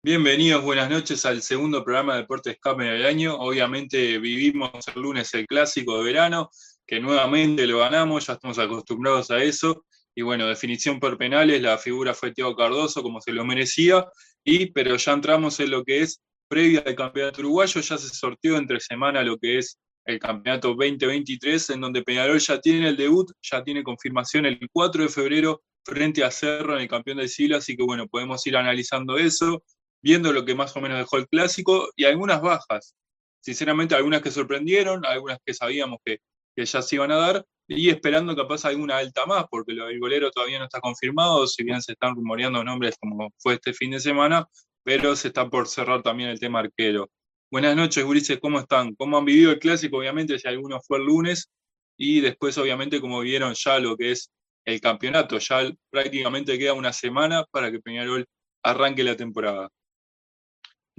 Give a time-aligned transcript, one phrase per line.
[0.00, 3.34] Bienvenidos, buenas noches al segundo programa de Deportes Escape del año.
[3.34, 6.50] Obviamente vivimos el lunes el clásico de verano,
[6.86, 9.84] que nuevamente lo ganamos, ya estamos acostumbrados a eso.
[10.14, 14.06] Y bueno, definición por penales, la figura fue Tiago Cardoso, como se lo merecía,
[14.44, 18.56] y pero ya entramos en lo que es previa del campeonato uruguayo, ya se sorteó
[18.56, 23.32] entre semana lo que es el campeonato 2023, en donde Peñarol ya tiene el debut,
[23.42, 27.56] ya tiene confirmación el 4 de febrero frente a Cerro en el campeón del siglo,
[27.56, 29.64] así que bueno, podemos ir analizando eso,
[30.02, 32.94] viendo lo que más o menos dejó el clásico y algunas bajas.
[33.40, 36.18] Sinceramente, algunas que sorprendieron, algunas que sabíamos que,
[36.56, 40.58] ya se iban a dar, y esperando capaz alguna alta más, porque del golero todavía
[40.58, 44.44] no está confirmado, si bien se están rumoreando nombres como fue este fin de semana,
[44.82, 47.08] pero se está por cerrar también el tema arquero.
[47.50, 48.94] Buenas noches, Ulises, ¿cómo están?
[48.96, 49.98] ¿Cómo han vivido el clásico?
[49.98, 51.48] Obviamente, si alguno fue el lunes,
[51.96, 54.30] y después, obviamente, como vieron ya lo que es
[54.64, 58.26] el campeonato, ya prácticamente queda una semana para que Peñarol
[58.62, 59.68] arranque la temporada.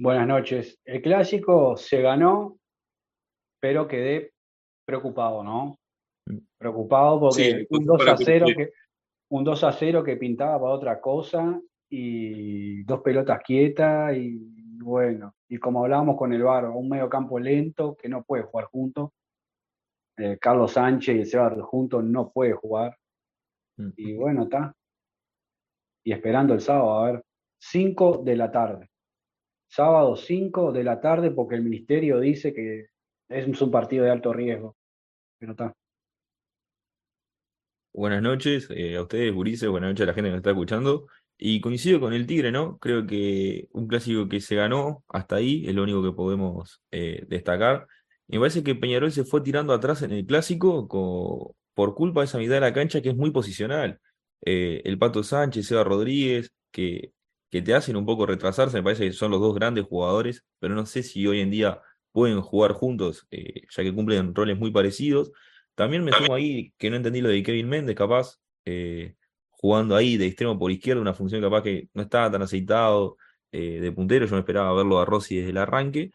[0.02, 0.80] Buenas noches.
[0.82, 2.56] El clásico se ganó,
[3.60, 4.32] pero quedé
[4.86, 5.78] preocupado, ¿no?
[6.56, 8.72] Preocupado porque un 2 a 0 que
[9.28, 14.38] un 2 a 0 que pintaba para otra cosa y dos pelotas quietas y
[14.78, 18.68] bueno, y como hablábamos con el Bar, un medio campo lento que no puede jugar
[18.68, 19.10] juntos.
[20.16, 22.96] Eh, Carlos Sánchez y Seba juntos no puede jugar.
[23.98, 24.74] Y bueno, está.
[26.02, 27.24] Y esperando el sábado, a ver,
[27.58, 28.89] 5 de la tarde
[29.70, 32.88] sábado 5 de la tarde, porque el ministerio dice que
[33.28, 34.76] es un partido de alto riesgo.
[35.38, 35.74] Pero está.
[37.92, 41.06] Buenas noches eh, a ustedes, Burice, buenas noches a la gente que nos está escuchando.
[41.38, 42.78] Y coincido con el Tigre, ¿no?
[42.78, 47.24] Creo que un clásico que se ganó hasta ahí es lo único que podemos eh,
[47.28, 47.86] destacar.
[48.28, 50.86] Me parece que Peñarol se fue tirando atrás en el clásico
[51.74, 54.00] por culpa de esa mitad de la cancha que es muy posicional.
[54.44, 57.12] Eh, el Pato Sánchez, Seba Rodríguez, que
[57.50, 58.76] que te hacen un poco retrasarse.
[58.78, 61.80] Me parece que son los dos grandes jugadores, pero no sé si hoy en día
[62.12, 65.32] pueden jugar juntos, eh, ya que cumplen roles muy parecidos.
[65.74, 69.14] También me sumo ahí que no entendí lo de Kevin Méndez, capaz, eh,
[69.50, 73.16] jugando ahí de extremo por izquierda, una función capaz que no estaba tan aceitado
[73.52, 74.26] eh, de puntero.
[74.26, 76.12] Yo me esperaba verlo a Rossi desde el arranque.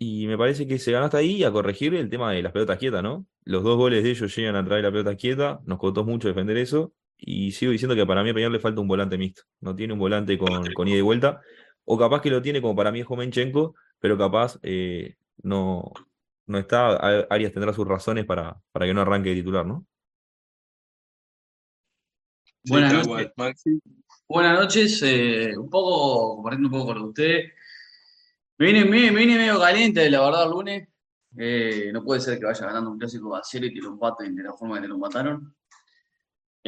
[0.00, 2.78] Y me parece que se ganó hasta ahí a corregir el tema de las pelotas
[2.78, 3.26] quietas, ¿no?
[3.44, 6.56] Los dos goles de ellos llegan a traer la pelota quieta, nos costó mucho defender
[6.56, 6.92] eso.
[7.18, 9.42] Y sigo diciendo que para mí a Peñarol le falta un volante mixto.
[9.60, 11.40] No tiene un volante con, con ida y vuelta.
[11.84, 15.92] O capaz que lo tiene como para mí es Jomenchenko, pero capaz eh, no,
[16.46, 16.96] no está.
[17.30, 19.86] Arias tendrá sus razones para, para que no arranque de titular, ¿no?
[22.64, 23.32] Buenas noches.
[24.28, 25.02] Buenas noches.
[25.02, 27.44] Eh, un poco, compartiendo un poco con usted.
[28.58, 30.88] Me viene, me, medio caliente, la verdad, el lunes.
[31.36, 34.34] Eh, no puede ser que vaya ganando un clásico a cero y que lo empaten
[34.34, 35.54] de la forma que te lo mataron.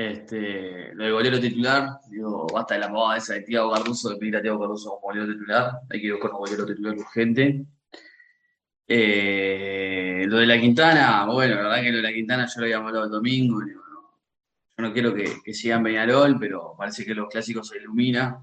[0.00, 4.16] Este, lo del golero titular, digo, basta de la moda esa de Tiago Cardoso, de
[4.16, 7.66] pedir a Tiago Cardoso como golero titular, hay que ir con un golero titular urgente.
[8.88, 12.64] Eh, lo de la Quintana, bueno, la verdad que lo de la Quintana yo lo
[12.64, 13.78] había hablado el domingo, yo
[14.78, 18.42] no quiero que, que sigan Peñarol, pero parece que los clásicos se ilumina.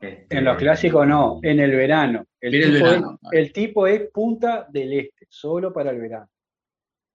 [0.00, 2.24] Este, en los clásicos no, en el verano.
[2.40, 6.30] El, tipo, el, verano, es, el tipo es punta del este, solo para el verano.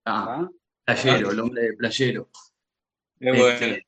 [0.04, 0.48] Ah,
[0.86, 0.94] ¿Ah?
[0.94, 2.28] playero, el hombre de playero.
[3.22, 3.86] Este,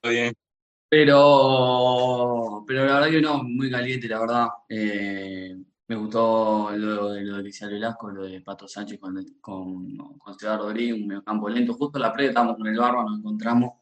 [0.88, 4.48] pero, pero la verdad que no, muy caliente, la verdad.
[4.68, 5.56] Eh,
[5.88, 10.94] me gustó lo, de, lo de Velasco, lo de Pato Sánchez con, con, con Rodríguez,
[10.94, 11.74] un campo lento.
[11.74, 13.72] Justo en la pre estábamos con el barro, nos encontramos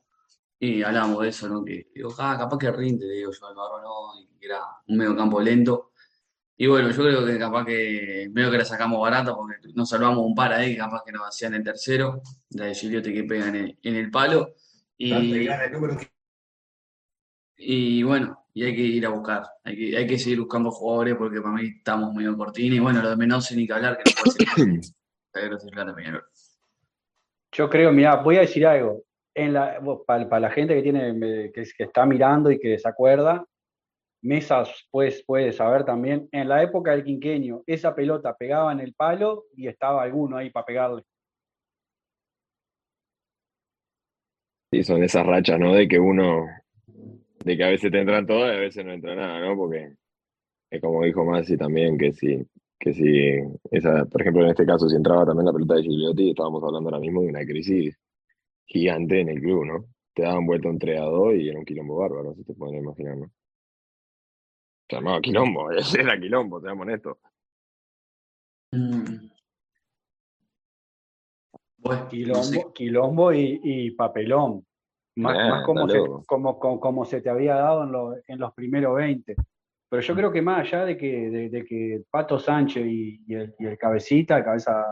[0.58, 1.62] y hablábamos de eso, ¿no?
[1.62, 4.96] Que digo, ah, capaz que rinde, digo yo, el barro no, y que era un
[4.96, 5.92] medio campo lento.
[6.56, 10.24] Y bueno, yo creo que capaz que medio que la sacamos barata porque nos salvamos
[10.24, 13.94] un par ahí, capaz que nos hacían el tercero, la de Giliote que pegan en
[13.96, 14.54] el palo.
[17.56, 21.14] Y, bueno, y hay que ir a buscar, hay que, hay que seguir buscando jugadores
[21.16, 22.76] porque para mí estamos medio cortines.
[22.76, 24.80] Y bueno, lo de menos ni que hablar, que no puede ser.
[27.52, 29.02] Yo creo, mira, voy a decir algo.
[29.34, 33.46] En la, para, la gente que tiene que, está mirando y que se acuerda,
[34.22, 38.94] Mesas pues, puede saber también, en la época del quinqueño, esa pelota pegaba en el
[38.94, 41.02] palo y estaba alguno ahí para pegarle.
[44.72, 45.74] Sí, son esas rachas, ¿no?
[45.74, 46.46] De que uno,
[47.44, 49.54] de que a veces te entran todas y a veces no entra nada, ¿no?
[49.54, 49.92] Porque
[50.70, 52.42] es como dijo Masi también, que si,
[52.78, 53.36] que si
[53.70, 56.88] esa, por ejemplo, en este caso, si entraba también la pelota de Gigliotti, estábamos hablando
[56.88, 57.98] ahora mismo de una crisis
[58.64, 59.84] gigante en el club, ¿no?
[60.14, 62.76] Te daban vuelta un 3 a 2 y era un quilombo bárbaro, si te pueden
[62.76, 63.30] imaginar, ¿no?
[64.88, 67.18] Se llamaba quilombo, era quilombo, seamos honestos.
[68.72, 69.32] Mm.
[71.82, 74.64] Pues, quilombo, quilombo y, papelón.
[75.16, 79.36] Más, como, se, como, como, se te había dado en, en, los primeros 20.
[79.90, 84.38] Pero yo creo que más allá de que, de, que Pato Sánchez y, el, cabecita,
[84.38, 84.86] el cabeza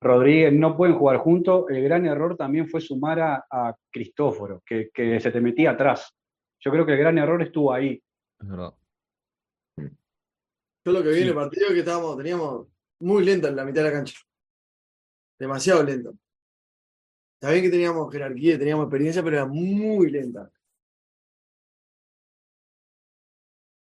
[0.00, 5.32] Rodríguez no pueden jugar juntos, el gran error también fue sumar a, Cristóforo, que, se
[5.32, 6.14] te metía atrás.
[6.60, 8.00] Yo creo que el gran error estuvo ahí.
[8.40, 8.72] Es verdad.
[9.76, 12.68] Yo lo que vi en el partido es que estábamos, teníamos
[13.00, 14.20] muy lenta en la mitad de la cancha.
[15.38, 16.14] Demasiado lento.
[17.34, 20.50] Está bien que teníamos jerarquía, teníamos experiencia, pero era muy lenta.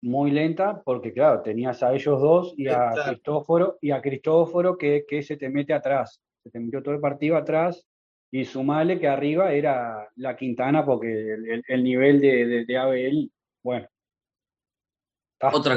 [0.02, 5.04] Muy lenta, porque claro, tenías a ellos dos y a Cristóforo, y a Cristóforo que,
[5.08, 6.20] que se te mete atrás.
[6.42, 7.84] Se te metió todo el partido atrás
[8.30, 13.32] y sumale que arriba era la Quintana porque el, nivel de, de, Abel,
[13.62, 13.88] bueno.
[15.40, 15.76] Otra,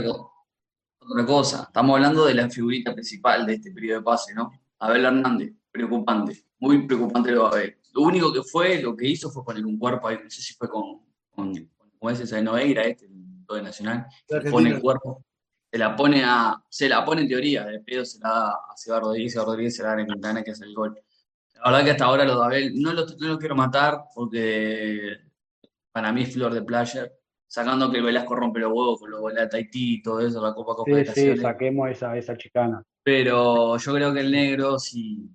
[0.99, 4.51] otra cosa, estamos hablando de la figurita principal de este periodo de pase, ¿no?
[4.81, 7.77] Abel Hernández, preocupante, muy preocupante lo Abel.
[7.93, 10.53] Lo único que fue, lo que hizo fue poner un cuerpo ahí, no sé si
[10.55, 11.53] fue con, con,
[11.99, 14.07] con ese de Noveira, este, el de Nacional,
[14.49, 15.23] pone el cuerpo,
[15.69, 18.77] se la pone a, se la pone en teoría, de pedo se la da a
[18.77, 20.99] Seba Rodríguez, Seba Rodríguez se la da a Quintana que hace el gol.
[21.53, 25.17] La verdad que hasta ahora lo de Abel, no lo, no lo quiero matar porque
[25.91, 27.13] para mí es flor de player,
[27.51, 30.41] sacando que el Velasco rompe los huevos con los goles de Tahití y todo eso,
[30.41, 32.81] la Copa Copa sí, Sí, saquemos esa, esa chicana.
[33.03, 35.29] Pero yo creo que el negro, si,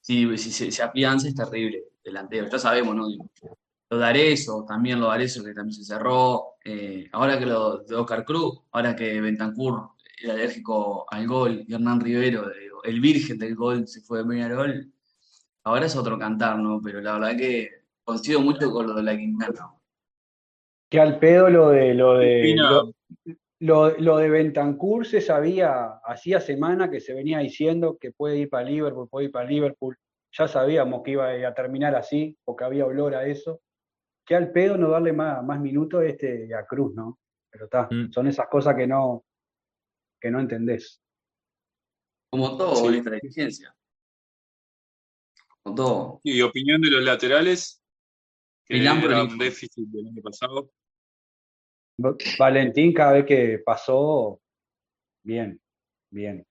[0.00, 2.48] si, si se, afianza, es terrible delantero.
[2.48, 3.08] Ya sabemos, ¿no?
[3.90, 6.58] Lo de Arezo, también lo de Arezo, que también se cerró.
[6.64, 9.88] Eh, ahora que lo de Oscar Cruz, ahora que Bentancur
[10.22, 12.52] era alérgico al gol y Hernán Rivero,
[12.84, 14.92] el virgen del gol, se fue de media gol.
[15.64, 16.80] Ahora es otro cantar, ¿no?
[16.80, 17.68] Pero la verdad que
[18.04, 19.72] coincido mucho con lo de la Quintana.
[20.92, 22.54] Que al pedo lo de lo de
[23.60, 28.50] lo, lo, de Bentancur se sabía, hacía semana que se venía diciendo que puede ir
[28.50, 29.96] para Liverpool, puede ir para Liverpool.
[30.32, 33.62] Ya sabíamos que iba a terminar así, porque había olor a eso.
[34.26, 37.18] Que al pedo no darle más, más minutos este, a Cruz, ¿no?
[37.50, 38.12] Pero está, mm.
[38.12, 39.24] son esas cosas que no,
[40.20, 41.00] que no entendés.
[42.28, 43.00] Como todo, sí.
[43.02, 43.74] la eficiencia.
[45.62, 46.20] Como todo.
[46.22, 47.82] ¿Y opinión de los laterales?
[48.66, 50.70] Que era un déficit del año pasado.
[52.38, 54.40] Valentín cada vez que pasó,
[55.22, 55.60] bien,
[56.10, 56.44] bien.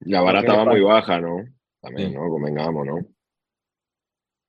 [0.00, 1.44] La vara estaba muy baja, ¿no?
[1.80, 2.28] También, ¿no?
[2.28, 2.98] Convengamos, ¿no?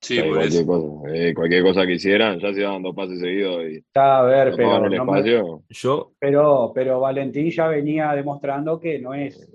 [0.02, 3.64] Sí, por cualquier, cosa, eh, cualquier cosa que hicieran, ya se iban dos pases seguidos
[3.66, 3.84] y.
[3.96, 5.64] a ver, pero.
[5.70, 6.14] Yo.
[6.20, 9.50] Pero, pero Valentín ya venía demostrando que no es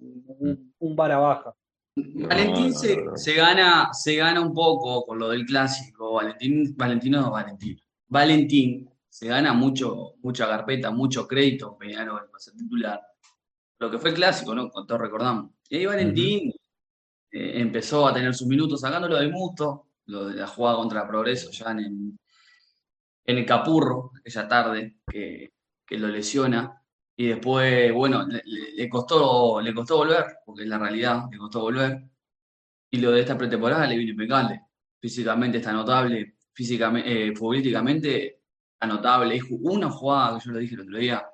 [0.00, 1.54] un, un vara baja.
[1.94, 6.14] Valentín se, se, gana, se gana un poco con lo del clásico.
[6.14, 7.78] Valentín, Valentino Valentín.
[8.08, 13.00] Valentín se gana mucho, mucha carpeta, mucho crédito Peñarol para ser titular.
[13.78, 14.68] Lo que fue el clásico, ¿no?
[14.68, 15.52] Con todos recordamos.
[15.70, 16.52] Y ahí Valentín
[17.30, 21.50] eh, empezó a tener sus minutos sacándolo del musto, lo de la jugada contra Progreso
[21.50, 22.18] ya en,
[23.24, 25.50] en el Capurro, aquella tarde que,
[25.86, 26.78] que, lo lesiona.
[27.16, 32.02] Y después, bueno, le, costó, le costó volver, porque es la realidad, le costó volver.
[32.90, 34.60] Y lo de esta pretemporada le vino impecable.
[35.00, 38.36] Físicamente está notable, físicamente, eh, futbolísticamente
[38.84, 39.40] notable.
[39.60, 41.26] Una jugada que yo lo dije el otro día,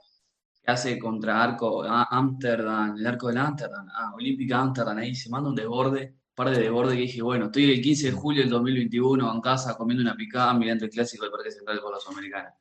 [0.63, 5.49] que hace contra Arco Amsterdam, el arco del Amsterdam, ah, Olímpica Amsterdam, ahí se manda
[5.49, 9.35] un desborde, par de desborde que dije, bueno, estoy el 15 de julio del 2021
[9.35, 12.55] en casa comiendo una picada mirando el clásico del Parque Central de la Sudamericana.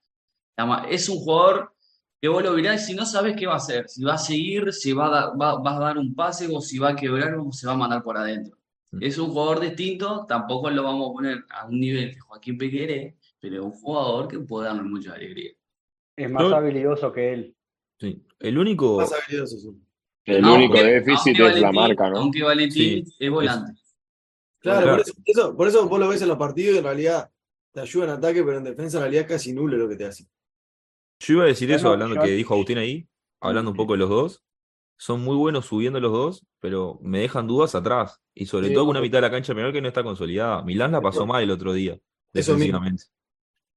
[0.90, 1.74] Es un jugador
[2.22, 4.72] que vos lo mirás si no sabes qué va a hacer, si va a seguir,
[4.74, 7.52] si va a, dar, va, a dar un pase o si va a quebrar o
[7.52, 8.58] se va a mandar por adentro.
[8.92, 9.04] Mm.
[9.04, 13.18] Es un jugador distinto, tampoco lo vamos a poner a un nivel de Joaquín Pequeré,
[13.42, 15.52] pero es un jugador que puede darme mucha alegría.
[16.16, 17.56] Es más habilidoso que él.
[18.00, 18.98] Sí, el único.
[18.98, 19.82] Más habilidoso, sí.
[20.24, 22.20] El único déficit es la marca, ¿no?
[22.20, 23.74] Aunque Valentín es volante.
[24.60, 27.32] Claro, Por, eso, por, eso, vos lo ves en los partidos y en realidad
[27.72, 30.06] te ayuda en ataque, pero en defensa en realidad es casi nulo lo que te
[30.06, 30.28] hace.
[31.20, 33.08] Yo iba a decir eso, hablando que dijo Agustín ahí,
[33.40, 34.44] hablando un poco de los dos.
[34.98, 38.22] Son muy buenos subiendo los dos, pero me dejan dudas atrás.
[38.36, 40.62] Y sobre todo con una mitad de la cancha menor que no está consolidada.
[40.62, 41.98] Milán la pasó mal el otro día,
[42.32, 43.06] defensivamente.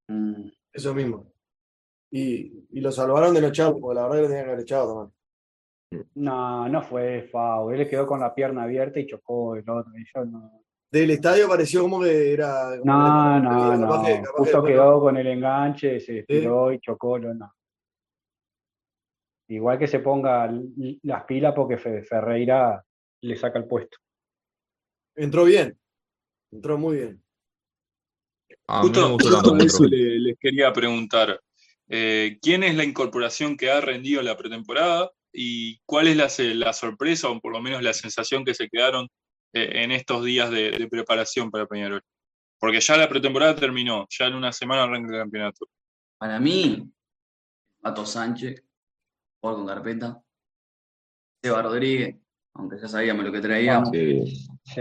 [0.08, 0.48] Mm.
[0.72, 1.32] Eso mismo.
[2.10, 4.62] Y, y, lo salvaron de los chavos, porque la verdad que lo tenían que haber
[4.62, 5.14] echado también.
[6.14, 7.70] No, no fue Fau.
[7.70, 9.92] Él quedó con la pierna abierta y chocó el otro.
[10.90, 12.76] Del estadio pareció como que era.
[12.84, 14.04] no, no, no.
[14.36, 17.18] Justo quedó con el enganche, se estiró y chocó.
[17.18, 17.52] No.
[19.48, 20.50] Igual que se ponga
[21.02, 22.82] las pilas porque Ferreira
[23.22, 23.98] le saca el puesto.
[25.16, 25.76] Entró bien.
[26.50, 27.23] Entró muy bien.
[28.66, 29.18] Justo,
[29.60, 31.40] eso les, quería preguntar.
[31.88, 37.28] Eh, ¿Quién es la incorporación que ha rendido la pretemporada y cuál es la, sorpresa
[37.28, 39.06] o por lo menos la sensación que se quedaron
[39.52, 42.02] eh, en estos días de, preparación para Peñarol?
[42.58, 45.66] Porque ya la pretemporada terminó, ya en una semana arranca el campeonato.
[46.16, 46.90] Para mí,
[47.82, 48.64] Pato Sánchez,
[49.40, 50.22] jugar con carpeta.
[51.42, 52.16] Seba Rodríguez,
[52.54, 53.90] aunque ya sabíamos lo que traíamos.
[53.92, 54.48] Sí.
[54.64, 54.80] Sí,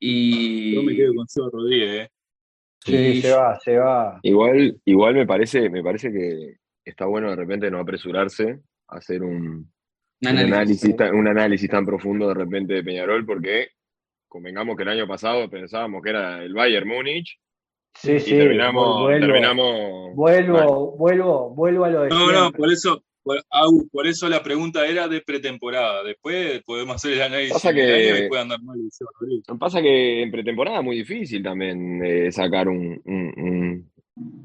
[0.00, 2.10] Y Yo me quedo con Seba Rodríguez, ¿eh?
[2.84, 4.18] Sí, se va, se va.
[4.22, 9.22] Igual, igual me parece, me parece que está bueno de repente no apresurarse a hacer
[9.22, 9.70] un, un
[10.22, 10.96] un análisis.
[10.96, 13.68] tan, un análisis tan profundo de repente de Peñarol, porque
[14.28, 17.38] convengamos que el año pasado pensábamos que era el Bayern Múnich
[17.94, 18.30] Sí, y sí.
[18.30, 24.28] terminamos, vuelvo, terminamos vuelvo, vuelvo, vuelvo a lo de No, no, por eso, por, eso
[24.28, 26.02] la pregunta era de pretemporada.
[26.04, 28.78] Después podemos hacer el análisis Pasa que- y puede andar mal.
[29.58, 33.90] Pasa que en pretemporada es muy difícil también eh, sacar un, un- un-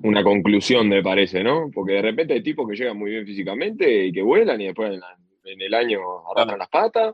[0.03, 1.69] una conclusión, me parece, ¿no?
[1.73, 4.93] Porque de repente hay tipos que llegan muy bien físicamente y que vuelan y después
[4.93, 5.99] en, la- en el año
[6.31, 7.13] arrastran las patas.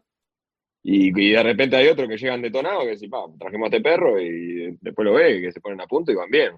[0.84, 3.82] Y, y de repente hay otros que llegan detonados que decís, pa, trajimos a este
[3.88, 6.53] perro y después lo ve, que se ponen a punto y van bien.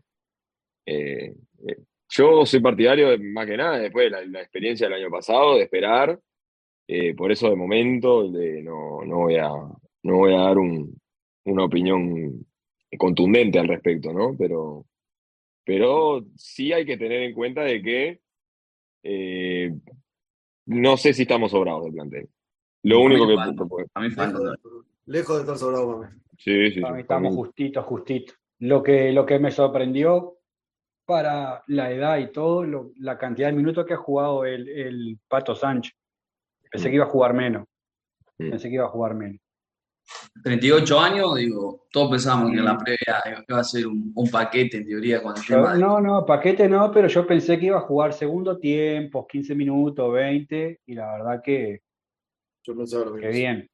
[0.86, 1.34] Eh,
[1.68, 1.78] eh,
[2.16, 5.56] yo soy partidario, de, más que nada, después de la, la experiencia del año pasado,
[5.56, 6.20] de esperar.
[6.88, 10.96] Eh, por eso, de momento, de, no, no, voy a, no voy a dar un,
[11.46, 12.46] una opinión
[12.98, 14.36] contundente al respecto, ¿no?
[14.38, 14.86] Pero,
[15.66, 18.20] pero sí hay que tener en cuenta de que
[19.04, 19.72] eh,
[20.68, 22.30] no sé si estamos sobrados del plantel.
[22.84, 23.36] Lo único que...
[23.36, 23.64] falta.
[23.64, 24.40] que- A mí falta.
[25.06, 26.18] Lejos de, de estar sobrado para mí.
[26.38, 28.36] Sí, sí, Para sí, mí estamos mí- justitos, justitos.
[28.60, 30.38] Lo que, lo que me sorprendió
[31.06, 35.20] para la edad y todo, lo- la cantidad de minutos que ha jugado el, el
[35.28, 35.94] Pato Sánchez.
[36.72, 37.68] Pensé que iba a jugar menos.
[38.38, 38.50] Mm.
[38.52, 39.40] Pensé que iba a jugar menos.
[40.44, 44.78] 38 años, digo, todos pensábamos que en la previa iba a ser un, un paquete
[44.78, 47.82] en teoría con el tema no, no, paquete no, pero yo pensé que iba a
[47.82, 51.82] jugar segundo tiempo, 15 minutos, 20, y la verdad que,
[52.66, 53.70] Yo pensaba lo que bien.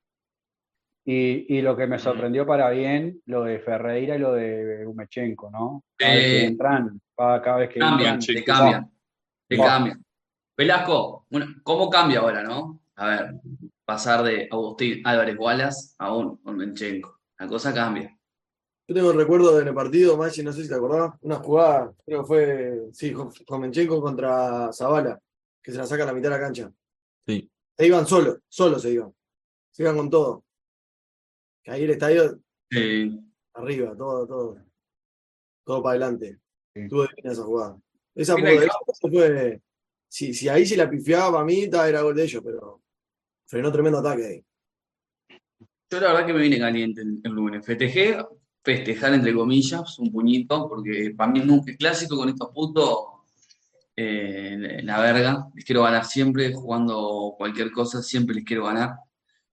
[1.06, 5.50] Y, y lo que me sorprendió para bien, lo de Ferreira y lo de Umechenko,
[5.50, 5.84] ¿no?
[5.98, 8.92] Eh, entran, cada, cada vez que cambian, entran, te cambian,
[9.48, 9.66] te Va.
[9.66, 10.06] cambian.
[10.58, 12.82] Velasco, bueno, ¿cómo cambia ahora, no?
[12.96, 13.34] A ver,
[13.86, 17.20] pasar de Agustín Álvarez Wallace a un Menchenko.
[17.38, 18.16] La cosa cambia.
[18.88, 21.94] Yo tengo recuerdo de en el partido, Maggi, no sé si te acordás, una jugada,
[22.06, 23.14] creo que fue, sí,
[23.48, 25.20] Jomenchenko contra Zavala,
[25.62, 26.72] que se la saca a la mitad de la cancha.
[27.28, 27.50] Sí.
[27.78, 29.14] Se iban solo, solo se iban.
[29.72, 30.44] Se iban con todo.
[31.64, 32.40] Que ahí el estadio
[32.72, 33.12] Eh,
[33.54, 34.58] arriba, todo, todo.
[35.66, 36.40] Todo para adelante.
[36.88, 37.78] Tuvo divina esa jugada.
[38.16, 39.62] Esa fue,
[40.08, 42.82] si, si ahí se la pifiaba para mí, era gol de ellos, pero
[43.46, 44.46] frenó tremendo ataque ahí.
[45.90, 47.66] yo la verdad que me viene caliente el, el lunes.
[47.66, 48.18] Festejé,
[48.64, 53.20] festejar entre comillas, un puñito, porque para mí nunca es clásico con estos putos
[54.02, 55.50] eh, la verga.
[55.54, 58.96] Les quiero ganar siempre, jugando cualquier cosa, siempre les quiero ganar.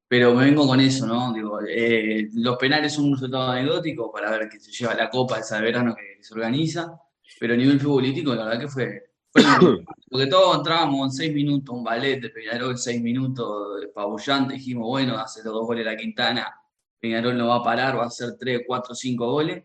[0.08, 1.32] Pero me vengo con eso, ¿no?
[1.32, 5.40] Digo, eh, los penales son un resultado anecdótico para ver que se lleva la copa
[5.40, 6.96] esa de verano que, se organiza,
[7.38, 9.02] pero a nivel futbolístico, la verdad que fue.
[10.10, 15.18] porque todos entrábamos en seis minutos, un ballet de Peñarol, seis minutos pabullante, dijimos, bueno,
[15.18, 16.54] hace los dos goles la Quintana,
[17.00, 19.64] Peñarol no va a parar, va a hacer tres, cuatro, cinco goles,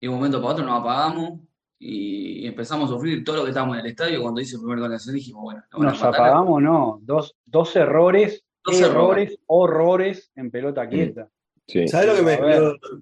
[0.00, 1.40] y de un momento para otro nos apagamos
[1.78, 4.22] y, empezamos a sufrir todo lo que estábamos en el estadio.
[4.22, 6.98] Cuando hice el primer gol de Nacional, dijimos, bueno, a Nos apagamos, no.
[7.02, 11.28] Dos, dos errores, Dos errores, horrores en pelota quieta.
[11.66, 11.86] sí.
[11.86, 12.22] ¿Sabes lo que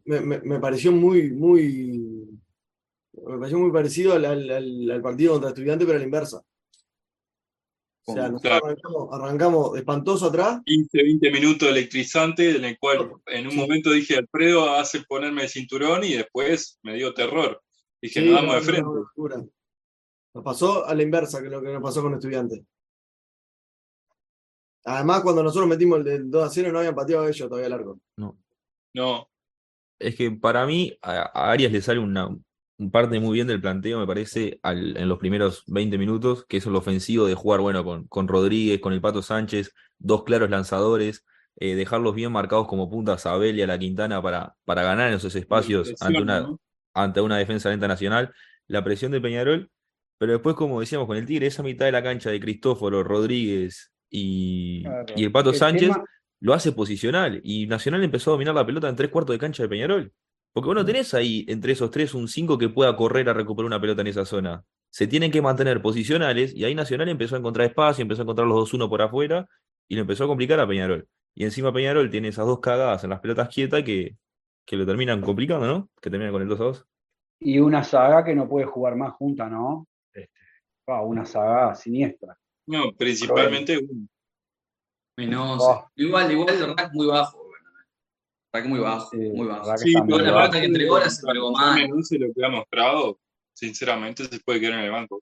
[0.05, 2.29] me, me- me pareció muy, muy.
[3.27, 6.43] Me pareció muy parecido al, al- al- al partido contra Estudiantes, pero a la inversa.
[8.07, 8.67] O sea, nosotros Claro.
[8.67, 10.61] arrancamos, arrancamos espantoso atrás.
[10.67, 13.57] 15, 20 minutos electrizante, en el cual en un Sí.
[13.59, 17.63] momento dije, Alfredo hace ponerme el cinturón y después me dio terror.
[18.03, 19.51] Dije, Sí, nos damos no, de frente.
[20.35, 22.61] Nos pasó a la inversa que lo que nos pasó con Estudiantes.
[24.85, 27.73] Además, cuando nosotros metimos el del 2 a 0, no habían pateado ellos todavía el
[27.73, 27.99] arco.
[28.19, 28.37] No.
[28.95, 29.29] No,
[29.99, 32.45] Es que para mí a, Arias le sale una un
[32.91, 36.67] parte muy bien del planteo, me parece, al- en los primeros 20 minutos, que es
[36.67, 41.25] el ofensivo de jugar, bueno, con, con Rodríguez, con el Pato Sánchez, dos claros lanzadores,
[41.57, 45.09] eh, dejarlos bien marcados como puntas a Abel y a la Quintana para, para ganar
[45.11, 46.61] en esos espacios presión, ante una, ¿no?
[46.95, 48.33] ante una defensa lenta nacional,
[48.67, 49.71] la presión de Peñarol,
[50.19, 53.93] pero después, como decíamos con el Tigre, esa mitad de la cancha de Cristóforo, Rodríguez
[54.11, 55.15] y, Claro.
[55.17, 56.05] y el Pato El Sánchez tema-
[56.41, 59.63] lo hace posicional y Nacional empezó a dominar la pelota en tres cuartos de cancha
[59.63, 60.13] de Peñarol.
[60.55, 63.67] Porque vos no tenés ahí entre esos tres un cinco que pueda correr a recuperar
[63.67, 64.65] una pelota en esa zona.
[64.89, 68.47] Se tienen que mantener posicionales y ahí Nacional empezó a encontrar espacio, empezó a encontrar
[68.47, 69.49] los 2-1 por afuera
[69.89, 71.09] y lo empezó a complicar a Peñarol.
[71.35, 74.17] Y encima Peñarol tiene esas dos cagadas en las pelotas quietas que,
[74.65, 75.91] que lo terminan complicando, ¿no?
[76.01, 76.85] Que terminan con el 2-2.
[77.41, 79.89] Y una saga que no puede jugar más junta, ¿no?
[80.13, 80.31] Este,
[80.87, 82.39] ah, una saga siniestra.
[82.67, 84.07] no, principalmente uno.
[85.17, 85.89] Menos, Oh.
[85.97, 87.44] igual, igual el rack muy bajo,
[88.55, 89.77] Rack muy bajo, Sí, muy bajo.
[89.79, 91.75] Sí, está pero la pelota que entregó la se entregó mal.
[91.75, 93.19] Menuce lo que ha mostrado,
[93.53, 95.21] sinceramente se puede quedar en el banco.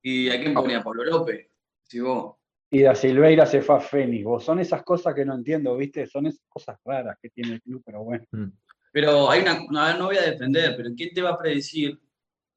[0.00, 0.82] ¿Y a quién ponía?
[0.82, 1.48] Pablo López.
[1.82, 2.36] Si vos.
[2.70, 4.24] Y da Silveira se fue a Fénix.
[4.24, 6.06] Vos son esas cosas que no entiendo, ¿viste?
[6.06, 8.24] Son esas cosas raras que tiene el club, pero bueno.
[8.30, 8.48] Mm.
[8.92, 12.00] Pero hay una, no voy a defender, pero ¿quién te va a predecir,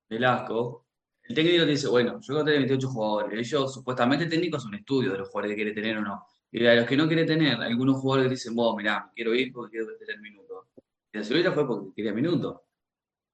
[0.07, 0.85] Velasco?
[1.23, 3.39] El técnico te dice, bueno, yo tener 28 jugadores.
[3.39, 6.23] Ellos, supuestamente, técnicos son estudios de los jugadores que quiere tener o no.
[6.57, 9.71] Y a los que no quiere tener, algunos jugadores dicen, vos, mirá, quiero ir porque
[9.71, 10.67] quiero tener minutos.
[11.11, 12.61] Y la Silveira fue porque quería minutos.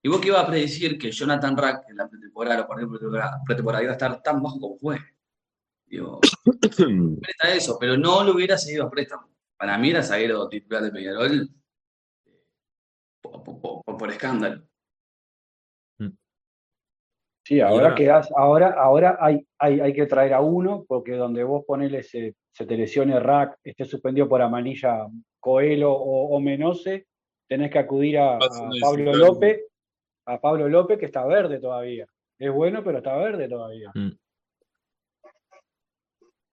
[0.01, 2.99] ¿Y vos qué iba a predecir que Jonathan Rack en la pretemporada, o ejemplo,
[3.45, 4.97] pretemporada, iba a estar tan bajo como fue?
[5.85, 6.19] Digo,
[7.21, 9.29] presta eso, pero no lo hubiera seguido a préstamo.
[9.55, 11.47] Para mí era zaguero titular de Peñarol
[13.21, 14.63] por, escándalo.
[17.43, 21.63] Sí, ahora quedas, ahora, ahora hay, hay, hay, que traer a uno, porque donde vos
[21.65, 25.07] ponele se, se te lesione Rack, esté suspendido por amarilla
[25.39, 27.07] Coelho o, o Menose,
[27.47, 28.37] tenés que acudir a,
[28.79, 29.65] Pablo López,
[30.27, 32.05] a Pablo López, que está verde todavía.
[32.37, 33.91] Es bueno, pero está verde todavía.
[33.95, 34.11] Mm.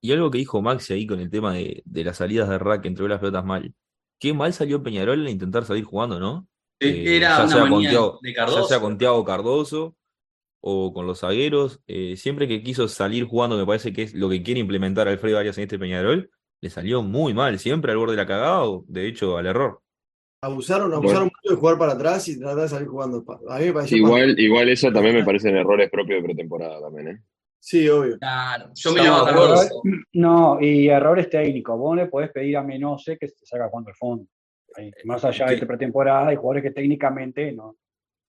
[0.00, 2.86] Y algo que dijo Maxi ahí con el tema de, de las salidas de Rack,
[2.86, 3.74] entregó las pelotas mal.
[4.18, 6.48] Qué mal salió Peñarol en intentar salir jugando, ¿no?
[6.80, 8.62] Eh, era una manía de Cardoso.
[8.62, 9.97] Ya sea con Tiago Cardoso
[10.60, 14.28] o con los zagueros, eh, siempre que quiso salir jugando, me parece que es lo
[14.28, 18.12] que quiere implementar Alfredo Arias en este Peñarol, le salió muy mal, siempre al borde
[18.12, 19.80] de la cagada o de hecho al error.
[20.40, 23.24] Abusaron, abusaron mucho de jugar para atrás y tratar de salir jugando.
[23.48, 27.22] A mí me igual, igual eso también me parecen errores propios de pretemporada también, ¿eh?
[27.60, 28.18] Sí, obvio.
[28.18, 29.82] Claro, yo me llamo Cardoso.
[30.12, 31.76] No, y errores técnicos.
[31.76, 34.26] Vos le podés pedir a Menose que se saca cuando el fondo.
[35.04, 37.76] Más allá de esta pretemporada, hay jugadores que técnicamente no.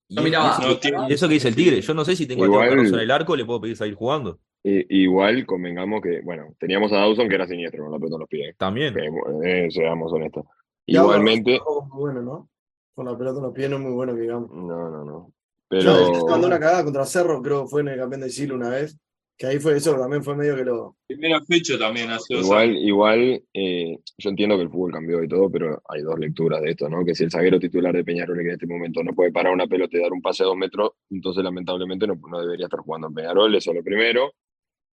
[0.10, 3.36] Eso, que dice el Tigre, yo no sé si tengo igual, a en el arco,
[3.36, 4.40] le puedo pedir salir jugando.
[4.64, 8.30] igual convengamos que, bueno, teníamos a Dawson que era siniestro con la pelota en los
[8.30, 8.56] pies.
[8.58, 8.96] También.
[9.44, 10.46] Eh, seamos honestos.
[10.86, 11.60] Igualmente.
[11.92, 12.50] Muy bueno, ¿no?
[12.96, 14.50] Con la pelota en los pies no es muy bueno, digamos.
[14.52, 15.32] No, no, no.
[15.68, 16.14] Pero.
[16.14, 18.70] Yo mandó una cagada contra Cerro, creo que fue en el campeón de siglo una
[18.70, 18.98] vez.
[19.40, 20.98] Que ahí fue eso, también fue medio que lo.
[21.08, 25.50] Primera fecha también hace Igual, igual eh, yo entiendo que el fútbol cambió y todo,
[25.50, 27.06] pero hay dos lecturas de esto, ¿no?
[27.06, 29.66] Que si el zaguero titular de Peñarol que en este momento no puede parar una
[29.66, 33.08] pelota y dar un pase a dos metros, entonces lamentablemente no, no debería estar jugando
[33.08, 34.34] en Peñarol, eso es lo primero.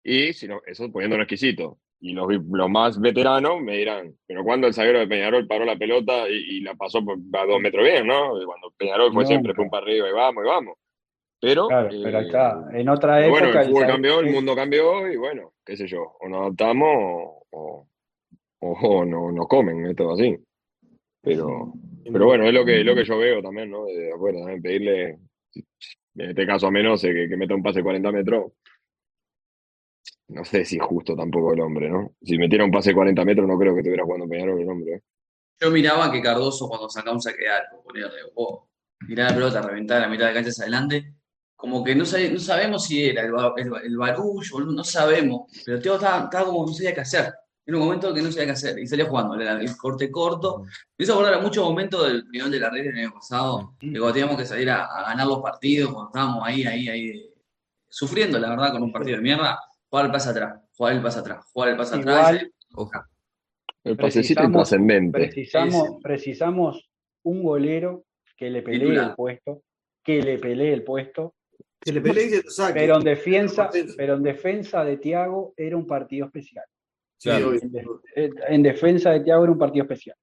[0.02, 1.78] Y si no, eso poniéndolo exquisito.
[2.00, 5.76] Y los, los más veteranos me dirán, pero cuando el zaguero de Peñarol paró la
[5.76, 8.30] pelota y, la pasó a dos metros bien, ¿no?
[8.46, 10.78] cuando Peñarol fue siempre fue un para arriba y vamos y vamos.
[11.40, 12.68] Pero, pero está.
[12.72, 13.40] En otra época.
[13.40, 16.88] Bueno, el fútbol cambió, el mundo cambió y bueno, qué sé yo, o nos adaptamos
[17.50, 17.88] o,
[18.60, 20.36] o, no nos comen, esto así.
[21.22, 21.72] Pero,
[22.04, 23.86] pero bueno, es lo que, lo que yo veo también, ¿no?
[23.86, 25.18] De afuera, también pedirle,
[26.14, 28.52] en este caso a menos, que, que meta un pase de 40 metros.
[30.28, 32.12] No sé si es justo tampoco el hombre, ¿no?
[32.22, 34.94] Si metiera un pase de 40 metros, no creo que estuviera jugando Peñarol el hombre.
[34.94, 35.02] ¿eh?
[35.58, 37.50] Yo miraba que Cardoso, cuando sacaba un saque de
[37.82, 38.68] ponía, oh,
[39.06, 41.14] tirar la pelota, reventar la mitad de cancha hacia adelante,
[41.60, 43.32] como que no, no sabemos si era el,
[43.84, 47.34] el, barullo, no sabemos, pero el estaba, estaba, como no sabía qué hacer.
[47.66, 50.62] En un momento que no sabía qué hacer y salió jugando, era el corte corto.
[50.96, 53.90] Me hizo acordar a muchos momentos del nivel de la red el año pasado, que
[53.92, 57.30] cuando teníamos que salir a, ganar los partidos, cuando estábamos ahí, ahí, ahí,
[57.88, 61.18] sufriendo, la verdad, con un partido de mierda, jugar el pase atrás, jugar el pase
[61.18, 62.40] atrás, jugar el pase atrás.
[63.84, 65.18] El pasecito intrascendente.
[65.18, 66.90] Precisamos, precisamos
[67.22, 68.04] un golero
[68.36, 69.62] que le pelee el puesto,
[70.02, 71.34] que le pelee el puesto,
[71.82, 76.64] pero en defensa, pero en defensa de Tiago era un partido especial.
[77.24, 80.16] en, defensa de Tiago era un partido especial.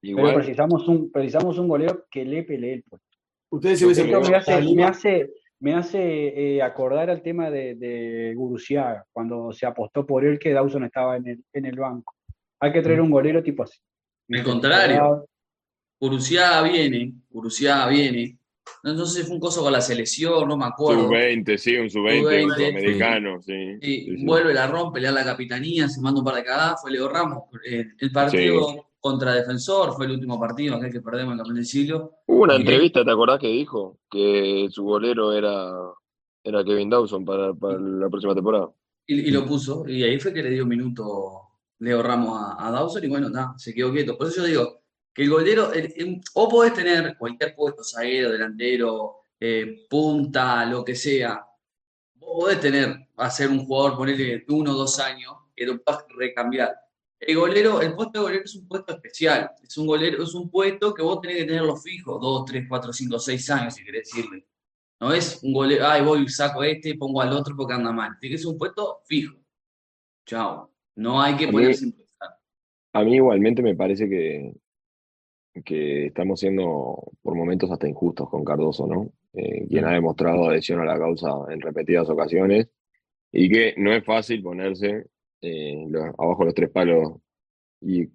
[0.00, 3.06] Pero precisamos un, precisamos un golero que le pelee el puesto.
[3.50, 9.52] Ustedes me hace, me hace, me hace eh, acordar al tema de, de Guruciaga, cuando
[9.52, 12.14] se apostó por él que Dawson estaba en el, en el banco.
[12.60, 13.78] Hay que traer un golero tipo así.
[14.30, 15.26] Al contrario,
[16.00, 18.38] Guruciaga viene, Guruciaga viene,
[18.82, 21.04] no, sé si fue un coso con la selección, no me acuerdo.
[21.04, 24.24] Sub-20, sí, un sub-20 americano, sí.
[24.24, 27.08] vuelve, la rompe, le da la capitanía, se manda un par de cagadas, fue Leo
[27.08, 27.44] Ramos.
[27.64, 31.56] Eh, el partido contra Defensor fue el último partido, aquel que perdemos en el Campeón
[31.56, 32.12] del Siglo.
[32.26, 33.98] Hubo una entrevista, ¿te acordás que dijo?
[34.10, 35.72] Que su golero era,
[36.42, 38.70] era Kevin Dawson para, la próxima temporada.
[39.06, 41.42] Y, lo puso, y ahí fue que le dio un minuto
[41.78, 44.18] Leo Ramos a, Dawson, y bueno, nada, se quedó quieto.
[44.18, 44.82] Por eso yo digo,
[45.16, 45.70] que el golero,
[46.34, 51.42] o podés tener cualquier puesto, zaguero, delantero, eh, punta, lo que sea,
[52.16, 56.76] vos podés tener, hacer un jugador, ponerle uno o dos años, que lo puedas recambiar.
[57.18, 60.50] El golero, el puesto de golero es un puesto especial, es un golero, es un
[60.50, 64.10] puesto que vos tenés que tenerlo fijo, dos, tres, cuatro, cinco, seis años, si querés
[64.10, 64.46] decirle.
[65.00, 68.18] No es un golero, ay, voy, saco este, pongo al otro porque anda mal.
[68.20, 69.38] Tiene que ser un puesto fijo.
[70.26, 70.70] Chao.
[70.94, 71.90] No hay que ponerse
[72.92, 74.52] A mí igualmente me parece que,
[75.64, 79.10] que estamos siendo por momentos hasta injustos con Cardoso, ¿no?
[79.32, 82.68] Eh, quien ha demostrado adhesión a la causa en repetidas ocasiones
[83.32, 85.06] y que no es fácil ponerse
[85.42, 85.86] eh,
[86.18, 87.12] abajo los tres palos
[87.80, 88.06] y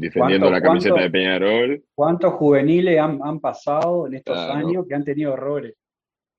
[0.00, 1.84] defendiendo la camiseta de Peñarol.
[1.94, 5.74] ¿Cuántos juveniles han, pasado en estos años que han tenido errores?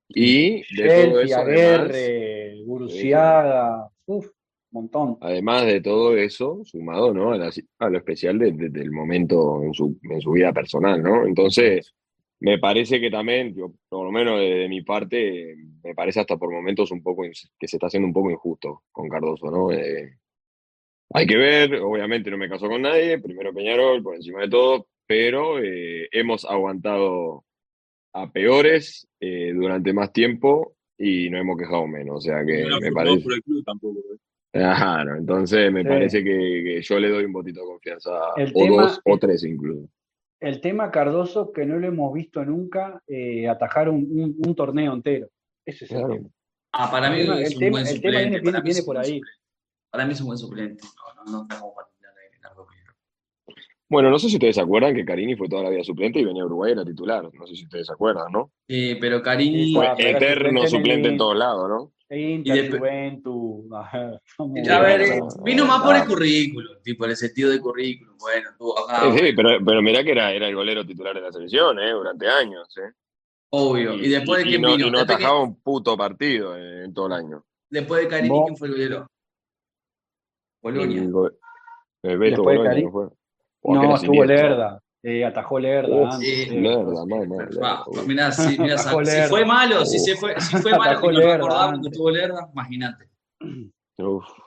[0.07, 4.21] Y de todo eso, Aguerre, Guruciaga, un
[4.71, 5.17] montón.
[5.21, 7.31] Además de todo eso, sumado ¿no?
[7.31, 11.25] a, lo especial del momento en su, en su vida personal, ¿no?
[11.25, 11.93] Entonces,
[12.41, 16.51] me parece que también, yo, por lo menos de, mi parte, me parece hasta por
[16.51, 19.71] momentos un poco que se está haciendo un poco injusto con Cardoso, ¿no?
[19.71, 20.17] Eh,
[21.13, 24.87] hay que ver, obviamente no me caso con nadie, primero Peñarol por encima de todo,
[25.05, 27.45] pero eh, hemos aguantado
[28.13, 32.91] a peores eh, durante más tiempo y no hemos quejado menos, o sea que me
[32.91, 33.23] parece...
[34.51, 38.11] Claro, entonces me parece que, yo le doy un botito de confianza,
[38.53, 39.87] o dos o tres incluso.
[40.39, 45.27] El tema Cardoso que no lo hemos visto nunca eh, atajar un, un, torneo entero.
[45.63, 46.29] Ese es el tema.
[46.73, 48.37] Ah, para mí es un buen suplente.
[48.37, 49.21] El tema viene, por ahí.
[49.89, 50.83] Para mí es un buen suplente.
[51.27, 51.73] No, no, no
[53.91, 56.23] bueno, no sé si ustedes se acuerdan que Carini fue toda la vida suplente y
[56.23, 57.29] venía a Uruguay era titular.
[57.33, 58.49] No sé si ustedes se acuerdan, ¿no?
[58.65, 59.73] Sí, pero Carini.
[59.73, 61.91] Fue eterno suplente en, todos lados, ¿no?
[62.13, 63.71] Y Juventus.
[63.71, 68.17] A ver, vino más por el currículum, tipo, el sentido de currículum.
[68.17, 69.13] Bueno, tuvo acá.
[69.13, 71.91] Sí, pero, pero mirá que era, era el golero titular de la selección, ¿eh?
[71.91, 72.91] Durante años, ¿eh?
[73.51, 73.93] Obvio.
[73.93, 74.87] Y, después de que no, vino.
[74.87, 77.45] Y no atajaba un puto partido en, todo el año.
[77.69, 79.07] Después de Carini, ¿quién fue el golero?
[80.61, 81.01] Bolonia.
[82.03, 83.07] El, Beto Bolonia, ¿no fue?
[83.63, 84.81] no, estuvo Lerda.
[85.03, 86.11] Eh, atajó Lerda.
[86.11, 87.27] sí, Lerda, mal,
[88.05, 88.55] Mirá, si,
[89.29, 93.09] fue malo, si, se fue, si fue malo que no que estuvo Lerda, imagínate.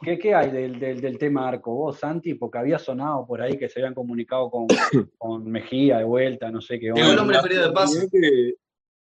[0.03, 1.75] ¿Qué, ¿Qué, hay del, del, del, tema Arco?
[1.75, 4.67] Vos, Santi, porque había sonado por ahí que se habían comunicado con,
[5.19, 6.93] con Mejía de vuelta, no sé qué.
[6.93, 7.13] Onda.
[7.13, 8.09] el hombre periodo de paso.
[8.11, 8.55] Que,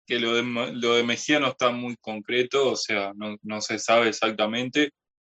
[0.06, 0.42] que lo, de,
[0.74, 4.90] lo de Mejía no está muy concreto, o sea, no, no se sabe exactamente.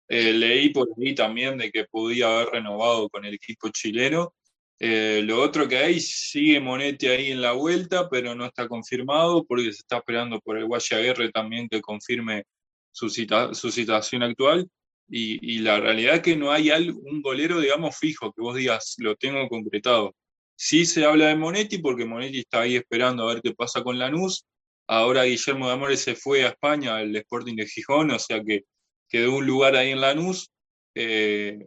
[0.10, 4.34] Eh, leí por ahí también de que podía haber renovado con el equipo chileno
[4.80, 9.44] eh, lo otro que hay, sigue Monetti ahí en la vuelta, pero no está confirmado
[9.46, 12.44] porque se está esperando por el Guayaguerre también que confirme
[12.92, 14.70] su, su situación actual.
[15.10, 19.16] Y, la realidad es que no hay un golero, digamos, fijo, que vos digas, lo
[19.16, 20.16] tengo concretado.
[20.56, 24.00] Sí se habla de Monetti porque Monetti está ahí esperando a ver qué pasa con
[24.00, 24.46] Lanús.
[24.88, 28.64] Ahora Guillermo de Amores se fue a España, al Sporting de Gijón, o sea que
[29.10, 30.52] quedó un lugar ahí en Lanús.
[30.96, 31.60] Eh,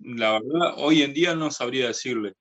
[0.00, 2.34] la verdad, hoy en día no sabría decirle.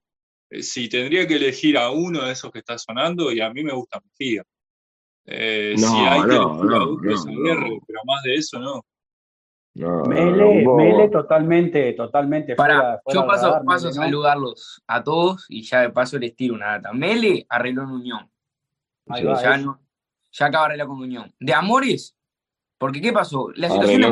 [0.50, 3.64] Eh, si tendría que elegir a uno de esos que está sonando, y a mí
[3.64, 4.44] me gusta Mejía.
[5.26, 8.86] Eh, si hay que elegir a pero más de eso no.
[9.76, 12.56] Mele, totalmente, totalmente.
[12.56, 16.68] Para, yo paso, paso a saludarlos a todos y ya de paso les tiro una
[16.78, 16.94] data.
[16.94, 18.32] Mele arregló en Unión.
[19.08, 19.82] ya, no,
[20.32, 21.34] ya acaba de arreglar con Unión.
[21.40, 22.16] De Amores,
[22.78, 23.50] porque ¿qué pasó?
[23.56, 24.08] La situación de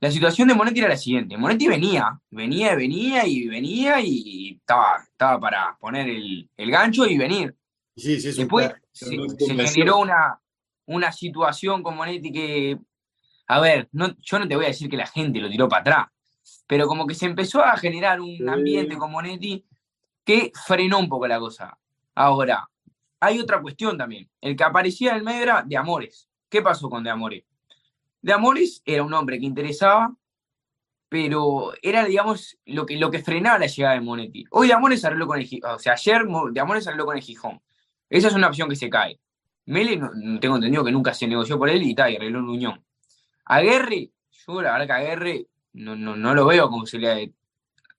[0.00, 1.36] la situación de Monetti era la siguiente.
[1.36, 7.54] Monetti venía, venía, venía y venía y estaba, estaba para poner el, gancho y venir.
[7.94, 9.10] Sí, sí, Después se,
[9.68, 10.40] generó una,
[10.86, 12.78] una situación con Monetti que,
[13.46, 15.82] a ver, no, yo no te voy a decir que la gente lo tiró para
[15.82, 16.06] atrás,
[16.66, 19.66] pero como que se empezó a generar un ambiente con Monetti
[20.24, 21.76] que frenó un poco la cosa.
[22.14, 22.66] Ahora,
[23.20, 24.30] hay otra cuestión también.
[24.40, 26.26] El que aparecía en el medio era de Amores.
[26.48, 27.44] ¿Qué pasó con De Amores?
[28.22, 30.14] De Amores era un hombre que interesaba,
[31.08, 34.44] pero era, digamos, lo que, lo que frenaba la llegada de Monetti.
[34.50, 37.22] Hoy De Amores arregló con el Gijón, o sea, ayer De Amores arregló con el
[37.22, 37.60] Gijón.
[38.08, 39.20] Esa es una opción que se cae.
[39.66, 42.48] Mele, no, tengo entendido que nunca se negoció por él y tal, y arregló en
[42.48, 42.84] Unión.
[43.44, 47.34] Aguerre, yo la verdad que Aguerre no, no, no lo veo como se le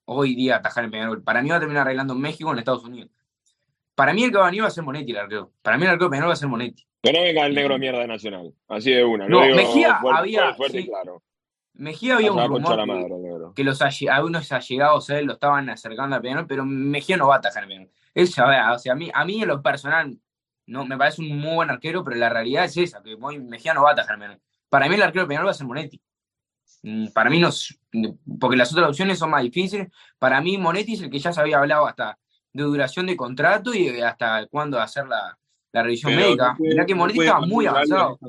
[0.05, 1.23] hoy día atajar en Peñarol.
[1.23, 3.11] Para mí va a terminar arreglando en México o en Estados Unidos.
[3.95, 5.51] Para mí el que va a venir va a ser Monetti, el arquero.
[5.61, 6.85] Para mí el arquero de Peñarol va a ser Monetti.
[7.01, 8.53] Que no venga el negro mierda de Nacional.
[8.67, 9.27] Así de una.
[9.27, 10.55] No, Mejía había.
[11.73, 16.45] Mejía había un rumor que, los algunos allegados a él lo estaban acercando a Peñarol,
[16.45, 17.89] pero Mejía no va a atajar a Peñarol.
[18.15, 18.25] o
[18.79, 20.19] sea, a mí, a mí en lo personal
[20.67, 23.83] no, me parece un muy buen arquero, pero la realidad es esa, que Mejía no
[23.83, 24.41] va a atajar Peñarol.
[24.69, 25.99] Para mí el arquero Peñarol va a ser Monetti.
[26.83, 27.49] Mm, para mí no,
[28.39, 29.87] porque las otras opciones son más difíciles.
[30.19, 32.19] Para mí Monetti es el que ya se había hablado hasta
[32.53, 35.37] de duración de contrato y hasta cuándo hacer la,
[35.73, 36.55] la revisión médica.
[36.59, 38.19] No que Monetti estaba muy avanzado.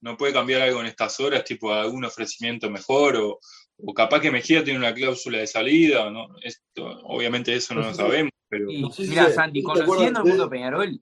[0.00, 3.38] no puede cambiar algo en estas horas, tipo algún ofrecimiento mejor o,
[3.78, 6.26] o capaz que Mejía tiene una cláusula de salida, ¿no?
[6.42, 8.66] Esto, obviamente eso no lo sabemos, pero...
[8.98, 11.00] mira, Santi, conociendo el mundo Peñarol,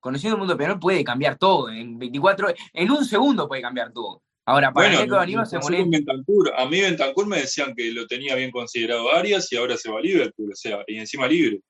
[0.00, 4.22] conociendo el mundo Peñarol puede cambiar todo, en 24, en un segundo puede cambiar todo.
[4.46, 8.50] Ahora, para bueno, el no, se A mí Bentancur me decían que lo tenía bien
[8.50, 11.60] considerado Arias y ahora se va a Liverpool, o sea, y encima libre.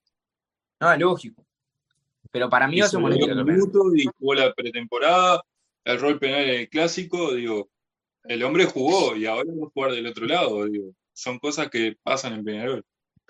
[0.81, 1.43] No, lógico.
[2.35, 5.40] Pero para mí va a ser minutos y jugó la pretemporada,
[5.85, 7.68] el rol penal en el clásico, digo,
[8.25, 10.90] el hombre jugó y ahora va a jugar del otro lado, digo.
[11.12, 12.85] Son cosas que pasan en Peñarol.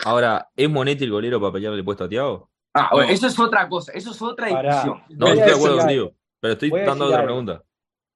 [0.06, 2.48] Ahora, ¿es Monetti el golero para pelearle el puesto a Tiago?
[2.72, 5.02] Ah, bueno, eso es otra cosa, eso es otra discusión.
[5.10, 7.62] No, estoy de acuerdo contigo, pero estoy dando otra pregunta.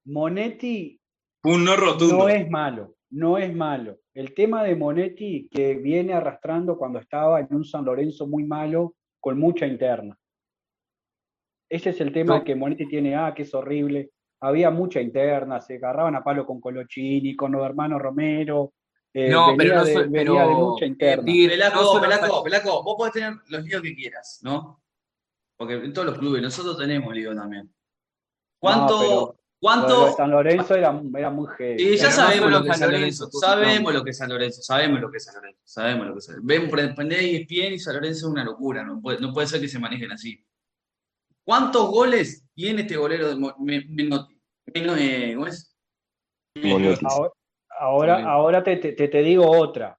[0.07, 0.99] Monetti
[1.45, 2.17] un no rotundo.
[2.17, 3.99] No es malo, no es malo.
[4.15, 8.95] El tema de Monetti que viene arrastrando cuando estaba en un San Lorenzo muy malo,
[9.21, 10.18] con mucha interna.
[11.69, 14.11] Ese es el tema que Monetti tiene, ah, que es horrible.
[14.41, 18.73] Había mucha interna, se agarraban a palo con Colochini, con los hermanos Romero.
[19.13, 21.25] Eh, no, pero no soy, de mucha eh, interna.
[21.25, 24.83] pelaco, pelaco, pelaco, vos podés tener los líos que quieras, ¿no?
[25.57, 27.73] Porque en todos los clubes, nosotros tenemos líos también.
[28.61, 30.15] ¿Cuánto, ¿Cuánto?
[30.15, 31.79] San Lorenzo era, era muy heavy.
[31.79, 33.31] Sí, ya sabemos lo que es San Lorenzo.
[33.33, 34.63] Sabemos lo que es San Lorenzo.
[34.63, 35.61] Sabemos lo que es San Lorenzo.
[35.65, 37.07] Sabemos lo que es San Lorenzo.
[37.07, 38.85] Ven, y San Lorenzo es una locura.
[38.85, 40.45] No puede, no puede ser que se manejen así.
[41.49, 43.37] ¿Cuántos goles tiene este golero de
[43.89, 44.39] Menotti?
[44.75, 45.75] Eh, ¿Cómo es?
[47.81, 49.99] Ahora, ahora, te, te, te digo otra.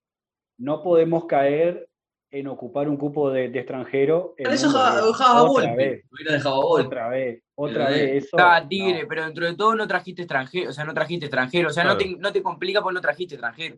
[0.60, 1.90] No podemos caer
[2.30, 4.36] en ocupar un cupo de, de extranjero.
[4.38, 4.68] eso
[5.08, 6.06] dejaba otra vez.
[6.76, 8.26] Otra vez, otra vez.
[8.26, 11.70] Eso, Está tigre, pero dentro de todo no trajiste extranjero, o sea, no trajiste extranjero,
[11.70, 13.78] o sea, no, te, no te complica porque no trajiste extranjero.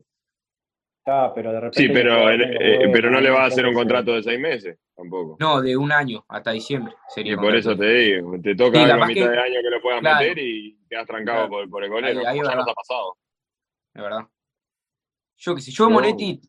[1.03, 1.81] Está, pero de repente.
[1.81, 5.35] Sí, pero, eh, pero no le va a hacer un contrato de seis meses tampoco.
[5.39, 6.93] No, de un año hasta diciembre.
[7.09, 10.03] Sería y por eso te digo, te toca la mitad de año que lo puedan
[10.03, 12.19] meter y quedas trancado por, por, el golero.
[12.19, 13.17] Ahí, ahí ya nos ha pasado.
[13.95, 14.27] De verdad.
[15.37, 16.39] Yo qué sé, yo, Monetti,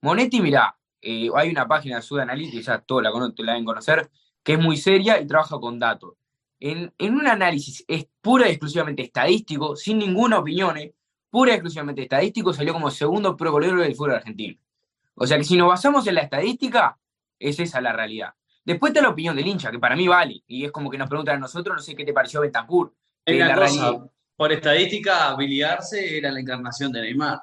[0.00, 4.10] Monetti, mirá, eh, hay una página de Sud Analytics, ya todos la, la deben conocer,
[4.42, 6.14] que es muy seria y trabaja con datos.
[6.58, 10.92] En, un análisis es pura y exclusivamente estadístico, sin ninguna opinión, eh,
[11.32, 14.58] pura y exclusivamente estadístico, salió como segundo pro del fútbol argentino.
[15.14, 16.98] O sea que si nos basamos en la estadística,
[17.38, 18.34] es esa la realidad.
[18.62, 21.08] Después está la opinión del hincha, que para mí vale, y es como que nos
[21.08, 22.92] preguntan a nosotros, no sé qué te pareció Betancourt.
[24.36, 27.40] por estadística, Billy era la encarnación de Neymar.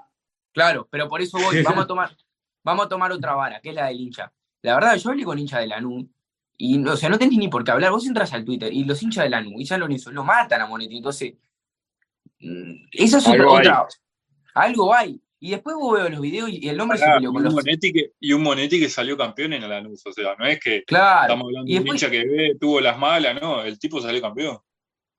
[0.54, 2.16] Claro, pero por eso voy, vamos a tomar,
[2.64, 4.32] Vamos a tomar otra vara, que es la del hincha.
[4.62, 6.06] La verdad, yo hablé con hincha de Lanús
[6.58, 7.90] y, o sea, no tenés ni por qué hablar.
[7.90, 10.68] Vos entras al Twitter y los hinchas de Lanús y San Lorenzo lo matan a
[10.68, 10.98] Monetti.
[10.98, 11.34] Entonces,
[12.92, 13.88] esa es otra, otra,
[14.54, 15.22] Algo hay.
[15.42, 17.54] Y después vos veo los videos y el hombre se peleó con los.
[17.54, 20.06] Monetti que, y un Monetti que salió campeón en Lanús.
[20.06, 23.40] O sea, no es que estamos hablando de un hincha que ve, tuvo las malas,
[23.42, 23.64] no.
[23.64, 24.60] El tipo salió campeón.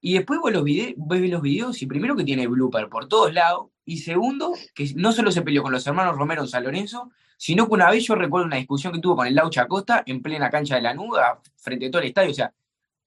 [0.02, 3.68] Y después vos los ves los videos y primero que tiene blooper por todos lados.
[3.84, 7.66] Y segundo, que no solo se peleó con los hermanos Romero en San Lorenzo, sino
[7.66, 10.50] que una vez yo recuerdo una discusión que tuvo con el Laucha Costa en plena
[10.50, 12.30] cancha de la nuda, frente a todo el estadio.
[12.30, 12.52] O sea,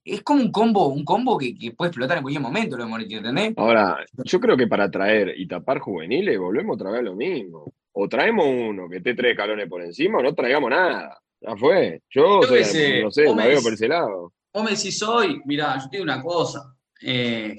[0.05, 3.53] es como un combo, un combo que, puede explotar en cualquier momento, lo Monetti, ¿entendés?
[3.55, 7.73] Ahora, yo creo que para traer y tapar juveniles volvemos otra vez lo mismo.
[7.93, 11.19] O traemos uno que esté tres calones por encima o no traigamos nada.
[11.39, 12.01] Ya fue.
[12.09, 14.33] Yo, no sé, me veo por ese lado.
[14.53, 16.75] Vos me decís hoy, mirá, yo te digo una cosa.
[17.01, 17.55] Eh,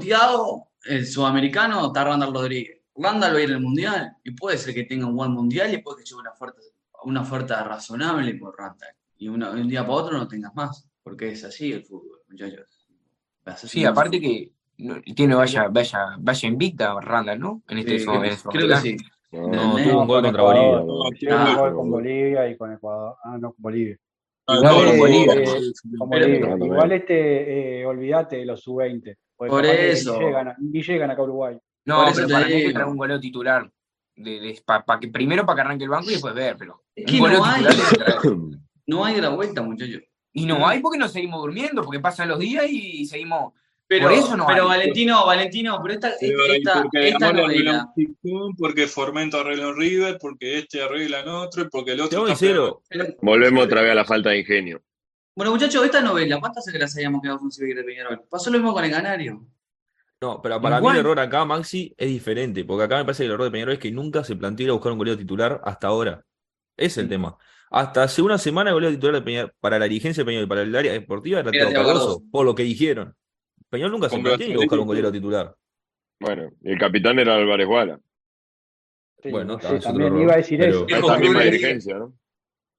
[0.00, 2.80] Tiago, el sudamericano, está Randall Rodríguez.
[2.94, 5.78] Randall va a ir al mundial y puede ser que tenga un buen mundial y
[5.78, 6.60] puede que lleve una oferta,
[7.04, 8.94] una oferta razonable por Randall.
[9.22, 12.88] Y un día para otro no tengas más, porque es así el fútbol, muchachos.
[13.56, 14.50] Sí, aparte que
[15.14, 17.62] tiene vaya, vaya, vaya invicta Randall, ¿no?
[17.68, 18.50] En este momento.
[18.50, 18.96] creo, que sí.
[19.30, 20.72] No, tuvo un gol contra Bolivia.
[20.72, 23.14] No, tuvo un gol con Bolivia y con Ecuador.
[23.22, 23.96] Ah, no, con Bolivia.
[24.48, 25.34] Ah, igual, no, Bolivia.
[25.34, 29.16] Eh, igual este, eh, olvídate de los sub-20.
[29.36, 30.18] Por eso.
[30.58, 31.56] Ni llegan, acá a Uruguay.
[31.84, 33.70] No, pero para mí hay que traer un goleo titular.
[34.16, 34.60] De,
[35.00, 36.82] que, primero para que arranque el banco y después ver, pero.
[36.96, 37.64] Es que no hay,
[38.86, 40.02] no hay la vuelta, muchachos.
[40.32, 43.52] Y no hay porque nos seguimos durmiendo, porque pasan los días y seguimos.
[43.86, 47.92] Pero, Por eso no pero Valentino, Valentino, pero esta, esta, porque esta novela.
[48.56, 52.24] Porque Formento arregla un River, porque este arregla en otro, y porque el otro.
[53.20, 54.82] Volvemos otra vez a la falta de ingenio.
[55.34, 58.22] Bueno, muchachos, esta novela, ¿cuántas se las habíamos quedado con Civil de Peñarol?
[58.30, 59.46] Pasó lo mismo con el Canario.
[60.22, 63.26] No, pero para mí el error acá, Maxi, es diferente, porque acá me parece que
[63.26, 65.60] el error de Peñarol es que nunca se planteó ir a buscar un goleo titular
[65.64, 66.24] hasta ahora.
[66.76, 67.36] Es el tema.
[67.72, 70.48] Hasta hace una semana el goleo titular de Peñarol, para la dirigencia de Peñarol y
[70.48, 73.14] para el área deportiva era todo Cardoso, por lo que dijeron.
[73.70, 75.56] Peñarol nunca se ir a buscar un golero titular.
[76.20, 77.98] Bueno, el capitán era Álvarez Guala.
[79.30, 80.86] bueno, también iba a decir eso.
[80.86, 82.14] Es la misma dirigencia, ¿no?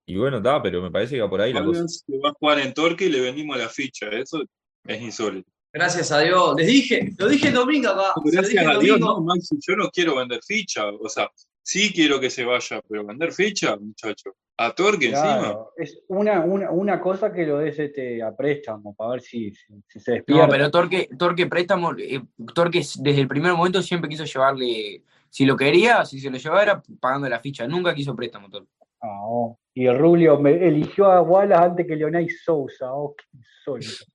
[0.05, 1.85] Y bueno, está, pero me parece que va por ahí la cosa.
[2.23, 4.43] va a jugar en Torque y le vendimos la ficha, eso
[4.85, 5.49] es insólito.
[5.71, 6.53] Gracias a Dios.
[6.55, 8.13] Les dije, lo dije el domingo acá.
[8.23, 10.87] Gracias a Dios, no, Maxi, yo no quiero vender ficha.
[10.87, 11.31] O sea,
[11.63, 14.35] sí quiero que se vaya, pero vender ficha, muchacho.
[14.57, 15.57] A Torque encima.
[15.75, 19.99] Es una, una, una, cosa que lo des este, a préstamo, para ver si, si,
[19.99, 20.45] se despierta.
[20.45, 22.21] No, pero Torque, Torque préstamo, eh,
[22.53, 26.83] Torque desde el primer momento siempre quiso llevarle, si lo quería, si se lo llevara,
[26.99, 27.67] pagando la ficha.
[27.67, 28.69] Nunca quiso préstamo, Torque.
[29.01, 32.93] Ah, y el Rubio me eligió a Wallace antes que Leonay Sousa.
[32.93, 34.05] Oh, qué insólito.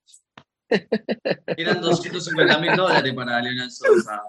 [1.57, 4.23] Eran 250 mil dólares para Leonel Sosa,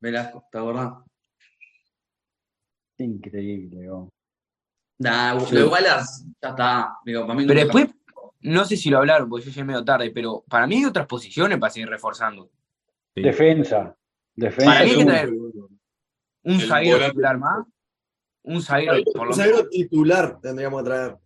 [0.00, 0.92] Velasco, ¿te acordás?
[2.98, 4.08] Increíble, oh.
[4.98, 6.00] Nah, lo igual ya
[6.48, 6.96] está.
[7.04, 7.88] Digo, para mí Pero después,
[8.40, 11.06] no sé si lo hablaron, porque yo llegué medio tarde, pero para mí hay otras
[11.06, 12.50] posiciones para seguir reforzando.
[13.14, 13.22] Sí.
[13.22, 13.94] Defensa.
[14.34, 14.70] Defensa.
[14.70, 15.30] Para mí hay que traer
[16.42, 17.66] un zaguero titular más.
[18.44, 21.16] Un zaguero, por lo Un zaguero titular tendríamos que traer.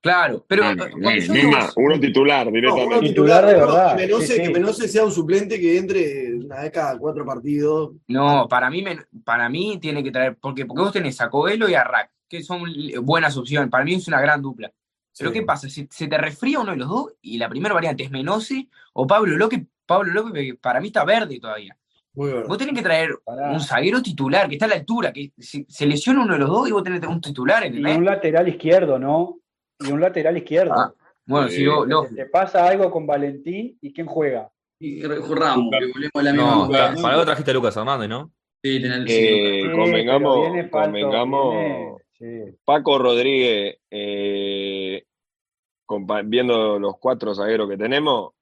[0.00, 0.74] Claro, pero.
[0.74, 2.86] No, no, uno titular directamente.
[2.86, 3.96] uno titular, de verdad.
[3.96, 4.42] Que Menose, sí, sí.
[4.42, 7.92] que Menose sea un suplente que entre una vez cada cuatro partidos.
[8.06, 8.84] No, para mí,
[9.24, 10.36] para mí tiene que traer.
[10.40, 12.62] Porque, porque vos tenés a Coelho y a Rack, que son
[13.02, 13.70] buenas opciones.
[13.70, 14.72] Para mí es una gran dupla.
[15.18, 15.68] Pero ¿qué pasa?
[15.68, 19.04] Se, se, te resfría uno de los dos y la primera variante es Menose o
[19.06, 19.62] Pablo López.
[19.84, 21.76] Pablo López, para mí está verde todavía.
[22.14, 23.52] Vos tenés que traer Pará.
[23.52, 26.48] un zaguero titular que está a la altura, que se, se, lesiona uno de los
[26.48, 29.38] dos y vos tenés un titular en el Y un lateral izquierdo, ¿no?
[29.80, 30.74] Y un lateral izquierdo.
[30.74, 30.92] Ah,
[31.26, 32.06] bueno, si yo, no.
[32.06, 34.50] Te pasa algo con Valentín y quién juega.
[34.80, 36.54] Y Ramos, que volvemos a la misma.
[36.54, 38.32] No, para, para algo trajiste a Lucas Hernández, ¿no?
[38.62, 42.58] Sí, tener eh, sí, convengamos, falto, convengamos viene, sí.
[42.64, 45.04] Paco Rodríguez, eh,
[46.24, 48.32] viendo los cuatro zagueros que tenemos,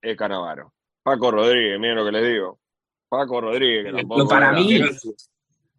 [0.00, 0.72] es Canavaro.
[1.02, 2.58] Paco Rodríguez, miren lo que les digo.
[3.08, 3.84] Paco Rodríguez.
[3.84, 4.80] Que no, para, mí,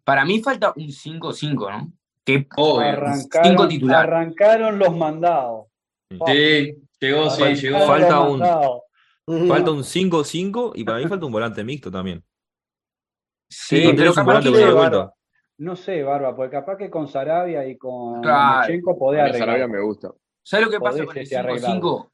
[0.02, 1.92] para mí falta un 5-5, ¿no?
[2.24, 4.08] Que oh, arrancaron, cinco titulares.
[4.08, 5.66] arrancaron los mandados.
[6.26, 7.86] Sí, llegó, sí, falta, llegó.
[7.86, 12.22] Falta un, falta un 5-5 y para mí falta un volante mixto también.
[13.48, 15.14] Sí, no pero capaz que de Barba,
[15.58, 18.66] no sé, Barba, porque capaz que con Sarabia y con claro.
[18.98, 19.38] Podés arreglar.
[19.38, 20.12] Sarabia me gusta.
[20.42, 22.10] ¿Sabes lo que pasa con el 5-5?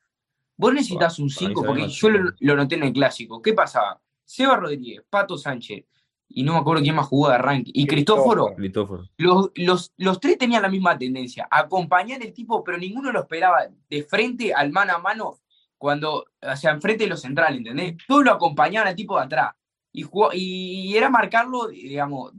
[0.56, 3.40] Vos necesitas un 5, porque yo lo, lo, noté en el clásico.
[3.40, 4.00] ¿Qué pasaba?
[4.24, 5.84] Seba Rodríguez, Pato Sánchez,
[6.32, 8.54] y no me acuerdo quién más jugó de arranque, y Cristóforo.
[8.54, 9.04] Cristóforo.
[9.18, 13.66] Los, los, los, tres tenían la misma tendencia, acompañar el tipo, pero ninguno lo esperaba
[13.88, 15.38] de frente al mano a mano,
[15.76, 17.96] cuando, o sea, enfrente de los centrales, ¿entendés?
[18.06, 19.52] Todos lo acompañaban al tipo de atrás.
[19.92, 22.32] Y, jugó, y era marcarlo, digamos.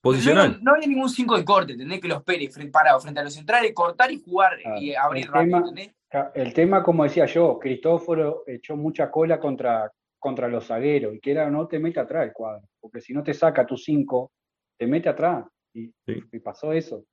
[0.00, 0.58] Posicional.
[0.58, 2.00] No, no había ningún 5 de corte, ¿entendés?
[2.00, 5.26] Que los espere frente, parado frente a los centrales, cortar y jugar Ah, y abrir
[5.26, 5.94] el rápido, tema- ¿entendés?
[6.34, 9.90] El tema, como decía yo, Cristóforo echó mucha cola contra,
[10.24, 13.22] contra los zagueros y que era no te mete atrás el cuadro, porque si no
[13.22, 14.32] te saca tu 5,
[14.78, 15.44] te mete atrás.
[15.74, 16.14] Y, Sí.
[16.32, 17.04] y pasó eso.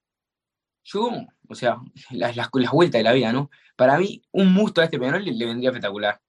[0.85, 1.09] Yo,
[1.49, 1.75] o sea,
[2.11, 3.49] las, las, las vueltas de la vida, ¿no?
[3.75, 6.21] Para mí, un musto a este penal le, le vendría espectacular.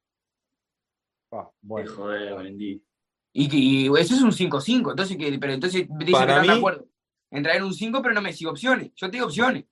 [1.31, 1.89] Ah, bueno.
[1.89, 2.85] Qué joder, Valentín.
[3.33, 6.43] Y, que- y eso es un 5-5, entonces, que, pero entonces dice Para que están
[6.43, 6.87] de mí- acuerdo
[7.31, 8.91] en traer un 5, pero no me sigo opciones.
[8.97, 9.65] Yo te digo opciones.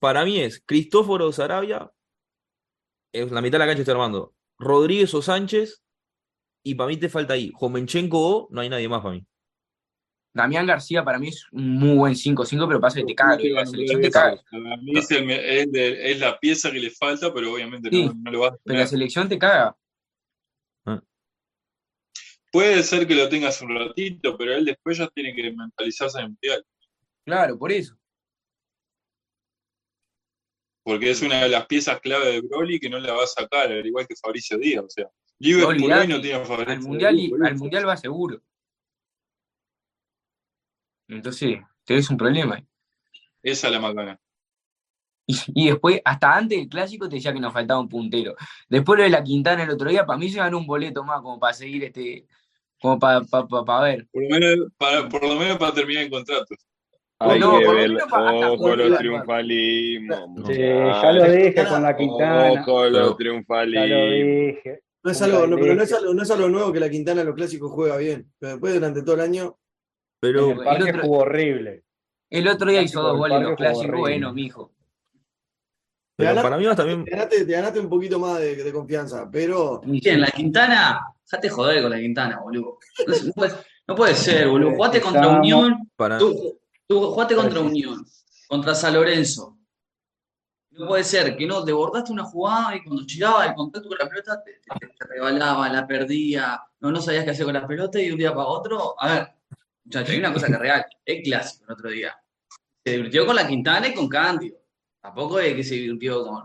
[0.00, 1.90] Para mí es Cristóforo Sarabia,
[3.14, 4.34] es la mitad de la cancha estoy armando.
[4.58, 5.82] Rodríguez o Sánchez,
[6.68, 7.52] y para mí te falta ahí.
[7.54, 9.24] Jomenchenko o no hay nadie más para mí.
[10.34, 13.64] Damián García para mí es un muy buen 5-5, pero pasa que te caga, la
[13.64, 14.42] selección te caga.
[14.50, 18.04] Para mí es, el- es de- es la pieza que le falta, pero obviamente Sí,
[18.04, 18.80] no, no lo vas a Pero tener.
[18.80, 19.76] la selección te caga.
[22.52, 26.24] Puede ser que lo tengas un ratito, pero él después ya tiene que mentalizarse en
[26.24, 26.64] el mundial.
[27.24, 27.96] Claro, por eso.
[30.86, 33.72] Porque es una de las piezas clave de Broly que no la va a sacar,
[33.72, 34.84] al igual que Fabricio Díaz.
[34.84, 35.08] O sea,
[35.40, 38.40] Liverpool hoy Olvidate, no tiene a Fabricio al mundial, Díaz, al mundial va seguro.
[41.08, 42.64] Entonces, tenés un problema.
[43.42, 44.20] Esa es la macana.
[45.26, 48.36] Y, y después, hasta antes del clásico, te decía que nos faltaba un puntero.
[48.68, 51.20] Después lo de la Quintana el otro día, para mí se ganó un boleto más
[51.20, 52.28] como para seguir este.
[52.80, 53.18] Como para
[53.82, 54.06] ver.
[54.12, 56.54] Por lo menos para, por lo menos para terminar el contrato.
[57.18, 60.18] Hay no, que ver, ojo poder los triunfalismos.
[60.46, 62.52] Sí, ya lo dije con la Quintana.
[62.62, 64.10] Ojo los Pero- Ya lo triunfalismos.
[64.10, 64.80] dije.
[65.02, 67.20] No es algo, no, pero no es algo, no es algo nuevo que la Quintana
[67.22, 68.30] en los clásicos juega bien.
[68.38, 69.56] Pero después durante todo el año.
[70.20, 71.84] Pero el parque otro- jugó horrible.
[72.28, 73.98] El otro día hizo dos goles en los clásicos.
[73.98, 74.72] Bueno, mijo.
[76.16, 77.04] Pero ganaste- para mí vas también.
[77.04, 81.00] Te ganaste, te ganaste un poquito más de, de confianza, pero Bien, la Quintana,
[81.30, 82.78] dejate joder con la Quintana, boludo.
[83.06, 83.52] No, no puede,
[83.86, 84.72] no puede ser, boludo.
[84.72, 88.04] Jugaste contra Unión, Para, tú, tú jugaste contra Unión,
[88.48, 89.58] contra San Lorenzo.
[90.70, 94.08] No puede ser que no desbordaste una jugada y cuando llegaba el contacto con la
[94.08, 97.98] pelota te, te- te rebalaba, la perdía, no, no sabías qué hacer con la pelota
[98.00, 98.94] y de un día para otro.
[99.00, 99.28] A ver,
[99.84, 100.86] muchachos, hay una cosa que es real.
[101.04, 102.14] Es clásico el otro día.
[102.84, 104.58] Se divirtió con la Quintana y con Cándido.
[105.00, 106.44] Tampoco es que se divirtió con.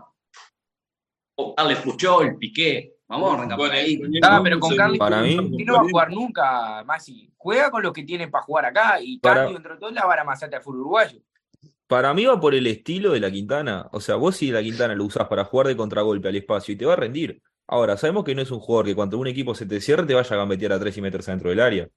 [1.36, 3.00] O Carles Puchol, Piqué.
[3.12, 4.00] Vamos a arrancar por ahí.
[4.22, 7.30] Ah, pero con Carly Para mí- y no va a jugar nunca, Masi.
[7.36, 10.24] Juega con los que tienen para jugar acá y Para- Candio, entre todos, la vara
[10.24, 11.18] más alta del fútbol uruguayo.
[11.86, 13.86] para mí va por el estilo de la Quintana.
[13.92, 16.76] O sea, vos si la Quintana lo usás para jugar de contragolpe al espacio y
[16.76, 17.42] te va a rendir.
[17.68, 20.14] Ahora, sabemos que no es un jugador que cuando un equipo se te cierre te
[20.14, 21.88] vaya a gambetear a tres y meterse dentro del área.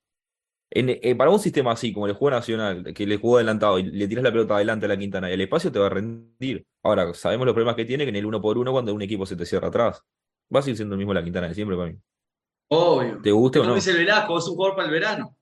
[0.70, 3.84] En- eh, para un sistema así, como el juego nacional, que le jugó adelantado y
[3.84, 6.66] le tiras la pelota adelante a la Quintana y el espacio te va a rendir.
[6.84, 9.26] Ahora, sabemos los problemas que tiene que en el uno por uno cuando un equipo
[9.26, 10.02] se te cierra atrás.
[10.54, 11.98] Va a seguir siendo el mismo la Quintana de siempre para mí.
[12.70, 13.22] Obvio.
[13.22, 13.76] ¿Te gusta o no?
[13.76, 15.38] dice el Velasco, es un jugador para el verano.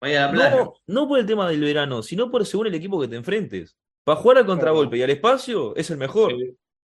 [0.00, 0.56] Vaya a la playa.
[0.56, 3.76] No, no por el tema del verano, sino por según el equipo que te enfrentes.
[4.04, 6.34] Para jugar al contragolpe y al espacio es el mejor.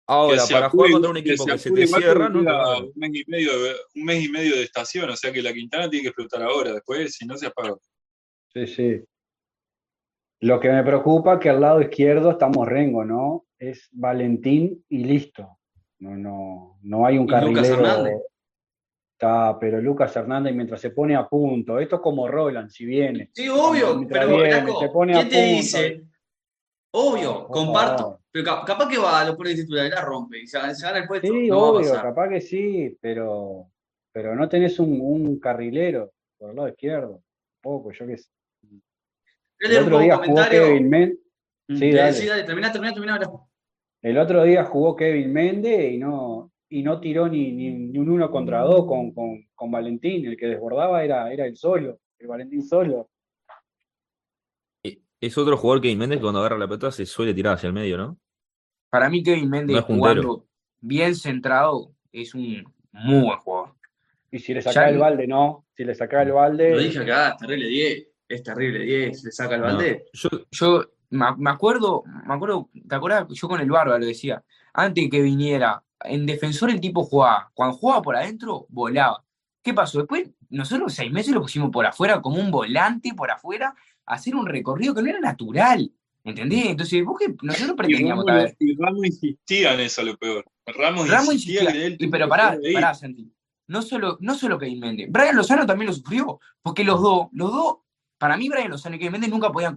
[0.06, 3.30] Ahora, para jugar contra un que equipo que se te cierra, no un mes y
[3.30, 6.08] medio de- un mes y medio de estación, o sea que la Quintana tiene que
[6.08, 7.74] explotar ahora, después si no se apaga.
[8.52, 9.00] Sí, sí.
[10.40, 13.46] Lo que me preocupa que al lado izquierdo estamos Rengo, ¿no?
[13.58, 15.58] Es Valentín y listo.
[16.04, 17.74] No, no, no hay un Lucas carrilero.
[17.76, 18.14] Hernández.
[19.12, 23.30] Está, pero Lucas Hernández mientras se pone a punto, esto es como Roland, si viene.
[23.32, 25.56] Sí, obvio, Mientras pero viene, se pone a ¿quién te punto.
[25.56, 26.02] dice?
[26.90, 28.20] Obvio, comparto.
[28.30, 30.84] Pero ca- capaz que va, lo pone de titular y la rompe y se, se
[30.84, 31.26] gana el puesto.
[31.26, 33.68] Sí, no obvio, capaz que sí, pero,
[34.12, 37.22] pero no tenés un, un carrilero por el lado izquierdo.
[37.62, 38.28] Poco, yo qué sé.
[39.58, 40.64] ¿Querés El otro día jugó comentario?
[40.64, 41.18] Kevin.
[41.68, 42.12] Mm, Sí, dale.
[42.12, 43.20] sí, dale, terminá, terminá, terminá.
[44.04, 48.10] El otro día jugó Kevin Méndez y no, y no tiró ni, ni, ni un
[48.10, 50.26] uno contra dos con, con, con Valentín.
[50.26, 53.08] El que desbordaba era, era el solo, el Valentín solo.
[54.82, 57.68] Eh, Es otro jugador que Méndez que cuando agarra la pelota se suele tirar hacia
[57.68, 58.18] el medio, ¿no?
[58.90, 60.46] Para mí, Kevin Méndez No jugando
[60.80, 63.74] bien centrado es un muy buen jugador.
[64.30, 65.66] Y si le sacaba Ya- el balde, no.
[65.74, 66.70] Si le sacaba el balde.
[66.72, 68.08] Lo dije acá, es terrible 10.
[68.28, 69.24] Es terrible 10.
[69.24, 69.66] Le saca el No.
[69.68, 70.04] balde.
[70.12, 70.84] Yo, Yo
[71.14, 73.26] me acuerdo, me acuerdo, ¿te acuerdas?
[73.30, 74.42] Yo con el Bárbaro decía,
[74.72, 79.24] antes que viniera, en defensor el tipo jugaba, cuando jugaba por adentro, volaba.
[79.62, 79.98] ¿Qué pasó?
[79.98, 84.34] Después, nosotros seis meses lo pusimos por afuera, como un volante por afuera, a hacer
[84.34, 85.90] un recorrido que no era natural.
[86.22, 86.66] ¿Entendés?
[86.66, 88.56] Entonces, vos que nosotros Y pretendíamos Ramos, tal vez.
[88.58, 90.44] y Ramos insistía en eso, lo peor.
[90.66, 93.30] Ramos, Ramos insistía, insistía, que él y pero que pará, pará, Santi.
[93.66, 95.08] No solo, no solo Kevin Méndez.
[95.10, 97.76] Brian Lozano también lo sufrió, porque los dos, los dos,
[98.24, 99.76] para mí Brian Lozano y Kevin Méndez nunca podían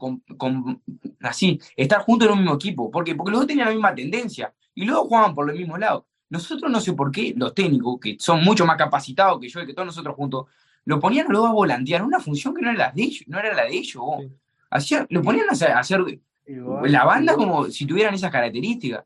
[1.19, 2.89] así, estar juntos en un mismo equipo.
[2.89, 3.13] ¿Por qué?
[3.13, 6.05] Porque los dos tenían la misma tendencia y dos jugaban por los mismos lados.
[6.29, 9.65] Nosotros no sé por qué, los técnicos, que son mucho más capacitados que yo y
[9.67, 10.45] que todos nosotros juntos,
[10.85, 13.53] lo ponían dos a volantear, una función que no era la de ellos, no era
[13.53, 14.01] la de ellos.
[14.19, 14.29] Sí.
[14.69, 15.99] Hacían- lo ponían a hacer, a hacer
[16.45, 19.03] Igual- la banda igual- como si tuvieran esas características.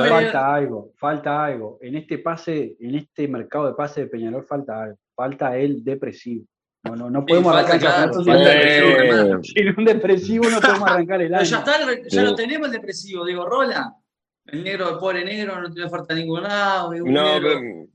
[0.00, 1.78] ver- falta algo, falta algo.
[1.82, 4.96] En este pase, en este mercado de pase de Peñarol falta algo.
[5.14, 6.46] Falta el depresivo.
[6.82, 11.20] No, no, no podemos arrancar el campeonato sin, Eh, sin un depresivo no podemos arrancar
[11.20, 11.50] el Pero año.
[11.50, 12.26] ya está, el ya Sí.
[12.26, 13.94] lo tenemos el depresivo, Diego Rola.
[14.46, 16.92] El negro, el pobre negro, no tiene falta ningún lado.
[16.92, 17.48] ningún No, negro.
[17.60, 17.86] pero-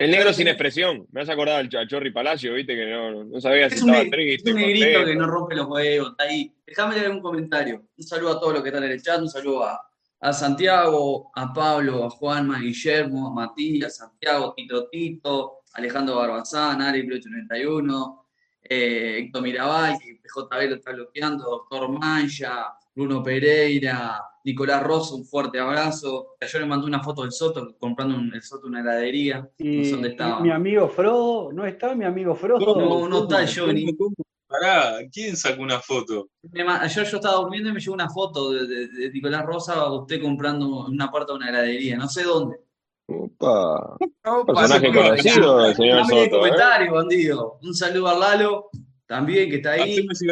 [0.00, 1.06] el negro sin expresión.
[1.12, 3.82] Me has acordado al Ch- a Chorri Palacio, viste, que no, no sabía si Es
[3.82, 5.06] un, estaba ne- triste, es un negrito contento.
[5.10, 6.54] que no rompe los huevos, está ahí.
[6.66, 7.82] Déjame leer un comentario.
[7.96, 9.78] Un saludo a todos los que están en el chat, un saludo a,
[10.20, 16.82] a Santiago, a Pablo, a Juanma, a Guillermo, a Matías, Santiago, Tito Tito, Alejandro Barbazán,
[16.82, 18.24] Ari 891,
[18.62, 25.24] eh, Héctor Mirabal, que PJB lo está bloqueando, Doctor Mancha, Bruno Pereira, Nicolás Rosso, un
[25.24, 26.34] fuerte abrazo.
[26.40, 29.38] Yo le mandé una foto del Soto, comprando un- el Soto una heladería.
[29.58, 30.40] No sé dónde estaba.
[30.40, 32.58] mi amigo Frodo, ¿no está mi amigo Frodo?
[32.78, 33.84] No, no está el Johnny.
[33.96, 34.16] ¿Cómo, cómo?
[34.48, 36.30] Pará, ¿quién sacó una foto?
[36.80, 40.20] Ayer yo estaba durmiendo y me llegó una foto de, de- de Nicolás Rosa, usted
[40.22, 42.56] comprando una parte de una heladería, no sé dónde.
[43.10, 43.96] Opa.
[44.46, 46.18] Personaje conocido, el señor el.
[46.18, 46.30] ¿eh?
[46.30, 47.58] comentario, bandido.
[47.62, 48.68] Un saludo a Lalo,
[49.06, 50.06] también que está ahí.
[50.06, 50.22] Pues.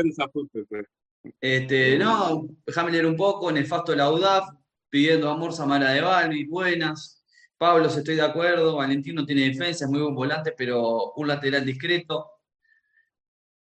[1.41, 3.51] Este, no, déjame leer un poco.
[3.51, 4.51] Nefasto de la UDAF,
[4.91, 7.25] pidiendo amor Samara de Balbi, buenas.
[7.57, 8.77] Pablo, si estoy de acuerdo.
[8.77, 12.31] Valentín no tiene defensa, es muy buen volante, pero un lateral discreto.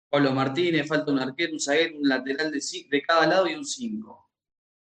[0.10, 2.60] Pablo Martínez, falta un arquero, un zaguero, un lateral de,
[2.90, 4.32] de cada lado y un 5.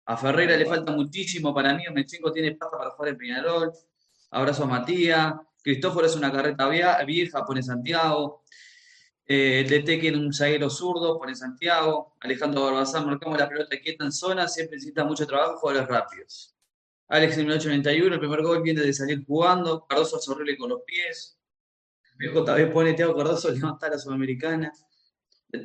[0.07, 1.83] A Ferreira le falta muchísimo para mí.
[1.93, 3.71] Mechenko tiene pasta para jugar en Peñarol.
[4.31, 5.33] Abrazo a Matías.
[5.61, 6.67] Cristóforo es una carreta
[7.05, 8.43] vieja, pone Santiago.
[9.25, 12.15] Eh, el DT que un zaguero zurdo, pone Santiago.
[12.21, 16.55] Alejandro Barbazán, marcamos la pelota quieta en zona, siempre necesita mucho trabajo, jugadores rápidos.
[17.09, 19.85] Alex en 1891, el primer gol viene de salir jugando.
[19.85, 21.37] Cardoso es horrible con los pies.
[22.17, 24.71] BJB pone Teo Cardoso, levanta la Sudamericana.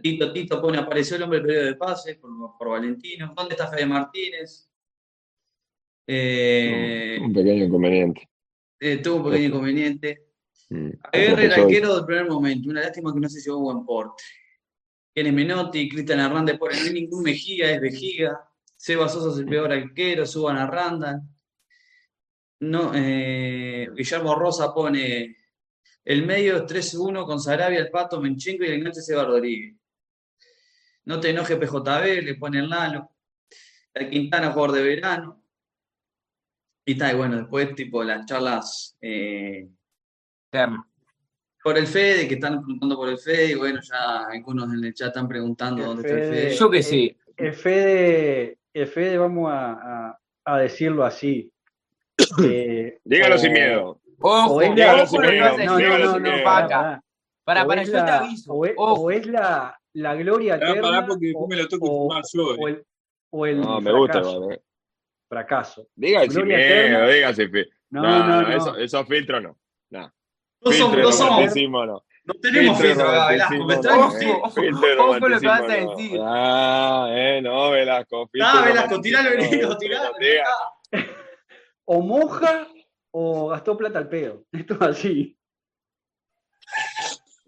[0.01, 3.33] Tito Tito pone, apareció el hombre del periodo de pase por, por Valentino.
[3.37, 4.69] ¿Dónde está Fede Martínez?
[6.07, 8.29] Eh, Un pequeño inconveniente.
[8.85, 10.27] Eh, tuvo un pequeño inconveniente.
[11.13, 12.69] Aguirre, el arquero del primer momento.
[12.71, 14.23] Una lástima que no se llevó buen porte.
[15.15, 18.41] Tiene Menotti, Cristian Hernández pone, no hay ningún Mejía, es Vejiga.
[18.77, 21.21] Seba Sosa es el peor arquero, suban a Randall.
[22.61, 25.37] No, eh, Guillermo Rosa pone
[26.05, 29.77] el medio es 3-1 con Sarabia, el Pato, Menchenko y el enganche Seba Rodríguez.
[31.05, 33.11] No te enoje PJB, le pone el Lalo.
[33.95, 35.42] El Quintana, jugador de verano.
[36.85, 39.69] Y tal, y bueno, después tipo las charlas eh,
[41.63, 44.93] por el Fede, que están preguntando por el Fede, y bueno, ya algunos en el
[44.95, 46.43] chat están preguntando El dónde está el Fede.
[46.49, 46.57] Fede.
[46.57, 47.17] Yo qué sé.
[47.37, 49.73] El Fede, el Fede vamos a,
[50.09, 51.53] a- a decirlo así.
[52.45, 54.01] eh, Dígalo o- sin miedo.
[54.25, 56.13] Ojo, o es Diego la, lo ojo supera, lo que vas a Diego decir, lo
[56.13, 57.03] no, no, no, pará.
[57.45, 58.53] Para, o para, es yo te la, aviso.
[58.53, 61.85] o es, o es la, la gloria eterna pará, porque después o, me lo tengo
[61.87, 62.45] que o- fumar yo.
[62.45, 62.71] o eh.
[62.73, 62.85] el,
[63.31, 64.49] o el No, me gusta fracaso.
[65.33, 65.37] Eh.
[65.37, 65.89] Fracaso.
[65.95, 68.57] Diga sin miedo, diga sin fe- No, No, no, no, no.
[68.57, 69.59] eso- esos filtros no.
[69.91, 70.13] No.
[70.65, 72.05] No somos, Filtro no no.
[72.25, 73.75] no tenemos Filtro filtro Velasco, me.
[73.75, 76.21] Ojo, Filtro ojo lo que vas a decir.
[76.23, 78.29] Ah, eh, no, Velasco.
[78.29, 79.31] filtro Ah, Velasco, tiralo,
[79.79, 80.13] tiralo.
[80.21, 80.45] diga.
[81.85, 82.69] O moja
[83.11, 84.45] o gastó plata al pedo.
[84.53, 85.39] Esto es así.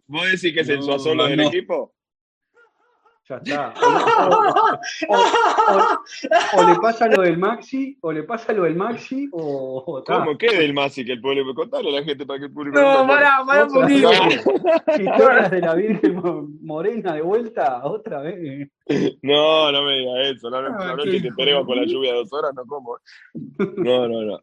[0.07, 1.49] ¿Vos decís que es el No, Suazolo del no.
[1.49, 1.93] equipo?
[3.29, 3.75] Ya está.
[5.09, 9.29] O, o- o- o le pasa lo del Maxi, o le pasa lo del Maxi,
[9.33, 10.05] o, o.
[10.05, 10.37] ¿Cómo?
[10.37, 11.55] ¿Qué del Masi que el pueblo?
[11.55, 14.11] Contale a la gente para que el público No, pará, pará un poquito.
[14.99, 18.68] Historias de la Virgen Mo- Morena de vuelta, otra vez.
[19.22, 20.51] No, no me digas eso.
[20.51, 22.99] La, Ah, noche qué te esperemos con la lluvia de dos horas, no como.
[23.77, 24.41] No, no, no.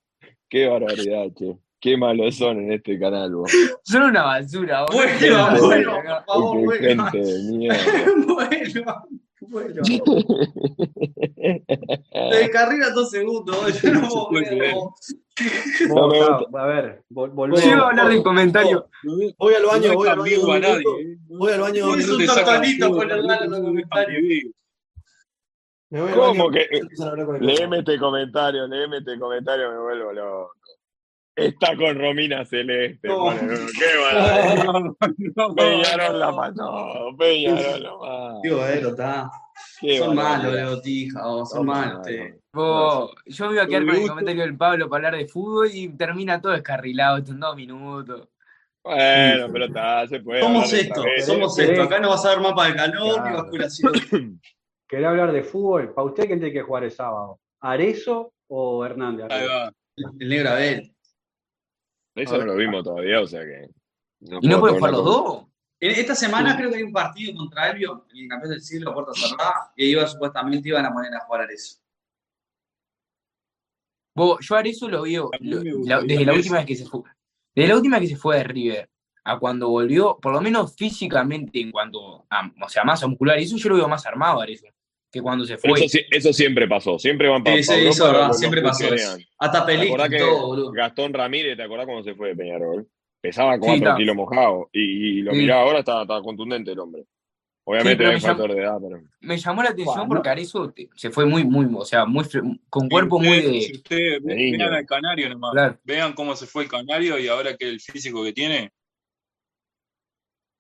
[0.49, 1.55] Qué barbaridad, che.
[1.81, 3.51] Qué malos son en este canal, vos.
[3.83, 4.81] Son una basura.
[4.83, 4.91] vos.
[4.95, 6.65] Bueno, No, bueno, no, por favor, Qué
[6.95, 7.05] bueno.
[7.07, 7.77] gente de mierda.
[9.41, 9.81] Bueno, bueno.
[11.41, 14.75] Te descarrila dos segundos, yo no puedo creer.
[15.87, 16.59] No gusta.
[16.61, 17.65] a ver, vol- Yo volvemos.
[17.65, 18.87] iba a hablar del comentario.
[19.37, 20.23] Voy al baño, No voy al baño.
[20.23, 20.75] vivo dos a nadie.
[20.77, 20.99] minutos.
[21.01, 21.17] eh.
[21.27, 22.25] Voy al baño Es un
[22.79, 24.21] todo, por no lado de los comentarios.
[25.89, 30.51] voy al ¿Cómo baño, que- hablar Léeme este comentario, léeme este comentario, me vuelvo loco.
[31.35, 33.07] Está con Romina Celeste.
[33.07, 33.29] No.
[33.39, 34.65] Qué.
[34.65, 34.95] No,
[35.35, 37.15] no, Peñarol la mató.
[37.17, 38.39] Peñarol la mató.
[38.43, 39.31] Digo, eh, está.
[39.97, 42.07] Son malos, Leo Tija, vos, son Son malos.
[42.53, 45.69] Vos, yo me iba a quedar con el comentario del Pablo para hablar de fútbol
[45.71, 48.27] y termina todo descarrilado esto en dos minutos.
[48.83, 50.41] Bueno, pero está, se puede.
[50.41, 51.83] Somos esto, somos ¿Querés- esto.
[51.83, 53.37] Acá no vas a ver mapa de calor ni Claro.
[53.43, 53.93] basculación.
[54.89, 55.93] ¿Querés hablar de fútbol?
[55.93, 57.39] ¿Para usted quién tiene que jugar el sábado?
[57.61, 59.27] ¿Arezo o Hernández?
[59.29, 59.71] Ahí va.
[60.19, 60.91] El negro Abel.
[62.15, 63.69] Eso no lo vimos todavía, o sea que.
[64.19, 65.45] ¿Y no pueden jugar los dos?
[65.79, 68.93] En esta semana creo que hay un partido contra Elvio, el campeón del siglo, a
[68.93, 71.77] puerta cerrada, y iba supuestamente iban a poner a jugar a eso.
[74.15, 75.29] Vos, yo a eso lo veo
[75.85, 77.01] la- desde la última vez que se fue.
[77.55, 78.89] Desde la última vez que se fue de River
[79.23, 83.43] a cuando volvió, por lo menos físicamente, en cuanto a, o sea, masa muscular, y
[83.43, 84.67] eso yo lo veo más armado a eso,
[85.11, 85.71] que cuando se fue.
[85.71, 89.17] Eso, sí- eso siempre pasó, siempre van para Sí, sí, verdad, siempre pasó eso.
[89.37, 90.71] Hasta ¿Te película todo.
[90.71, 92.87] Gastón Ramírez, ¿te acordás cuando se fue de Peñarol?
[93.19, 93.95] Pesaba 4 está.
[93.95, 95.37] kilos mojado y, y lo Sí.
[95.39, 97.03] miraba ahora, estaba, estaba contundente el hombre.
[97.63, 99.03] Obviamente hay factor de edad, pero.
[99.19, 102.25] Me llamó la atención porque Arezzo te- se fue muy, muy, o sea, muy
[102.69, 103.61] con cuerpo Si muy de.
[103.61, 104.65] Si ustedes de vean niño.
[104.73, 105.79] al Canario nomás, Claro.
[105.83, 108.71] vean cómo se fue el Canario y ahora que el físico que tiene,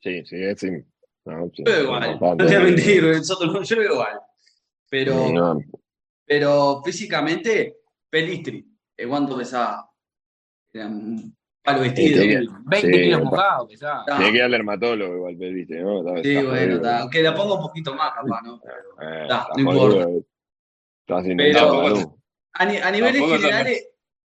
[0.03, 0.69] Sí, sí, es sí.
[1.25, 2.45] No, sí, Yo no bastante.
[2.45, 4.19] te voy a mentir, nosotros, yo lo veo igual.
[4.91, 5.61] Pero, No,
[6.25, 7.77] pero físicamente,
[8.09, 8.67] Pelistri,
[8.97, 9.89] ¿eh, ¿cuánto pesaba?
[10.73, 11.33] Era un
[11.63, 12.21] palo vestido.
[12.21, 12.47] Sí, sí.
[12.65, 14.03] 20 Sí, kilos mojados, pesaba.
[14.09, 15.79] Ah, Tiene que ir al dermatólogo igual, ¿viste?
[15.81, 15.99] ¿no?
[16.05, 18.59] Está- Sí, está bueno, está, aunque la ponga un poquito más, capaz, ¿no?
[18.61, 20.09] Pero- Eh, está, está no importa.
[21.07, 22.17] Estás Pero-.
[22.53, 23.89] A, ni- a niveles generales,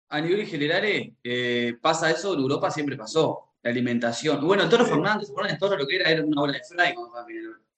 [0.08, 4.40] a niveles generales eh, pasa eso, en Europa siempre pasó, la alimentación.
[4.48, 4.92] Bueno, el Toro Sí.
[4.92, 5.54] Fernández, ¿se acuerdan?
[5.54, 6.10] El Toro lo que era?
[6.10, 7.28] Era una bola de fry cuando estaba.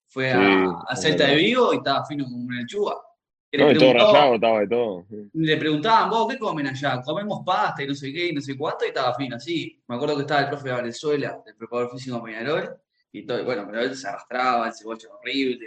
[0.08, 0.38] Fue Sí,
[0.88, 1.36] a, Celta de.
[1.36, 2.96] Vigo y estaba fino como una lechuga.
[3.52, 5.06] Que No, y todo rayado, estaba de todo.
[5.34, 7.02] le preguntaban, vos, ¿qué comen allá?
[7.02, 9.82] Comemos pasta y no sé qué y no sé cuánto, y estaba fino así.
[9.88, 12.78] Me acuerdo que estaba el profe de Venezuela, el preparador físico de Peñarol,
[13.12, 15.66] y todo, y bueno, pero él se arrastraba, el cebolla horrible.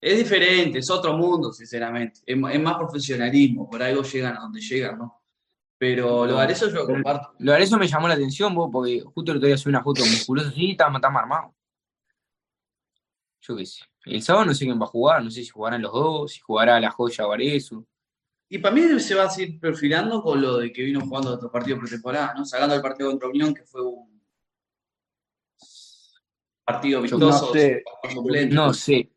[0.00, 2.20] Es diferente, es otro mundo, sinceramente.
[2.24, 5.22] Es, es más profesionalismo, por algo llegan a donde llegan, ¿no?
[5.76, 7.34] Pero lo de eso yo lo comparto.
[7.38, 9.82] Lo de eso me llamó la atención, vos, porque justo el otro día subí una
[9.82, 11.54] foto musculosa así y estaba, estaba armado.
[13.48, 13.84] Yo qué sé.
[14.04, 16.40] El sábado no sé quién va a jugar, no sé si jugarán los dos, si
[16.40, 17.86] jugará la joya o Arezzo.
[18.50, 21.50] Y para mí se va a seguir perfilando con lo de que vino jugando otros
[21.50, 22.44] partidos pretemporada, ¿no?
[22.44, 24.22] Sacando el partido contra Unión, que fue un
[26.64, 27.82] partido no vistoso, sé.
[28.50, 29.10] No sé.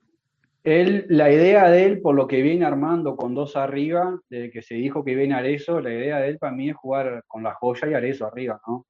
[0.63, 4.61] Él, la idea de él, por lo que viene armando con dos arriba, desde que
[4.61, 7.53] se dijo que viene Arezo, la idea de él para mí es jugar con la
[7.53, 8.85] joya y Arezo arriba, ¿no?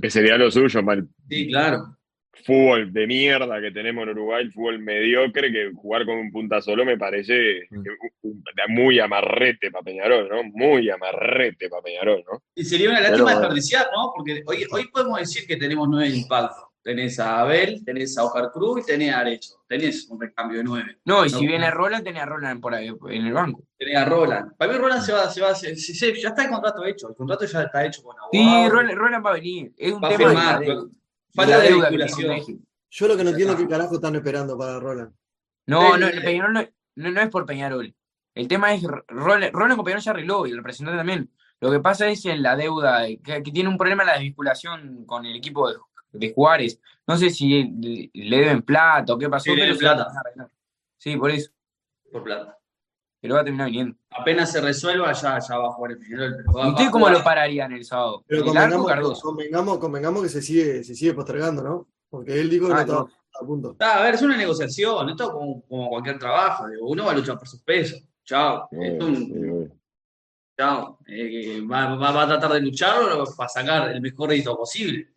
[0.00, 1.96] Que sería lo suyo, mal Sí, claro.
[2.44, 6.60] Fútbol de mierda que tenemos en Uruguay, el fútbol mediocre, que jugar con un punta
[6.60, 7.84] solo me parece Mm.
[8.22, 10.42] un- muy amarrete para Peñarol, ¿no?
[10.44, 12.42] Muy amarrete para Peñarol, ¿no?
[12.54, 13.40] Y sería una lástima bueno.
[13.40, 14.12] desperdiciar, ¿no?
[14.14, 16.64] Porque hoy, hoy podemos decir que tenemos nueve impactos.
[16.82, 19.54] Tenés a Abel, tenés a Ojar Cruz y tenés a Arecho.
[19.68, 20.98] Tenés un recambio de nueve.
[21.04, 21.38] No, y No.
[21.38, 23.64] si viene Roland, tenés a Roland por ahí, en el banco.
[23.76, 24.56] Tenés a Roland.
[24.56, 27.08] Para mí Roland se va, se va, se- se- se- ya está el contrato hecho.
[27.08, 28.70] El contrato ya está hecho con Sí, Aguado.
[28.70, 29.72] Roland, Roland va a venir.
[29.76, 30.76] Es un Va a tema firmar, de
[31.36, 32.66] falta la de vinculación.
[32.90, 35.12] Yo lo que no entiendo es qué carajo están esperando para Roland.
[35.66, 36.62] No, no, Eh, el Peñarol no,
[36.96, 37.94] no, no es por Peñarol.
[38.34, 41.30] El tema es, Roland, Roland con Peñarol ya arregló y el representante también.
[41.60, 45.36] Lo que pasa es en la deuda, que, tiene un problema la desvinculación con el
[45.36, 45.70] equipo
[46.12, 46.80] de, Juárez.
[47.06, 49.44] No sé si le deben plata o qué pasó.
[49.44, 50.08] Sí, pero plata.
[50.98, 51.50] Sí, por eso.
[52.12, 52.58] Por plata.
[53.26, 53.96] Pero va a terminar viniendo.
[54.10, 56.44] Apenas se resuelva, ya, ya va a jugar el Peñarol.
[56.46, 58.22] ¿Y usted cómo lo pararían el sábado?
[58.24, 61.88] Pero convengamos, convengamos, convengamos, que se sigue, se sigue postergando, ¿no?
[62.08, 63.76] Porque él dijo que ah, no estaba a punto.
[63.80, 66.68] a ver, es una negociación, esto como, como cualquier trabajo.
[66.68, 68.00] Digo, uno va a luchar por sus pesos.
[68.24, 68.68] Chao.
[70.56, 70.98] Chao.
[71.08, 75.08] Eh, va, va, a tratar de lucharlo para sacar el mejor rédito posible.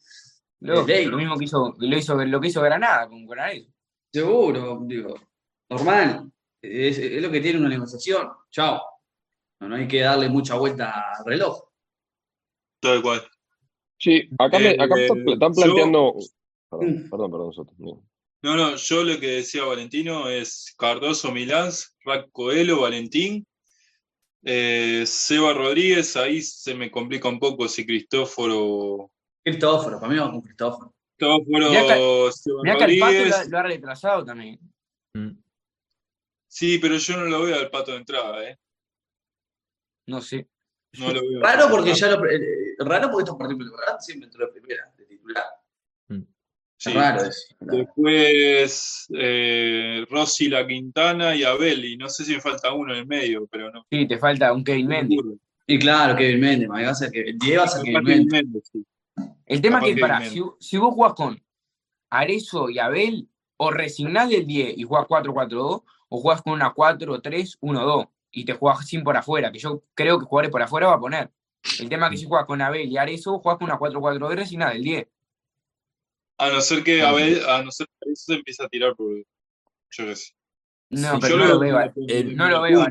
[0.62, 3.54] Lo, lo mismo que hizo, lo hizo, lo que hizo Granada con Granada.
[4.12, 5.14] Seguro, digo,
[5.70, 6.32] normal.
[6.62, 8.30] Es, es, lo que tiene una negociación.
[8.52, 8.82] Chao.
[9.62, 11.64] No, hay que darle mucha vuelta al reloj.
[12.82, 13.22] Todo cual.
[13.98, 16.16] Sí, acá, me, acá eh, están planteando.
[16.70, 17.78] Perdón, perdón, perdón, nosotros.
[18.42, 21.72] No, no, yo lo que decía Valentino es Cardoso Milán,
[22.06, 23.46] Rack Coelho, Valentín,
[24.44, 29.12] eh, Seba Rodríguez, ahí se me complica un poco si Cristóforo.
[29.44, 30.94] Cristóforo, para mí va con Cristóforo.
[31.18, 33.36] Cristóforo, Seba mirá Rodríguez.
[33.36, 34.58] Que el lo, ha retrasado también.
[35.14, 35.32] Mm.
[36.60, 38.60] Sí, pero yo no lo veo al pato de entrada, ¿eh?
[40.08, 40.46] No sé.
[40.98, 41.40] No lo veo.
[41.40, 42.26] Raro porque ya lo.
[42.30, 45.46] Eh, raro porque estos partidos siempre entró de primera, de titular.
[46.76, 46.92] Sí.
[46.92, 47.30] Raro
[47.62, 51.86] Después eh, Rossi, La Quintana y Abel.
[51.86, 53.86] Y no sé si me falta uno en el medio, pero no.
[53.90, 55.20] Sí, te falta un Kevin Mendes.
[55.66, 56.70] Y claro, Kevin Mendes.
[56.70, 58.70] Va a ser que, Diego va a ser Kevin Mendes.
[59.46, 61.42] El tema es que, para, si, si, vos jugás con
[62.10, 68.10] Arezo y Abel, o resignás del 10 y jugás 4-4-2, o jugás con una 4-3-1-2
[68.32, 71.00] y te jugás sin por afuera, que yo creo que jugaré por afuera va a
[71.00, 71.32] poner.
[71.80, 74.36] El tema es que si jugás con Abel y Arezo, jugás con una 4-4-2 y
[74.36, 75.08] resignás del 10.
[76.38, 79.14] A no ser que a, ver, a no ser que se empiece a tirar por.
[79.92, 80.34] Yo qué sé.
[80.92, 81.78] No, pero no lo, veo,
[82.36, 82.86] no lo veo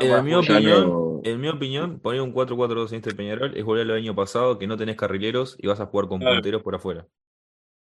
[0.00, 3.98] En mi opinión, en mi opinión, poner un 4-4-2 en este Peñarol es volver al
[3.98, 7.06] año pasado que no tenés carrileros y vas a jugar con punteros por afuera.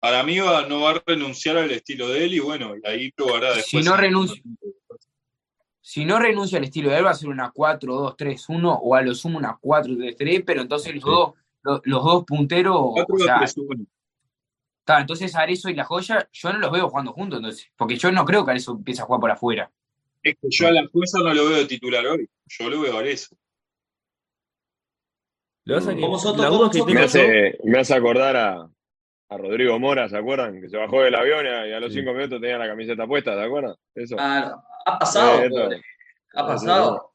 [0.05, 3.11] Para mí va, no va a renunciar al estilo de él y bueno, y ahí
[3.13, 3.65] probará después.
[3.65, 4.43] Si no renuncia,
[5.81, 9.15] si no renuncia al estilo de él, va a ser una 4-2-3-1 o a lo
[9.15, 11.33] sumo una 4-3-3, pero entonces los, dos,
[11.85, 12.75] los, dos punteros.
[12.75, 13.87] 4-2-3-1
[14.87, 18.27] entonces Arezo y La Joya, yo no los veo jugando juntos, entonces, porque yo no
[18.27, 19.73] creo que Arezo empiece a jugar por afuera.
[20.23, 23.01] Es que yo a La Joya no lo veo titular hoy, yo lo veo a
[23.01, 23.35] Arezo.
[25.65, 28.71] me, hace, me hace acordar a,
[29.35, 30.61] a Rodrigo Mora, ¿se acuerdan?
[30.61, 33.43] Que se bajó del avión y a, los cinco minutos tenía la camiseta puesta, ¿se
[33.43, 33.75] acuerdan?
[33.95, 34.17] Eso.
[34.19, 35.41] Ah, ha pasado,
[36.35, 37.13] ha pasado.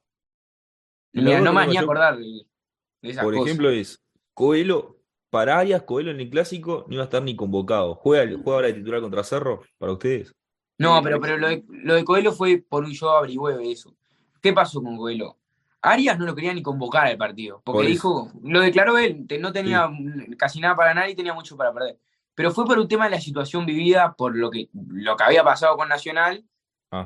[1.14, 4.04] Mira, no más ni acordar de, Por ejemplo, es
[4.34, 4.98] Coelho
[5.30, 7.96] para Arias, Coelho en el clásico no iba a estar ni convocado.
[7.96, 10.34] ¿Juega, juega ahora de titular contra Cerro para ustedes?
[10.78, 13.96] No, pero, pero lo, de, lo Coelho fue por un yo averigüe eso.
[14.42, 15.36] ¿Qué pasó con Coelho?
[15.82, 19.90] Arias no lo quería ni convocar al partido, porque dijo, lo declaró él, no tenía
[20.38, 21.98] casi nada para nadie y tenía mucho para perder.
[22.40, 25.44] Pero fue por un tema de la situación vivida, por lo que, lo que había
[25.44, 26.42] pasado con Nacional.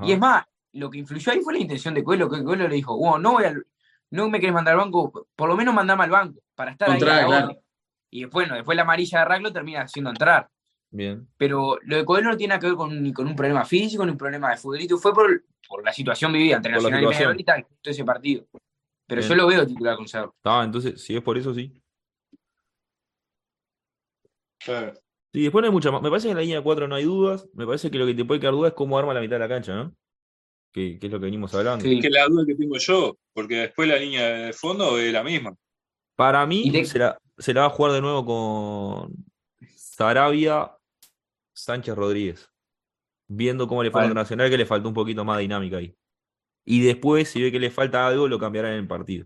[0.03, 2.75] Y es más, lo que influyó ahí fue la intención de Coelho, que Coelho le
[2.75, 3.45] dijo, no, voy
[4.11, 7.57] no me querés mandar al banco, por lo menos mandame al banco, para estar ahí.
[8.11, 10.47] Y bueno, después la amarilla de Raglo termina haciendo entrar.
[10.91, 11.27] Bien.
[11.35, 14.11] Pero lo de Coelho no tiene que ver con, ni con un problema físico, ni
[14.11, 14.99] un problema de futbolito.
[14.99, 18.45] Fue por, por la situación vivida entre Nacional y tal, todo ese partido.
[19.07, 20.35] Pero yo lo veo titular con Cerro.
[20.43, 21.73] Ah, entonces, si es por eso, sí.
[24.59, 24.93] Claro.
[25.33, 26.01] Sí, después no hay mucha más.
[26.01, 27.49] Me parece que en la línea 4 no hay dudas.
[27.53, 29.39] Me parece que lo que te puede quedar duda es cómo arma la mitad de
[29.39, 29.95] la cancha, ¿no?
[30.71, 31.83] Que, es lo que venimos hablando.
[31.83, 31.99] Sí.
[31.99, 35.55] Que la duda que tengo yo, porque después la línea de fondo es la misma.
[36.15, 39.25] Para mí, será, se la va a jugar de nuevo con
[39.75, 40.71] Sarabia
[41.53, 42.51] Sánchez Rodríguez.
[43.27, 45.95] Viendo cómo le falta a Nacional, que le faltó un poquito más dinámica ahí.
[46.65, 49.25] Y después, si ve que le falta algo, lo cambiará en el partido.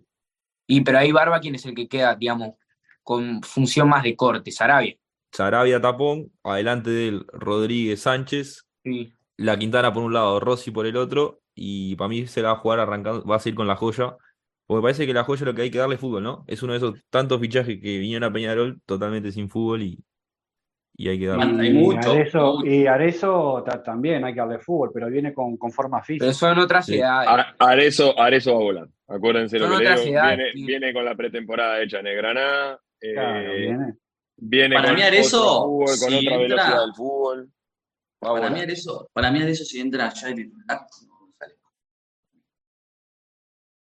[0.68, 2.56] Y pero ahí Barba, ¿quién es el que queda, digamos,
[3.04, 4.52] con función más de corte?
[4.52, 4.98] Sarabia.
[5.38, 8.68] Sarabia tapón, adelante del Rodríguez Sánchez.
[9.38, 11.42] La Quintana por un lado, Rossi por el otro.
[11.54, 14.18] Y para mí se la va a jugar arrancando, va a seguir con la joya
[14.66, 16.44] porque parece que la joya lo que hay que darle fútbol, ¿no?
[16.48, 20.04] Es uno de esos tantos fichajes que vinieron a Peñarol totalmente sin fútbol y,
[20.98, 21.68] y hay que darle.
[21.68, 26.26] Y, mucho, y Arezo también hay que darle fútbol, pero viene con, con forma física.
[26.26, 26.96] Pero son otras sí.
[26.96, 27.46] edades.
[27.60, 28.88] Arezo, Arezo va a volar.
[29.08, 30.22] Acuérdense lo que le digo.
[30.22, 32.80] Viene, viene, con la pretemporada hecha en el Granada.
[33.00, 33.94] Eh, viene.
[34.74, 37.52] Para con mí Arezo, con otra velocidad del fútbol.
[38.20, 41.56] Para mí, Arezo, para mí Arezo, si entra ya el titular, no sale.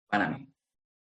[0.09, 0.49] Para mí.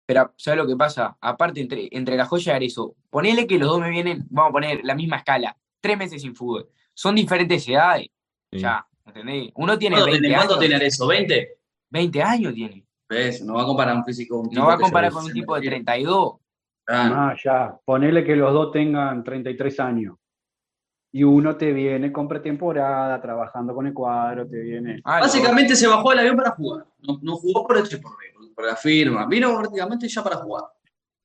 [0.06, 1.16] Pero, ¿sabes lo que pasa?
[1.20, 4.52] Aparte, entre, entre la joya y Arezo, ponele que los dos me vienen, vamos a
[4.52, 6.68] poner la misma escala, tres meses sin fútbol.
[6.94, 8.08] Son diferentes edades.
[8.52, 9.52] Ya, ¿entendés?
[9.54, 10.36] Uno tiene 20 años.
[10.38, 11.06] ¿Cuánto tiene Arezo?
[11.06, 11.48] ¿20?
[11.90, 12.86] 20 años tiene.
[13.08, 13.42] ¿Ves?
[13.42, 14.48] No va a comparar un físico.
[14.52, 16.39] no va a comparar con un tipo de 32.
[16.90, 17.76] Ah, ya.
[17.84, 20.16] Ponele que los dos tengan 33 años.
[21.12, 25.00] Y uno te viene con pretemporada, trabajando con el cuadro, te viene.
[25.04, 26.86] Ah, Básicamente se bajó el avión para jugar.
[27.00, 28.12] No, jugó por hecho por,
[28.54, 29.26] por la firma.
[29.26, 30.64] Vino prácticamente ya para jugar.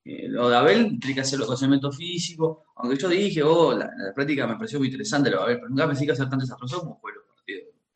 [0.03, 2.59] Eh, lo de Abel tiene que hacer los conocimientos físicos.
[2.76, 5.88] Aunque yo dije, oh, la, práctica me pareció muy interesante lo de Abel, pero nunca
[5.88, 7.26] pensé que hacer tan desastroso como fue partidos.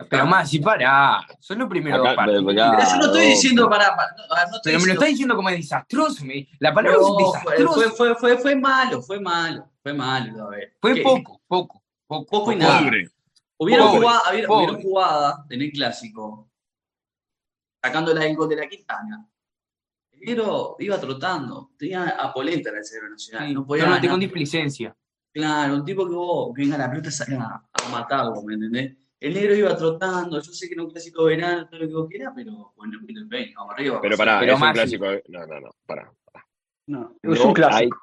[0.07, 2.43] Pero más, si para, son los primeros dos partidos.
[2.45, 3.95] Pero, yo no estoy diciendo para.
[4.63, 6.23] pero me lo está diciendo como es desastroso.
[6.59, 7.73] la palabra es desastroso.
[7.73, 10.45] Fue, fue, fue, fue, malo, fue malo, fue malo.
[10.45, 10.73] A ver.
[10.79, 12.25] Fue poco, poco, poco.
[12.29, 12.89] Poco y nada.
[13.57, 16.49] Hubieron, jugadas jugada en el clásico,
[17.83, 19.29] sacándola del gol de la Quintana
[20.19, 23.53] negro iba trotando, tenía a Polenta en el cerebro nacional.
[23.53, 24.95] no podía no, tengo displicencia.
[25.31, 28.95] Claro, un tipo que vos, que venga a la pelota salga a, matarlo, ¿me entendés?
[29.21, 31.93] El negro iba trotando, yo sé que no es un clásico verano, todo lo que
[31.93, 32.99] vos quieras, pero bueno,
[33.55, 33.99] vamos arriba.
[34.01, 35.05] Pero pará, es un clásico.
[35.27, 36.13] No, no, no, pará.
[36.87, 37.97] No, es un clásico.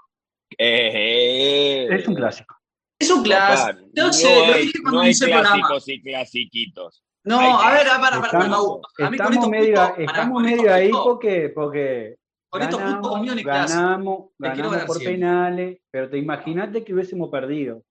[0.59, 2.55] Eh, es un clásico.
[2.99, 3.89] Es un clásico.
[3.95, 7.03] No, sé, lo dije cuando no hice clásicos y clasiquitos.
[7.25, 12.19] No, a ver, para, para, estamos, a mí estamos medio, estamos medio ahí porque, porque
[12.53, 17.83] ganamos, ganamos, ganamos por penales, pero te imaginaste que hubiésemos perdido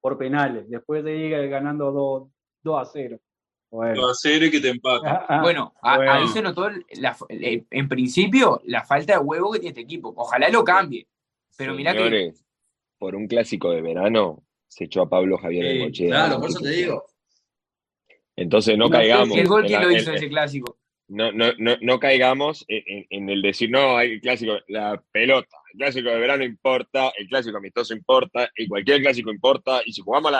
[0.00, 2.30] por penales, después de ir ganando
[2.62, 3.20] 2, 2 a 0.
[3.70, 4.00] Bueno.
[4.02, 5.08] 2 a 0 y que te empate.
[5.08, 9.70] Ah, ah, bueno, ahí se notó, la, en principio, la falta de huevo que tiene
[9.70, 10.12] este equipo.
[10.16, 11.06] Ojalá lo cambie.
[11.56, 12.32] Pero mira que.
[12.98, 16.70] Por un clásico de verano, se echó a Pablo Javier sí, Claro, por eso te
[16.70, 17.04] digo.
[18.36, 19.36] Entonces no, caigamos.
[19.36, 20.78] el gol quién lo hizo ese clásico?
[21.08, 25.78] No, no, no, no caigamos en, el decir, no, hay el clásico, la pelota, el
[25.78, 30.32] clásico de verano importa, el clásico amistoso importa, y cualquier clásico importa, y si jugamos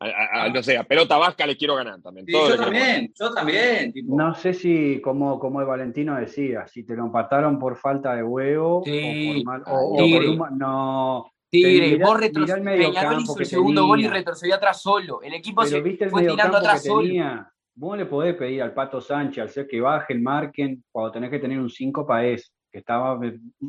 [0.00, 2.26] a la, no sé, a pelota vasca les quiero ganar también.
[2.26, 3.92] yo también, yo también.
[4.04, 8.22] No sé si, como, como el Valentino decía, si te lo empataron por falta de
[8.22, 9.44] huevo sí.
[9.66, 12.76] o, por no, Tigre, vos retrocediste.
[12.76, 15.20] Peñarol hizo el segundo gol y retrocedió atrás solo.
[15.20, 17.02] El equipo se fue tirando atrás solo.
[17.02, 17.52] Tenía.
[17.74, 21.38] Vos le podés pedir al Pato Sánchez, al ser que bajen, marquen, cuando tenés que
[21.38, 23.18] tener un 5 para eso, que estaba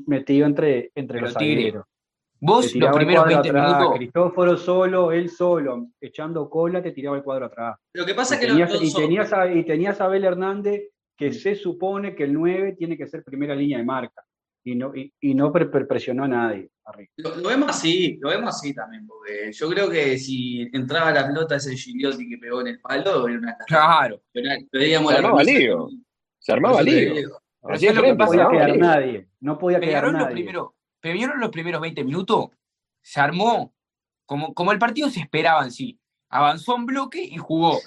[0.06, 1.76] metido entre, entre los tigres.
[2.42, 3.98] Vos los primeros 20 atrás, minutos.
[3.98, 7.78] Cristóforo solo, él solo, echando cola, te tiraba el cuadro atrás.
[7.94, 11.32] Lo que pasa y que tenías, y, tenías a, y tenías a Abel Hernández, que
[11.34, 14.24] se supone que el 9 tiene que ser primera línea de marca
[14.64, 16.70] y no, y, y no presionó a nadie.
[17.18, 21.56] Lo, vemos así, lo vemos así también, porque yo creo que si entraba la pelota
[21.56, 24.22] ese Gigliotti que pegó en el palo, era una Claro.
[24.34, 25.90] Se armaba lío.
[26.40, 27.14] Se armaba lío.
[27.14, 27.94] Es.
[27.94, 29.28] No podía quedar nadie.
[29.40, 30.54] No podía quedar nadie.
[31.02, 32.50] Los primeros, los primeros 20 minutos,
[33.02, 33.74] se armó
[34.26, 36.00] como, como el partido se esperaba en sí.
[36.30, 37.80] Avanzó en bloque y jugó.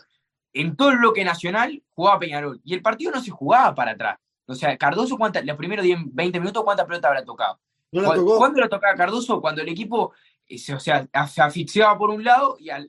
[0.52, 2.60] En todo el bloque nacional jugaba Peñarol.
[2.64, 4.18] Y el partido no se jugaba para atrás.
[4.46, 7.60] O sea, Cardoso, ¿cuánta, los primeros 10, 20 minutos, ¿cuánta pelota habrá tocado?
[7.90, 9.40] ¿Cuándo lo tocaba Cardoso?
[9.40, 10.12] Cuando el equipo
[10.46, 12.88] eh, se, o sea, se asfixiaba por un lado y al,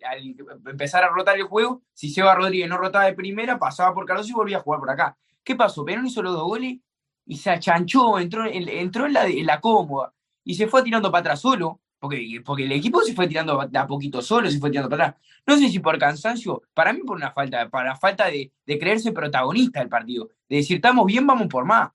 [0.66, 4.30] empezar a rotar el juego, si Seba Rodríguez no rotaba de primera, pasaba por Cardoso
[4.30, 5.18] y volvía a jugar por acá.
[5.44, 5.86] ¿Qué pasó?
[5.86, 6.78] Perón hizo los dos goles
[7.26, 10.15] y se achanchó, entró, entró en, la, en la cómoda
[10.46, 13.78] y se fue tirando para atrás solo, porque, porque el equipo se fue tirando de
[13.78, 15.22] a poquito solo, se fue tirando para atrás.
[15.46, 19.12] No sé si por cansancio, para mí por una falta, para falta de, de creerse
[19.12, 21.90] protagonista del partido, de decir, estamos bien, vamos por más.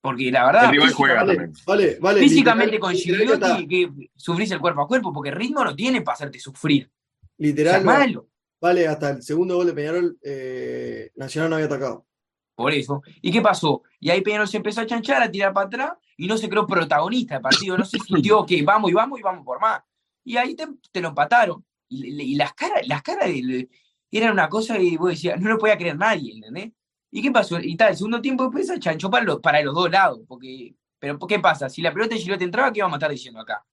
[0.00, 0.70] Porque la verdad.
[2.18, 6.38] físicamente con Gigliotti que sufrís el cuerpo a cuerpo, porque ritmo no tiene para hacerte
[6.40, 6.90] sufrir.
[7.36, 7.84] Literal.
[7.84, 8.26] malo.
[8.60, 12.06] Vale, hasta el segundo gol de Peñarol, eh, Nacional no había atacado.
[12.60, 13.02] Por eso.
[13.22, 13.82] ¿Y qué pasó?
[13.98, 16.66] Y ahí Peñarol se empezó a chanchar, a tirar para atrás, y no se creó
[16.66, 17.78] protagonista del partido.
[17.78, 19.80] No se sintió que vamos y vamos y vamos por más.
[20.22, 21.64] Y ahí te, lo empataron.
[21.88, 23.30] Y, las caras, las caras
[24.10, 26.72] eran una cosa que vos decías, no lo podía creer nadie, ¿entendés?
[27.10, 27.58] ¿Y qué pasó?
[27.58, 30.20] Y tal, el segundo tiempo después se chanchó para los, para los dos lados.
[30.28, 31.70] Porque, pero ¿qué pasa?
[31.70, 33.64] Si la pelota de Girote entraba, ¿qué íbamos a estar diciendo acá?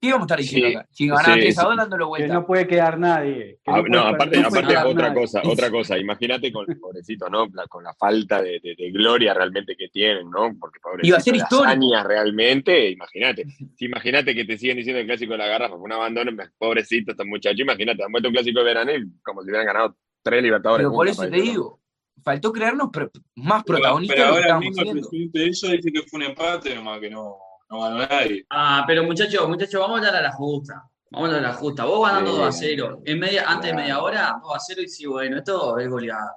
[0.00, 0.88] ¿Qué íbamos a estar diciendo acá?
[0.92, 2.26] Si ganaban 3 a 2 dándolo vuelta.
[2.28, 3.58] Que no puede quedar nadie.
[3.66, 5.98] Ah, no, aparte, aparte otra cosa, otra cosa.
[5.98, 7.46] Imagínate con el pobrecito, ¿no?
[7.68, 10.54] con la falta de, de, gloria realmente que tienen, ¿no?
[10.60, 12.02] Porque pobrecito, Iba a ser historia.
[12.02, 13.46] realmente, imagínate.
[13.78, 17.26] imagínate que te siguen diciendo el clásico de la garra, fue un abandono, pobrecito estos
[17.26, 17.60] muchachos.
[17.60, 18.92] Imagínate, han vuelto un clásico de verano
[19.22, 20.84] como si hubieran ganado tres libertadores.
[20.84, 21.80] Pero por eso te digo
[22.26, 22.90] faltó crearnos
[23.36, 24.16] más protagonistas.
[24.16, 27.38] Pero, ahora mismo el presidente de eso dice que fue un empate, nomás que no,
[27.68, 28.46] no ganó nadie.
[28.50, 30.88] Ah, pero muchachos, muchachos, vamos a dar a la justa.
[31.10, 31.84] Vamos a dar a la justa.
[31.84, 33.02] Vos ganando 2 a 0.
[33.04, 36.36] En media, antes de media hora, 2 a 0 y sí, bueno, esto es goleada.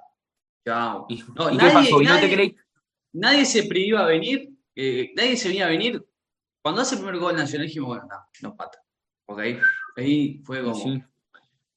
[0.64, 1.06] Chao.
[1.34, 2.56] No, nadie, nadie,
[3.12, 6.04] nadie, se priva a venir, eh, nadie se venía a venir.
[6.62, 8.78] Cuando hace el primer gol nacional dijimos, bueno, no, no pata.
[9.24, 9.60] Porque ahí,
[9.96, 11.09] ahí fue como.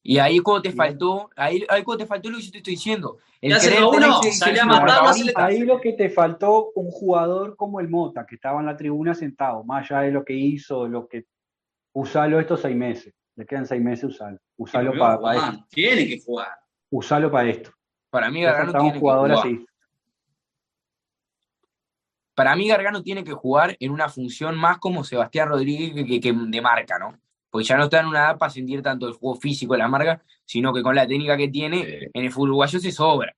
[0.06, 2.74] Y ahí cuando te faltó, ahí, ahí cuando te faltó lo que yo te estoy
[2.74, 3.20] diciendo.
[3.39, 6.10] El uno, tener que salía a decir, matarlo, "No, así le- Ahí lo que te
[6.10, 10.12] faltó un jugador como el Mota, que estaba en la tribuna sentado, más allá de
[10.12, 11.26] lo que hizo, lo que
[11.93, 13.14] usalo estos seis meses.
[13.36, 14.38] Le quedan seis meses, usalo.
[14.58, 15.66] Usalo Pero, para Juan, esto.
[15.70, 16.49] Tiene que jugar.
[16.89, 17.72] Usalo para esto.
[18.10, 19.32] Para mí Gargano un tiene que jugar.
[19.32, 19.66] así.
[22.36, 26.20] Para mí Gargano tiene que jugar en una función más como Sebastián Rodríguez que, que-
[26.20, 27.18] que de marca, ¿no?
[27.54, 29.88] Porque ya no está en una edad para sentir tanto el juego físico de la
[29.88, 33.32] marca, sino que con la técnica que tiene, en el fútbol uruguayo se sobra.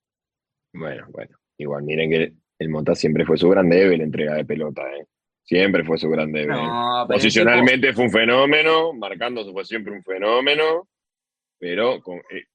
[0.74, 1.36] Bueno, bueno.
[1.58, 5.06] Igual miren que el Mota siempre fue su gran débil en entrega de pelota, ¿eh?
[5.44, 6.52] Siempre fue su gran débil.
[6.56, 10.88] No, Posicionalmente fue un fenómeno, marcando fue siempre un fenómeno,
[11.60, 12.46] pero con- eh,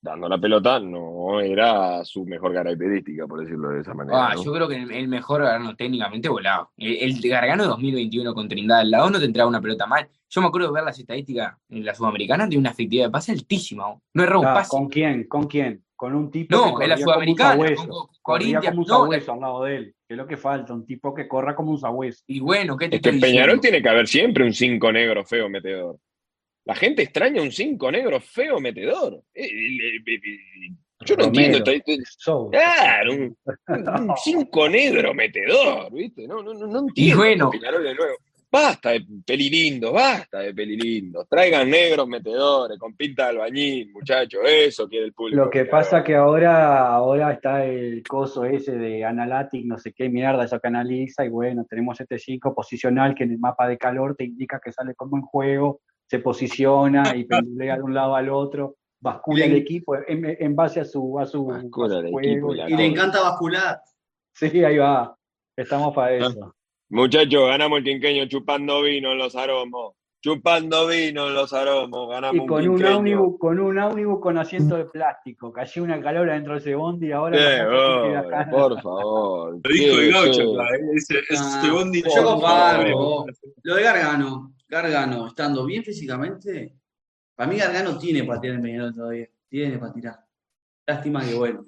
[0.00, 4.28] dando la pelota no era su mejor característica, por decirlo de esa manera.
[4.28, 4.44] Ah, ¿no?
[4.44, 6.70] yo creo que el, el mejor Gargano técnicamente volado.
[6.76, 10.08] El, el Gargano de 2021 con Trindade al lado no te entraba una pelota mal.
[10.30, 13.32] Yo me acuerdo de ver las estadísticas en la Sudamericana, tiene una efectividad de pase
[13.32, 13.84] altísima.
[13.84, 14.02] ¿no?
[14.14, 14.68] No erra un Ah, pase.
[14.70, 15.24] ¿Con quién?
[15.26, 15.82] ¿Con quién?
[15.96, 17.88] Con un tipo No, que en la como un Sudamericana, sabueso.
[17.88, 19.94] con- Corinthians, como un no, sabueso al lado de él.
[20.06, 22.22] Que es lo que falta, un tipo que corra como un sabueso.
[22.26, 25.48] Y bueno, ¿qué te Es que Peñarol tiene que haber siempre un 5 negro feo
[25.48, 25.96] metedor.
[26.68, 29.22] La gente extraña un 5 negro feo metedor.
[29.34, 30.70] Eh, eh, eh,
[31.06, 31.24] Yo no Romero.
[31.26, 31.56] entiendo.
[31.58, 32.50] estoy- estoy- Sou.
[32.50, 33.36] Claro, un
[34.22, 36.28] 5 negro metedor, ¿viste?
[36.28, 37.16] No, no, no, no entiendo.
[37.16, 37.50] bueno.
[37.50, 38.14] Peñarol de nuevo.
[38.50, 41.26] Basta de pelilindo, basta de pelilindo.
[41.28, 44.40] Traigan negros metedores con pinta de albañil, muchachos.
[44.46, 45.44] Eso quiere el público.
[45.44, 50.10] Lo que pasa que ahora, ahora está el coso ese de Analytic, no sé qué
[50.10, 53.78] mierda, eso que analiza, y bueno, tenemos este 5 posicional que en el mapa de
[53.78, 58.16] calor te indica que sale como en juego, se posiciona y pendulea de un lado
[58.16, 62.06] al otro, bascula el equipo en, en base a su, a su, Bascula a su
[62.06, 62.52] el juego.
[62.52, 63.80] equipo y le encanta bascular.
[64.34, 65.16] Sí, ahí va.
[65.56, 66.54] Estamos para Ah, eso.
[66.90, 69.94] Muchachos, ganamos el quinqueño chupando vino en los aromos.
[70.20, 72.08] Chupando vino en los aromos.
[72.08, 75.52] Ganamos Y con un ómnibus, con un ómnibus con asiento de plástico.
[75.52, 77.38] Cayó una calor adentro de ese bondi y ahora
[78.20, 78.48] acá.
[78.50, 79.60] por favor.
[79.62, 80.42] Lo dijo el gaucho,
[80.94, 82.92] ese, ese Ah, bondi- yo comparto.
[82.92, 83.32] Pobre.
[83.62, 86.74] Lo de Gargano, Gargano, estando bien físicamente,
[87.34, 89.28] para mí Gargano tiene para tirar en Peñarol todavía.
[89.48, 90.26] Tiene para tirar.
[90.86, 91.66] Lástima que bueno.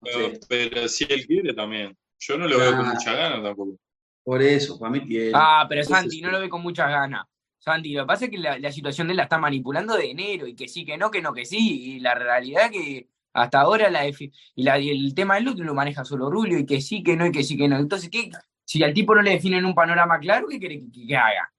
[0.00, 0.08] No
[0.48, 1.96] Pero, si él quiere también.
[2.18, 3.76] Yo no lo veo con mucha gana tampoco.
[4.24, 5.32] por eso, para mí tiene.
[5.34, 7.24] Ah, pero Entonces, Santi no lo ve con muchas ganas.
[7.58, 10.10] Santi, lo que pasa es que la, la situación de él la está manipulando de
[10.10, 11.94] enero y que sí, que no, que no, que sí.
[11.96, 14.14] Y la realidad que hasta ahora la y,
[14.56, 17.26] la- y el tema del otro lo maneja solo Rulio y que sí, que no,
[17.26, 17.78] y que sí, que no.
[17.78, 18.30] Entonces, ¿qué?
[18.64, 21.52] Si al tipo no le definen un panorama claro, ¿qué quiere que, que haga?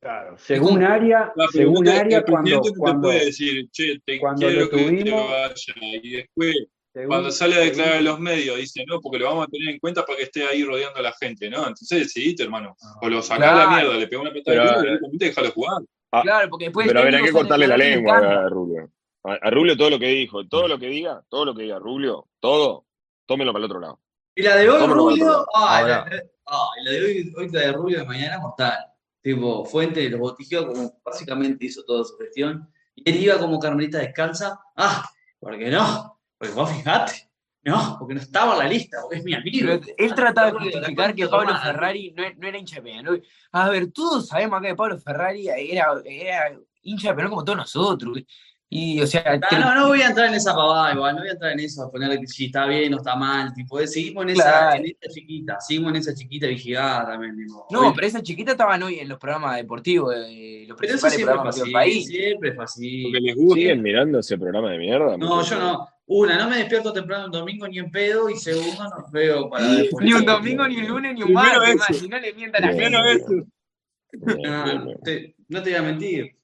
[0.00, 4.46] Claro, según área, Ah, según área el cuando, te cuando, puede decir, che, te cuando
[4.46, 5.74] quiero lo que te tuvimos- vaya.
[5.80, 6.54] Y después,
[6.92, 9.70] según- cuando sale a declarar a los medios, dice, no, porque lo vamos a tener
[9.70, 11.58] en cuenta para que esté ahí rodeando a la gente, ¿no?
[11.66, 12.76] Entonces decidiste, hermano.
[13.02, 13.70] O lo sacás a la Claro.
[13.82, 15.82] mierda, le pegás una patada de culo y eh, directamente déjalo jugar.
[16.12, 18.38] Ah, claro, porque después Pero a ver, hay que cortarle la lengua cambia.
[18.38, 18.90] a Rubio.
[19.24, 21.80] A, a Rubio todo lo que dijo, todo lo que diga, todo lo que diga
[21.80, 22.86] Rubio, todo,
[23.26, 24.00] tómelo para el otro lado.
[24.36, 26.08] Y la de hoy, Rubio, ah, la,
[26.46, 28.78] ah, y la de hoy, hoy la de Rubio de mañana mortal.
[29.28, 32.66] Tipo, Fuente de los botijeos, como básicamente hizo toda su gestión.
[32.94, 34.58] Y él iba como carmelita descalza.
[34.74, 35.06] Ah,
[35.38, 36.18] ¿por qué no?
[36.38, 37.30] Porque vos fijate.
[37.62, 39.66] No, porque no estaba en la lista, porque es mi amigo.
[39.84, 41.54] Pero él trataba de justificar que Pablo.
[41.62, 43.22] Ferrari no, no era hincha de Peñarol.
[43.52, 47.58] A ver, todos sabemos acá que Pablo Ferrari era, era hincha de Peñarol como todos
[47.58, 48.22] nosotros.
[48.70, 51.30] Y, o sea, Ah, no, no voy a entrar en esa pavada igual, no voy
[51.30, 53.86] a entrar en eso, a ponerle que si está bien o está mal, tipo, eh,
[53.86, 57.92] seguimos en esa, en esa chiquita, seguimos en esa chiquita vigilada también, tipo, No, hoy-
[57.94, 61.56] pero esa chiquita estaban hoy en los programas deportivos, eh, los pero eso principales programas
[61.62, 62.06] del país.
[62.06, 63.02] siempre fue así.
[63.04, 63.54] Porque les gusta.
[63.54, 65.16] ¿Siguen mirando ese programa de mierda?
[65.16, 65.88] No, yo no.
[66.10, 69.66] Una, no me despierto temprano un domingo ni en pedo, y segundo, no veo para
[70.00, 72.72] Ni un domingo, ni un lunes, ni un martes, si no le mientan a la
[72.74, 73.44] gente.
[75.04, 76.34] Te, no te voy a mentir.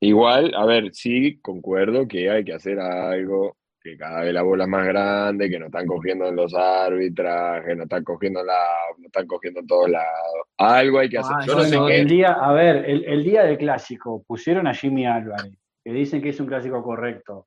[0.00, 4.64] Igual, a ver, sí, concuerdo que hay que hacer algo, que cada vez la bola
[4.64, 8.64] es más grande, que no están cogiendo en los arbitrajes, no están cogiendo en la,
[8.98, 10.46] no están cogiendo en todos lados.
[10.56, 11.36] Algo hay que hacer.
[11.38, 12.00] Ah, Yo no sé qué.
[12.00, 15.52] el día, a ver, el, el día del clásico pusieron a Jimmy Álvarez,
[15.84, 17.46] que dicen que es un clásico correcto,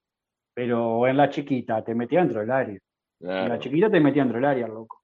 [0.53, 2.79] pero en la chiquita te metía dentro del área.
[3.21, 5.00] En la chiquita te metía dentro del área, loco.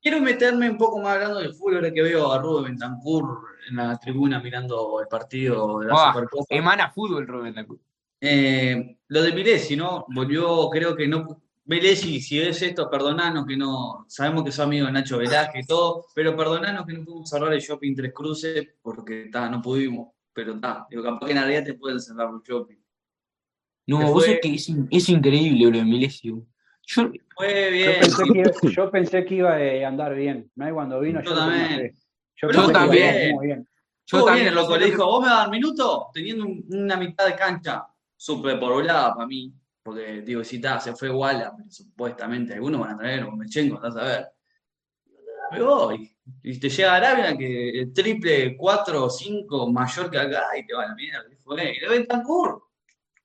[0.00, 3.76] Quiero meterme un poco más hablando del fútbol, ahora que veo a Rubén Bentancur en
[3.76, 6.44] la tribuna mirando el partido de la Ah, Supercopa.
[6.50, 7.54] Emana fútbol, Rubén.
[7.54, 7.80] Dacu.
[8.20, 10.06] Eh, lo de Milesi, ¿no?
[10.08, 11.42] Volvió, creo que no.
[11.64, 14.04] Milesi, si es esto, perdonanos que no.
[14.08, 17.52] Sabemos que sos amigo de Nacho Velázquez y todo, pero perdonanos que no pudimos cerrar
[17.52, 20.10] el shopping Tres Cruces porque ta, no pudimos.
[20.32, 22.76] Pero está, digo, capaz que en realidad te pueden cerrar el shopping.
[23.88, 26.46] No, vos fue- sabés que es, in- es increíble lo de Milesio.
[26.86, 28.00] Yo, Fue Yo bien.
[28.00, 30.50] pensé, que iba, yo pensé que iba a andar bien.
[30.54, 30.72] ¿no?
[30.74, 31.94] Cuando vino, Yo yo, también.
[32.36, 33.04] Yo también.
[33.04, 33.68] a andar muy bien.
[34.06, 34.76] yo también bien, el loco.
[34.76, 37.86] Le dijo, vos me das un minuto teniendo un- una mitad de cancha.
[38.18, 42.92] súper poblada para mí, porque digo, si está, se fue igual, pero supuestamente algunos van
[42.94, 44.26] a traer un Mechenko, estás a ver.
[45.52, 46.16] Me voy.
[46.42, 50.74] Y te llega Arabia que el triple 4 o 5 mayor que acá y te
[50.74, 51.24] va a la mierda.
[51.44, 51.72] Fue.
[51.76, 52.70] Y lo ven tan curro.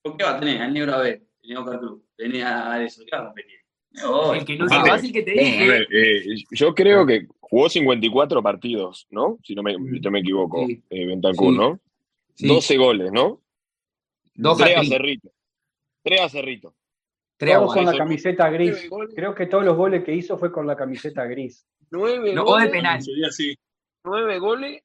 [0.01, 1.24] ¿Por qué va a tener al negro a ver?
[1.41, 2.05] El negro Club.
[2.22, 3.58] Tenía a eso, ¿qué va a competir?
[3.94, 5.88] El que no que te dije.
[5.92, 9.40] Eh, yo creo que jugó 54 partidos, ¿no?
[9.44, 9.74] Si no me,
[10.20, 10.84] equivoco, sí.
[10.92, 11.58] eh, Bentancur, sí.
[11.58, 11.80] ¿no?
[12.36, 12.48] Sí.
[12.48, 13.42] 12 goles, ¿no?
[14.36, 15.32] Dos 3 a Cerrito.
[16.04, 16.76] 3 a Cerrito.
[17.40, 18.88] Todos con la camiseta gris.
[19.16, 21.66] Creo que todos los goles que hizo fue con la camiseta gris.
[21.90, 22.68] 9 no, goles.
[22.68, 23.00] de penal.
[24.04, 24.84] 9 goles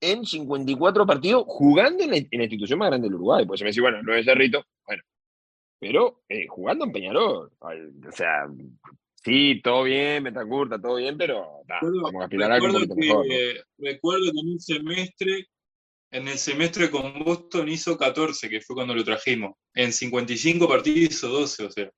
[0.00, 3.46] en 54 partidos jugando en la, en la, institución más grande del Uruguay.
[3.46, 5.04] Pues se me dice, bueno, 9 Cerrito, bueno.
[5.84, 7.52] Pero eh, jugando en Peñarol.
[7.60, 8.46] O sea,
[9.22, 13.00] sí, todo bien, Metacurta, todo bien, pero nah, vamos a aspirar algo un poquito que,
[13.00, 13.26] mejor.
[13.26, 13.86] ¿no?
[13.86, 15.48] Recuerdo que en un semestre,
[16.10, 19.56] en el semestre con Boston hizo 14, que fue cuando lo trajimos.
[19.74, 21.90] En 55 partidos hizo 12, o sea.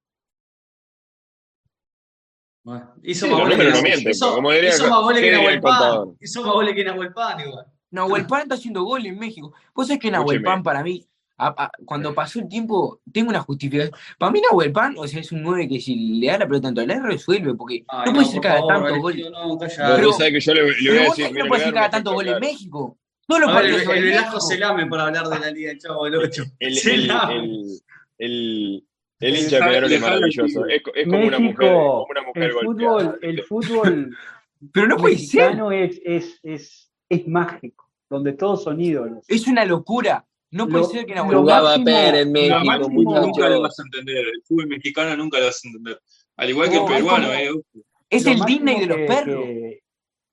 [2.65, 5.31] Bueno, hizo sí, más goles que, no miente, hizo, como diría, hizo más goles que
[5.31, 6.17] Nahuel Pan.
[6.19, 7.67] Hizo más goles que Nahuel Pan igual.
[7.93, 9.55] Nahuel Pan está haciendo goles en México.
[9.73, 11.07] Vos sabés que Nahuel Pan para mí,
[11.39, 13.95] a, a, cuando pasó el tiempo, tengo una justificación.
[14.19, 16.69] Para mí Nahuel Pan, o sea, es un 9 que si le da la pelota
[16.69, 19.17] tanto le resuelve, porque Ay, no, puede ser cada tanto gol.
[19.31, 22.13] No, pero, sabés que yo le, le voy a decir, no puede ser cada tanto
[22.13, 22.99] gol en México.
[23.29, 26.05] No lo puede El, el Velasco se lame para hablar de la Liga del Chavo
[26.05, 26.45] del 8.
[26.61, 27.81] El, el, el,
[28.19, 28.87] el,
[29.19, 30.67] el hincha de Peñarol es maravilloso.
[30.67, 34.17] Es, es como, México, una mujer, como una mujer el fútbol, el fútbol
[34.73, 35.59] Pero no puede ser.
[35.73, 39.25] Es, es, es, es mágico, donde todos son ídolos.
[39.29, 40.25] Es una locura.
[40.57, 43.79] No puede Lo- ser que Nahuel Jugaba máximo- Pérez en México, máximo nunca lo vas
[43.79, 44.25] a entender.
[44.27, 46.01] El fútbol mexicano nunca lo vas a entender.
[46.37, 47.83] Al igual que el es peruano, como- eh.
[48.11, 49.45] es el Disney de los que- perros.
[49.45, 49.81] que-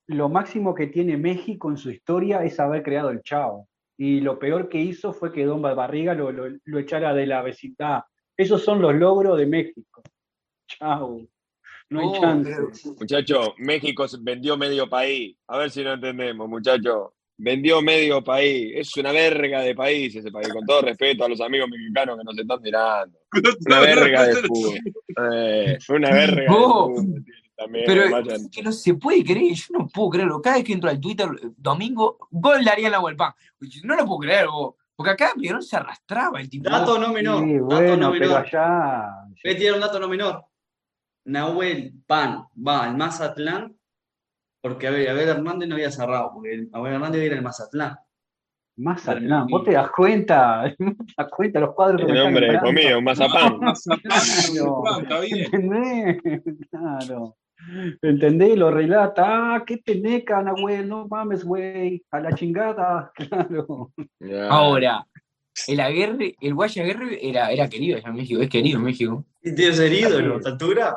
[0.08, 3.68] lo máximo que tiene México en su historia es haber creado el Chavo.
[3.98, 7.42] Y lo peor que hizo fue que Don Barriga lo, lo, lo echara de la
[7.42, 8.02] vecindad.
[8.36, 10.02] Esos son los logros de México.
[10.68, 11.22] Chao.
[11.90, 12.56] No hay Oh, chance.
[13.00, 15.38] Muchachos, México se vendió medio país.
[15.48, 17.10] A ver si no entendemos, muchachos.
[17.38, 18.72] Vendió medio país.
[18.76, 20.50] Es una verga de país ese país.
[20.50, 23.18] Con todo respeto a los amigos mexicanos que nos están mirando.
[23.66, 24.80] Una verga de fútbol.
[25.34, 27.26] Eh, una verga Oh, de fútbol.
[27.56, 30.42] También, Pero es que no se puede creer, yo no puedo creerlo.
[30.42, 33.34] Cada vez que entro al Twitter, eh, domingo, gol de Ariana Nahuel Pan.
[33.84, 34.76] No lo puedo creer, vos.
[34.96, 36.70] Porque acá Peñarol se arrastraba el tipo.
[36.70, 37.44] Dato no menor.
[37.44, 38.46] Sí, dato bueno, no pero menor.
[38.48, 39.10] allá.
[39.44, 40.44] Voy a tirar un dato no menor.
[41.26, 43.76] Nahuel Pan va al Mazatlán
[44.64, 47.98] porque a ver, Abel Hernández no había cerrado, porque el- Abel Hernández era el Mazatlán.
[48.78, 52.62] Mazatlán, vos te das cuenta, ¿Vos te das cuenta los cuadros que El me entrando?
[52.62, 53.60] comido, un mazapán.
[53.60, 54.84] Claro.
[55.02, 55.46] Está bien.
[55.46, 56.18] ¿Entendés?
[56.72, 57.36] Claro.
[58.02, 58.58] ¿Entendés?
[58.58, 59.24] Lo relata.
[59.56, 62.04] Ah, qué teneca, Nahuel, no mames, güey.
[62.12, 63.12] A la chingada.
[64.20, 64.50] Claro.
[64.50, 65.06] Ahora,
[65.68, 69.26] el Aguerre, el Guaya Aguerre era, era querido allá en México, es querido en México.
[69.44, 70.96] ¿Y tiene ser ídolo, Está a altura?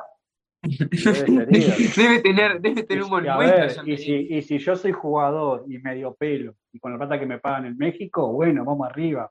[1.97, 3.55] Debe tener, debe tener un monumento
[3.87, 7.27] y, si, y si yo soy jugador y medio pelo y con la plata que
[7.27, 9.31] me pagan en México, bueno, vamos arriba.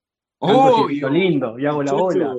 [0.87, 2.35] Chistito lindo y hago la ola.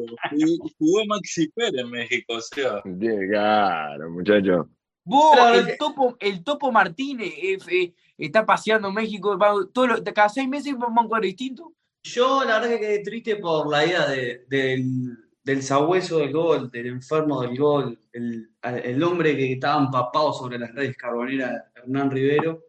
[0.79, 2.83] Jugó Maxi Pérez en México, o sea.
[2.83, 4.67] Claro, muchachos.
[5.05, 10.05] Vos, el topo, el topo Martínez eh, eh, está paseando en México, va, todo lo-
[10.05, 11.73] cada seis meses va a un cuadro distinto.
[12.03, 15.17] Yo la verdad que quedé triste por la idea de- del,
[15.47, 18.51] del sabueso del gol, del enfermo del gol, el,
[18.83, 22.65] el hombre que estaba empapado sobre las redes carboneras, Hernán Rivero.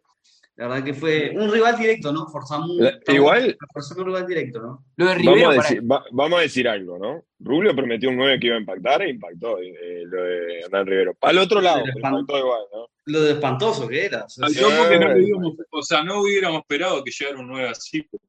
[0.56, 2.28] La verdad que fue un rival directo, ¿no?
[2.28, 3.58] Forzamos, estamos igual-
[3.98, 4.86] un rival directo, ¿no?
[4.96, 7.24] Lo de Rivero, Vamos a, decir, va- vamos a decir algo, ¿no?
[7.40, 11.14] Rubio prometió un 9 que iba a impactar e impactó eh, lo de Hernán Rivero.
[11.16, 12.88] Para el otro lado, impactó igual, ¿no?
[13.06, 14.26] Lo de espantoso que era.
[14.26, 14.68] o sea, Al no
[15.72, 18.04] o sea, hubiéramos esperado que llegara un 9 así.
[18.04, 18.24] pero.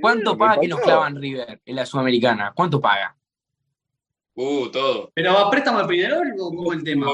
[0.00, 2.52] ¿Cuánto paga que nos clavan River en la Sudamericana?
[2.54, 3.16] ¿Cuánto paga?
[4.34, 5.10] Uh, todo.
[5.14, 7.06] ¿Pero a préstamo al Peñarol o cómo el tema?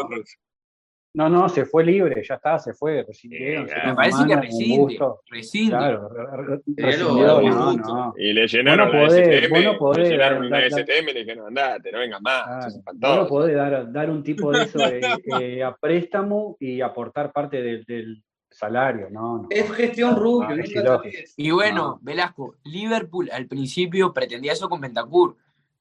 [1.16, 3.68] No, no, se fue libre, ya está, se fue, rescindieron.
[3.68, 4.98] se Me parece que rescinde.
[5.30, 5.70] Rescinde.
[5.70, 8.14] Claro, re- no, no.
[8.18, 10.60] Y le llenaron Vos no la podés, STM, vos no podés le llenaron dar- una
[10.60, 14.24] dar- STM y le dijeron, andate, no vengas más, Claro, no podés dar, dar un
[14.24, 15.00] tipo de eso de,
[15.40, 18.20] eh, a préstamo y aportar parte del, del
[18.54, 19.48] salario, no, no.
[19.50, 21.34] Es gestión Rubio, olvides.
[21.36, 25.36] Y bueno, Velasco, Liverpool al principio pretendía eso con Bentancur,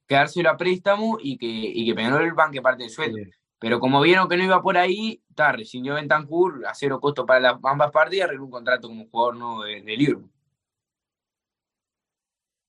[0.08, 3.18] quedárselo a préstamo y que, y que Peñarol banque parte del sueldo.
[3.18, 3.30] Sí.
[3.60, 7.40] Pero como vieron que no iba por ahí, está, rescindió Bentancur a cero costo para
[7.40, 10.30] las ambas partes y arregló un contrato como jugador nuevo de, de Liverpool.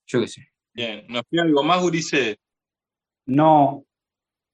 [0.06, 0.48] Yo qué sé.
[0.72, 2.38] Bien, ¿nos queda algo más, Gurice?
[3.26, 3.84] No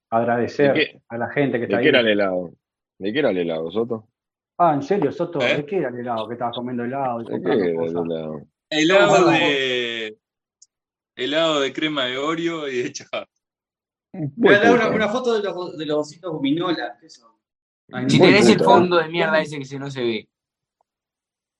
[0.09, 1.01] agradecer ¿De qué?
[1.09, 1.89] a la gente que ¿De está qué ahí.
[1.89, 2.53] era el helado?
[2.97, 4.07] ¿De qué era el helado, Soto?
[4.63, 5.57] Ah, en serio, Soto, ¿Eh?
[5.57, 6.27] ¿de qué era el helado?
[6.27, 7.97] Que estabas comiendo helado y ¿De qué era el
[8.69, 9.25] helado?
[9.31, 10.19] De.
[11.15, 13.27] helado de crema de Oreo y de chapa.
[14.13, 16.95] A dar una, una, foto de los, de los ositos gominola.
[18.07, 20.29] Si tenés el fondo de mierda ese que se no se ve.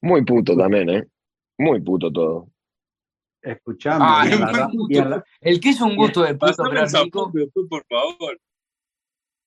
[0.01, 1.07] Muy puto también, ¿eh?
[1.57, 2.49] Muy puto todo.
[3.41, 4.05] Escuchame.
[4.07, 7.31] Ah, el que es un gusto de puto pero rico.
[7.67, 8.39] por favor.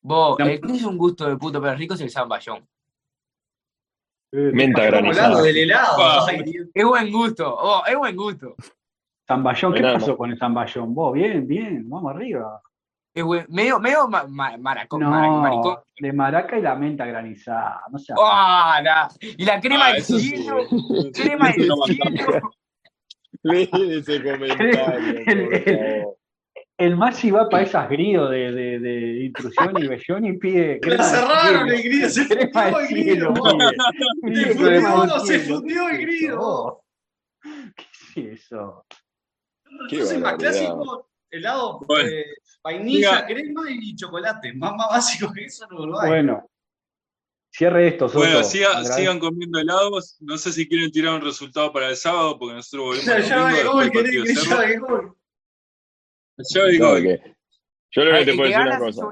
[0.02, 2.66] Vos, el que es un gusto de puto pero rico es el zamballón.
[4.34, 5.42] Menta granizada.
[5.42, 6.26] del helado.
[6.74, 8.56] es buen gusto, oh, es buen gusto.
[9.26, 10.94] Zamballón, ¿qué pasó con el zamballón?
[10.94, 12.60] Vos, bien, bien, vamos arriba.
[13.14, 15.10] Es buen, medio, medio ma, ma, maracón, no,
[15.40, 15.76] maricón.
[15.98, 17.82] De maraca y la menta granizada.
[17.92, 18.12] No sé.
[18.16, 19.08] Oh, nah.
[19.20, 20.56] Y la crema ah, de chino.
[21.12, 21.54] crema de
[21.86, 22.50] chino.
[23.42, 24.72] Lee ese comentario.
[25.26, 26.03] El, el,
[26.76, 30.80] el Maxi va para esas grillos de, de, de, intrusión y bellón y pide.
[30.84, 33.34] La cerraron el grillo, se fundió el grillo.
[35.24, 36.80] Se fundió el grillo.
[38.14, 38.86] ¿Qué es eso?
[39.88, 41.08] ¿Qué es más clásico?
[41.30, 42.26] Helado bueno, eh,
[42.62, 44.52] vainilla, crema y chocolate.
[44.54, 46.08] Más, más básico que eso no lo hay.
[46.08, 46.48] Bueno,
[47.50, 48.18] Cierre esto, Soto.
[48.20, 50.16] Bueno, siga, sigan comiendo helados.
[50.20, 53.06] No sé si quieren tirar un resultado para el sábado, porque nosotros volvemos.
[53.06, 55.16] Ya, ya va gol, querés ya va gol.
[56.36, 57.20] Ya va gol.
[57.90, 59.08] Yo lo que te puedo decir una cosa.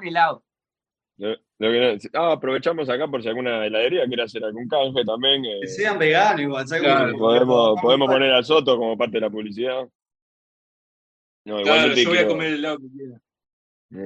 [1.19, 5.45] Lo, lo que, ah, aprovechamos acá por si alguna heladería quiere hacer algún canje también.
[5.45, 6.67] Eh, que sean veganos igual.
[6.67, 9.87] Claro, podemos, podemos poner a Soto como parte de la publicidad.
[11.45, 13.21] No, claro, yo voy a comer el helado que quiera.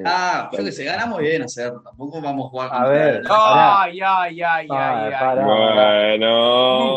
[0.05, 3.23] Ah, yo que se ganamos bien hacer, tampoco vamos a jugar A ver.
[3.31, 5.45] Ay, ay, ay, ay, ay.
[5.45, 6.97] Bueno.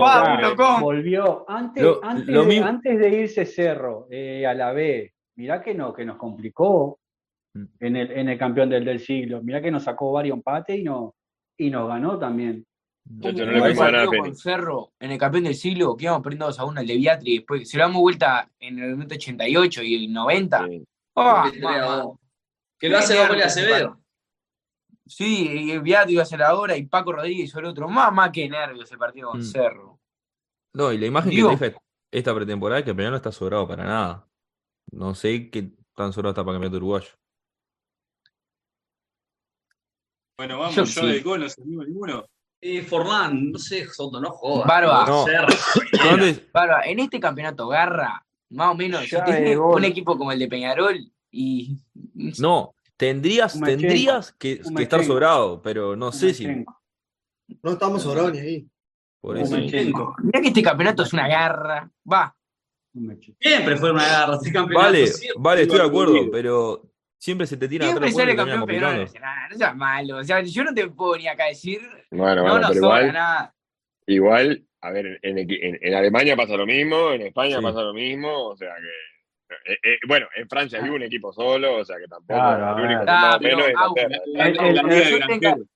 [0.82, 1.46] Volvió.
[1.48, 5.74] Antes, lo, antes, lo de, antes, de, irse Cerro eh, a la B, mirá que,
[5.74, 7.00] no, que nos complicó
[7.54, 7.66] mm.
[7.80, 9.42] en el, en el campeón del, del siglo.
[9.42, 11.16] Mirá que nos sacó varios empates y, no,
[11.58, 12.66] y nos ganó también.
[13.06, 16.46] Yo, yo no le nada con Cerro en el campeón del siglo, que íbamos perdiendo
[16.48, 20.06] 2 a 1 al de Beatriz, después se lo damos vuelta en el 88 y
[20.06, 20.68] el 90.
[20.68, 20.86] Sí.
[21.16, 22.20] Oh,
[22.78, 24.00] que lo hace Paco Acevedo.
[25.08, 27.88] Sí, Viato iba a ser ahora y Paco Rodríguez el otro.
[27.88, 29.44] Más, más que nervios ese partido con mm.
[29.44, 30.00] Cerro.
[30.74, 31.82] No, y la imagen que deja
[32.12, 34.29] esta pretemporada es que el no está sobrado para nada.
[34.92, 37.10] No sé qué tan sobrado está para campeonato uruguayo.
[40.38, 42.26] Bueno, vamos, yo, yo de gol, no se ninguno.
[42.62, 44.68] Eh, Forlán, no sé, Soto, no jodas.
[44.68, 45.26] Barba, no.
[46.54, 49.04] Barba, en este campeonato Garra, más o menos,
[49.58, 51.78] un equipo como el de Peñarol, y.
[52.40, 56.48] No, tendrías, tendrías que, estar sobrado, pero no sé si.
[57.64, 58.68] No estamos sobrados ni ahí.
[59.22, 59.58] Por eso.
[59.58, 61.90] Mira que este campeonato es una garra.
[62.12, 62.36] Va.
[63.40, 64.88] Siempre fue una garra este campeonato.
[64.92, 65.06] Vale,
[65.38, 66.82] vale, estoy de acuerdo, pero
[67.18, 70.18] siempre se te tira Siempre sale campeón, pero no, no seas malo.
[70.18, 71.82] O sea, yo no te puedo ni acá decir.
[72.12, 73.56] Bueno, no bueno, pero sobra igual, nada.
[74.08, 77.64] igual, a ver, en, en, en Alemania pasa lo mismo, en España Sí.
[77.64, 79.72] pasa lo mismo, o sea que.
[79.74, 82.40] eh, eh, bueno, en Francia hay un equipo solo, o sea que tampoco.
[82.40, 83.16] Claro, el único a que ver.
[83.16, 83.68] más Ah, o menos pero,
[84.26, 85.68] El- la, el-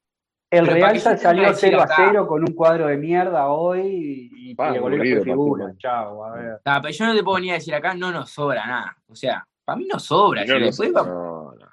[0.54, 1.96] El Pero Real salió tenga que 0 a decir acá.
[2.12, 5.74] 0 con un cuadro de mierda hoy y, le volvió figura.
[5.80, 6.62] Chao, a ver.
[6.64, 8.96] Nah, pero yo no te puedo ni a decir acá, no nos sobra nada.
[9.08, 10.42] O sea, para mí no sobra.
[10.42, 11.68] No, si no, después va- no, no.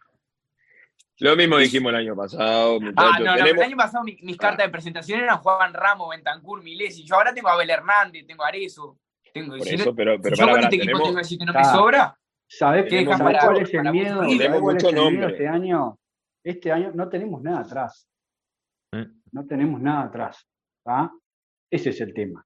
[1.19, 2.79] Lo mismo dijimos el año pasado.
[2.97, 5.75] Ah, no, no, pero tenemos- el año pasado mi- mis cartas de presentación eran Juan
[5.75, 7.05] Ramos, Bentancur, Milesi.
[7.05, 8.97] Yo ahora tengo a Abel Hernández, tengo a Arezo.
[9.35, 11.11] Tengo, Por si eso, no- pero, si pero yo para, con para, este equipo tengo
[11.13, 11.75] que decir que no me Está.
[11.75, 12.19] sobra.
[12.49, 14.21] ¿Sabés, ¿Qué ¿sabés cuál es el miedo?
[14.23, 15.27] Tenemos cuál es mucho el miedo nombre.
[15.33, 15.99] este año?
[16.43, 18.09] Este año no tenemos nada atrás.
[18.93, 19.07] ¿Eh?
[19.33, 20.47] No tenemos nada atrás.
[20.85, 21.11] ¿tá?
[21.71, 22.45] Ese es el tema.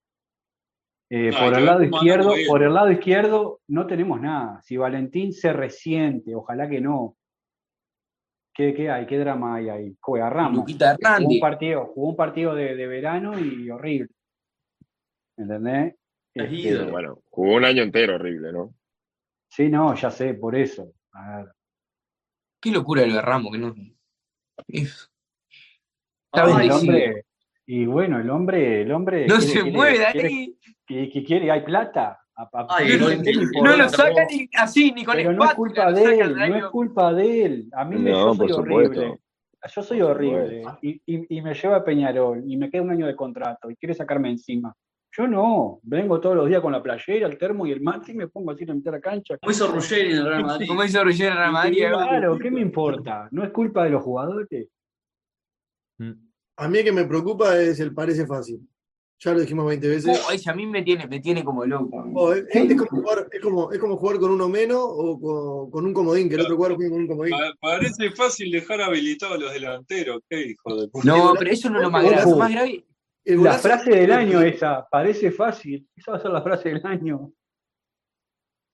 [1.11, 4.61] Eh, No, hay por el lado izquierdo, por el lado izquierdo no tenemos nada.
[4.63, 7.17] Si Valentín se resiente, ojalá que no.
[8.57, 9.07] ¿Qué, qué hay?
[9.07, 9.97] ¿Qué drama hay ahí?
[10.01, 10.65] Juega Ramos.
[10.65, 14.09] Jugó un partido, jugó un partido de, de verano y horrible.
[15.37, 15.97] ¿Entendés?
[16.35, 18.75] Es Este, bueno, jugó un año entero horrible, ¿no?
[19.49, 20.93] sí, no, ya sé, por eso.
[21.13, 21.47] A ver.
[22.61, 23.75] Qué locura el de Ramos, que no.
[24.69, 25.11] Es-
[26.35, 26.79] Ay, el sí.
[26.79, 27.25] hombre,
[27.67, 30.59] y bueno, el hombre, el hombre No quiere- se quiere- mueve de quiere- ahí.
[30.87, 32.21] que, que quiere, hay plata.
[32.37, 35.93] A- a- Ay, pero no lo saca ni así, ni con Pero no es culpa
[35.93, 37.69] de él, no es culpa de él.
[37.73, 38.61] A mí me, yo soy supuesto.
[38.61, 39.19] horrible.
[39.75, 40.63] Yo soy Por horrible.
[40.83, 43.77] Y, y- y me lleva a Peñarol y me queda un año de contrato y
[43.77, 44.75] quiere sacarme encima.
[45.17, 48.15] Yo no, vengo todos los días con la playera, el termo y el mate y
[48.17, 49.39] me pongo así a meter a cancha.
[49.39, 50.67] Como hizo Ruggeri en el Real Madrid.
[50.67, 51.85] Como hizo Ruggeri en Real Madrid.
[51.89, 53.29] Claro, ¿qué me importa?
[53.31, 54.69] No es culpa de los jugadores.
[55.99, 56.13] Mm.
[56.57, 58.61] A mí el que me preocupa es el parece fácil.
[59.21, 60.21] Ya lo dijimos 20 veces.
[60.29, 62.05] Oh, ese a mí me tiene, me tiene como loco.
[62.15, 65.71] Oh, es, es como jugar, es, como, es como jugar con uno menos o con,
[65.71, 67.31] con un comodín, que el otro jugador juega con un comodín.
[67.33, 70.21] Pa- Parece fácil dejar habilitados a los delanteros.
[70.29, 71.07] Qué hijo de puta.
[71.07, 72.31] No, pero eso no es lo más grave.
[72.31, 72.85] Lo más grave
[73.25, 75.89] La frase del año esa, parece fácil.
[75.97, 77.33] Esa va a ser la frase del año.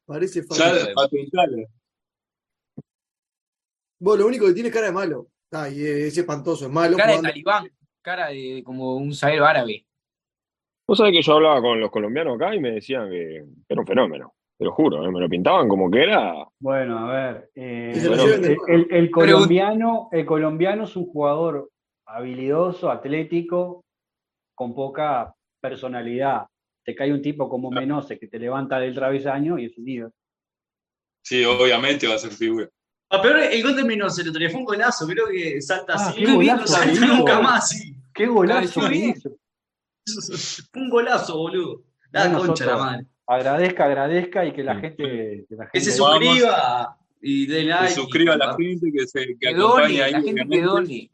[0.06, 0.94] Parece Ya fácil.
[0.94, 1.56] patentalo.
[4.00, 5.28] Vos lo único que tiene es cara de malo.
[5.52, 6.96] Ay, es espantoso, es malo.
[6.96, 7.68] Cara de talibán,
[8.02, 9.84] cara de como un zaguero árabe.
[10.86, 13.86] Vos sabés que yo hablaba con los colombianos acá y me decían que era un
[13.86, 14.34] fenómeno.
[14.58, 15.10] Te lo juro, ¿eh?
[15.10, 16.34] me lo pintaban como que era.
[16.58, 17.50] Bueno, a ver.
[17.54, 18.24] eh, Bueno,
[18.90, 21.70] el colombiano, el colombiano es un jugador
[22.06, 23.84] habilidoso, atlético,
[24.54, 26.46] con poca personalidad.
[26.84, 30.10] Te cae un tipo como Menose que te levanta del travesaño y es un líder.
[31.24, 32.68] Sí, obviamente va a ser figura.
[33.10, 36.20] Ah, pero el gol de Mendoza el fue un golazo, creo que salta Ah, así,
[36.20, 37.06] qué no golazo salta que hizo.
[37.06, 37.94] nunca más, sí.
[38.14, 39.14] ¡Qué golazo que!
[39.20, 39.32] Fue
[40.82, 41.82] un golazo, boludo.
[42.12, 43.06] La Bueno, concha de la madre.
[43.26, 45.02] Agradezca, agradezca y que la gente.
[45.02, 47.94] Que, la Que se suscriba y dé Que like.
[47.94, 50.12] suscriba a la y- gente, que, se, que Que acompañe done, ahí.
[50.12, 51.10] la gente que done.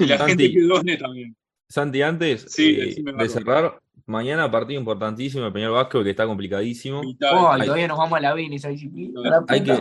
[0.00, 0.30] Y la Santi.
[0.32, 1.36] gente que done también.
[1.68, 7.00] Santi, antes Sí, eh, de cerrar, mañana partido importantísimo el Peñarol Vasco que está complicadísimo.
[7.02, 7.34] Vital.
[7.36, 9.20] Oh, Hay- y todavía nos vamos a la B en esa disciplina.
[9.48, 9.78] Hay que.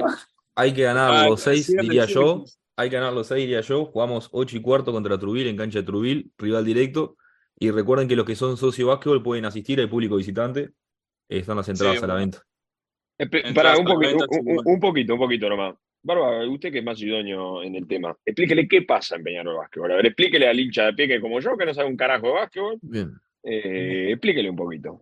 [0.58, 2.44] Hay que ganar Ah, los seis, diría yo.
[2.76, 3.86] Hay que ganar los seis, diría yo.
[3.86, 7.16] Jugamos ocho y cuarto contra Trubil en cancha de Trubil, rival directo.
[7.60, 10.72] Y recuerden que los que son socio básquetbol pueden asistir, hay público visitante.
[11.30, 12.44] Eh, están las entradas Sí, a la venta.
[13.56, 14.26] Pará, un, para poquito,
[14.66, 15.76] un, poquito, un poquito nomás.
[16.04, 19.92] Barba, usted que es más idóneo en el tema, explíquele qué pasa en Peñarol Básquetbol.
[19.92, 22.28] A ver, explíquele al hincha de pie que como yo, que no sabe un carajo
[22.28, 23.12] de básquetbol, Bien.
[23.44, 25.02] eh, explíquele un poquito.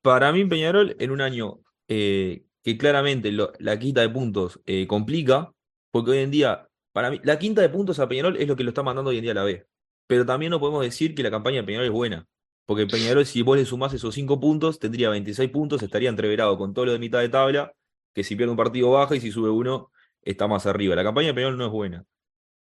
[0.00, 5.52] Para mí, Peñarol, en un año eh, que claramente la quinta de puntos eh, complica,
[5.90, 8.64] porque hoy en día, para mí, la quinta de puntos a Peñarol es lo que
[8.64, 9.66] lo está mandando hoy en día a la B.
[10.06, 12.26] Pero también no podemos decir que la campaña de Peñarol es buena.
[12.66, 16.74] Porque Peñarol, si vos le sumás esos 5 puntos, tendría 26 puntos, estaría entreverado con
[16.74, 17.72] todo lo de mitad de tabla,
[18.14, 19.90] que si pierde un partido baja y si sube uno,
[20.22, 20.94] está más arriba.
[20.94, 22.04] La campaña de Peñarol no es buena.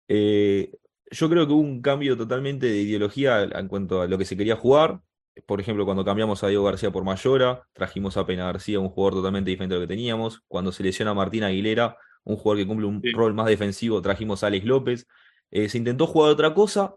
[0.07, 0.71] Eh,
[1.11, 4.37] yo creo que hubo un cambio totalmente de ideología en cuanto a lo que se
[4.37, 5.01] quería jugar.
[5.45, 9.15] Por ejemplo, cuando cambiamos a Diego García por Mayora, trajimos a Pena García, un jugador
[9.15, 10.41] totalmente diferente a lo que teníamos.
[10.47, 13.11] Cuando se lesiona a Martín Aguilera, un jugador que cumple un Sí.
[13.11, 15.07] rol más defensivo, trajimos a Alex López.
[15.51, 16.95] Eh, se intentó jugar otra cosa,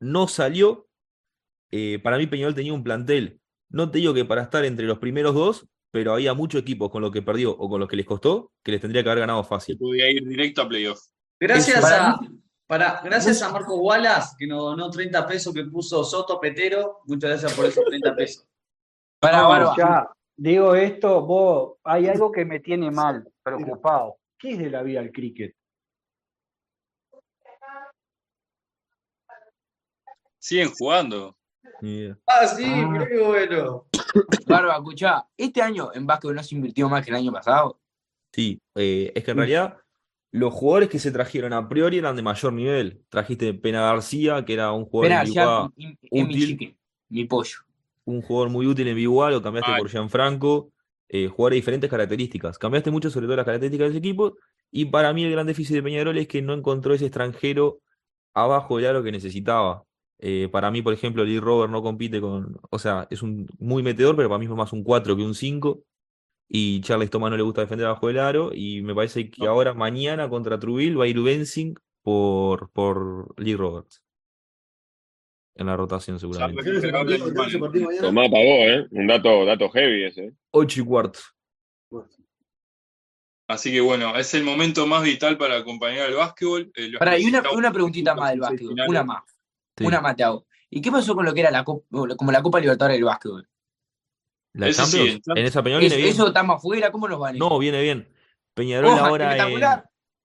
[0.00, 0.86] no salió.
[1.70, 3.40] Eh, para mí Peñarol tenía un plantel,
[3.70, 7.02] no te digo que para estar entre los primeros dos, pero había muchos equipos con
[7.02, 9.42] los que perdió o con los que les costó, que les tendría que haber ganado
[9.44, 9.76] fácil.
[9.78, 11.00] podía ir directo a playoff.
[11.40, 12.18] Gracias a,
[12.68, 17.00] para, gracias a Marco Wallace, que nos donó 30 pesos que puso Soto Petero.
[17.06, 18.46] Muchas gracias por esos 30 pesos.
[19.18, 19.74] Para, No, Barba.
[19.76, 24.18] ya, digo esto, vos, hay algo que me tiene mal, preocupado.
[24.38, 25.54] ¿Qué es de la vida el cricket?
[30.38, 31.36] Siguen jugando.
[32.26, 33.06] Ah, sí, Ah.
[33.08, 33.86] qué bueno.
[34.46, 37.80] Barba, escuchá, este año en básquet no se invirtió más que el año pasado.
[38.32, 39.78] Sí, eh, es que en realidad
[40.30, 43.02] los jugadores que se trajeron a priori eran de mayor nivel.
[43.08, 46.46] Trajiste Pena García, que era un jugador en ya, Biguá, mi- útil.
[46.46, 46.76] chique,
[47.08, 47.58] mi pollo.
[48.04, 49.80] un jugador muy útil en Biguá, lo cambiaste Ay.
[49.80, 50.72] por Gianfranco,
[51.10, 52.58] eh, jugadores de diferentes características.
[52.58, 54.36] Cambiaste mucho sobre todo las características del equipo,
[54.70, 57.80] y para mí el gran déficit de Peñarol es que no encontró ese extranjero
[58.34, 59.84] abajo del aro que necesitaba.
[60.20, 63.82] Eh, para mí, por ejemplo, Lee Robert no compite con, o sea, es un muy
[63.82, 65.82] metedor, pero para mí es más un 4 que un 5.
[66.48, 68.50] Y Charles Thomas no le gusta defender abajo del aro.
[68.54, 69.50] Y me parece que No.
[69.50, 74.02] ahora, mañana contra Trubil, va a ir Bensing por, por Lee Roberts.
[75.56, 76.62] En la rotación, seguramente.
[76.62, 77.24] ¿Qué es ese partido?
[77.32, 78.06] ¿Qué es ese partido mañana?
[78.06, 78.86] Tomá pagó, ¿eh?
[78.92, 80.32] Un dato, dato heavy ese.
[80.52, 81.18] 8 y cuarto.
[83.48, 86.70] Así que bueno, es el momento más vital para acompañar al básquetbol.
[86.76, 88.90] Eh, Pará, y una, una preguntita más del básquetbol, finales.
[88.90, 89.22] una más,
[89.76, 89.84] Sí.
[89.86, 90.46] una más te hago.
[90.70, 93.48] ¿Y qué pasó con lo que era la Copa, como la Copa Libertadores del básquetbol?
[94.54, 95.08] ¿La sí, Champions?
[95.14, 95.38] en Champions.
[95.38, 96.14] en esa Peñarol ¿Eso, viene bien.
[96.14, 96.90] eso está más fuera?
[96.90, 98.08] ¿Cómo nos van a No, viene bien.
[98.54, 99.82] Peñarol Oja, ahora en.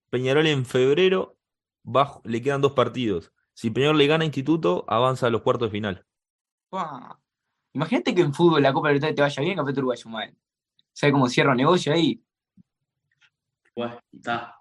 [0.10, 1.38] Peñarol en febrero
[1.86, 3.32] va- le quedan dos partidos.
[3.54, 6.06] Si Peñarol le gana a Instituto, avanza a los cuartos de final.
[7.74, 10.36] Imagínate que en fútbol la Copa Libertadores te vaya bien, Café Uruguayo mal.
[10.94, 12.24] ¿Sabes cómo cierra negocio ahí?
[13.76, 14.56] Bueno, está.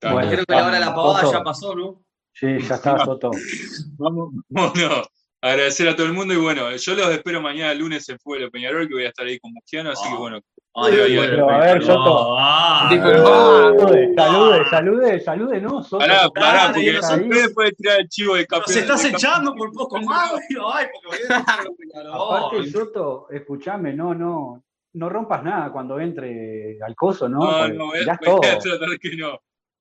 [0.00, 0.30] Bueno.
[0.30, 2.02] Creo que la hora de la pavada ya pasó, ¿no?
[2.32, 3.30] Sí, ya está, Soto.
[3.98, 5.02] Vamos, bueno,
[5.40, 8.50] agradecer a todo el mundo y bueno, yo los espero mañana lunes en Fuego de
[8.50, 10.18] Peñarol, que voy a estar ahí con Mustiano, así que Ah.
[10.18, 10.40] bueno,
[10.80, 12.38] Ay, Pero, ay, ay, pero, ay, a ver, Soto.
[12.38, 15.98] ah, ah, Salude, salude, salude, salude, no, Soto.
[15.98, 18.72] pará, pará, porque ustedes pueden tirar el chivo de campeón.
[18.74, 20.42] se estás de echando por poco más, güey.
[20.72, 24.62] Ay, porque voy a Aparte, Soto, escúchame, no, no,
[24.92, 27.38] no rompas nada cuando entre al coso, ¿no?
[27.38, 29.40] No, Porque no, voy a, voy a tratar que no.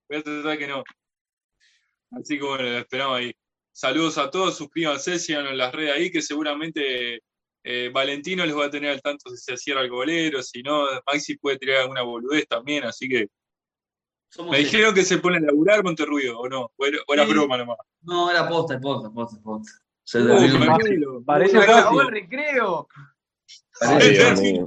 [0.09, 0.83] Voy a tratar que no.
[2.19, 3.35] Así que bueno, lo esperamos ahí.
[3.79, 7.21] Saludos a todos, suscríbanse, síganos en las redes ahí, que seguramente
[7.63, 10.85] eh, Valentino les va a tener al tanto si se cierra el golero, si no,
[11.05, 13.27] Maxi puede tirar alguna boludez también, así que.
[14.31, 16.71] Somos Me dijeron que se pone a laburar Monterruido, ¿o no?
[16.75, 17.31] ¿O era, o era Sí.
[17.33, 17.77] broma nomás?
[18.01, 19.71] No, era posta, es posta, posta, posta.
[20.03, 21.21] Se Uh, tranquilo.
[21.23, 21.73] Parece Uh, fácil.
[21.75, 22.87] acabó el recreo.
[23.45, 24.59] Se Sí.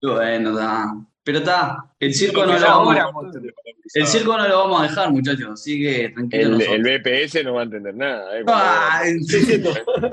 [0.00, 0.94] Bueno, está.
[1.24, 3.08] Pero está, el circo no lo vamos a
[3.94, 6.56] el circo no lo vamos a dejar, muchachos, así que tranquilo.
[6.58, 8.38] El, el BPS no va a entender nada.
[8.38, 8.44] ¿eh?
[8.46, 9.02] Ah,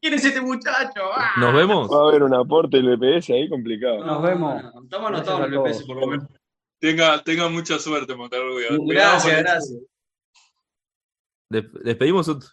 [0.00, 1.00] ¿Quién es este muchacho?
[1.14, 1.32] Ah.
[1.38, 1.88] Nos vemos.
[1.90, 4.04] Va a haber un aporte del BPS ahí complicado.
[4.04, 4.62] Nos vemos.
[4.82, 6.26] Estamos anotados en el BPS, por lo menos.
[6.80, 8.56] Tenga, tenga mucha suerte, Montalvo.
[8.86, 9.78] Gracias, gracias.
[11.50, 12.48] Des- despedimos otro.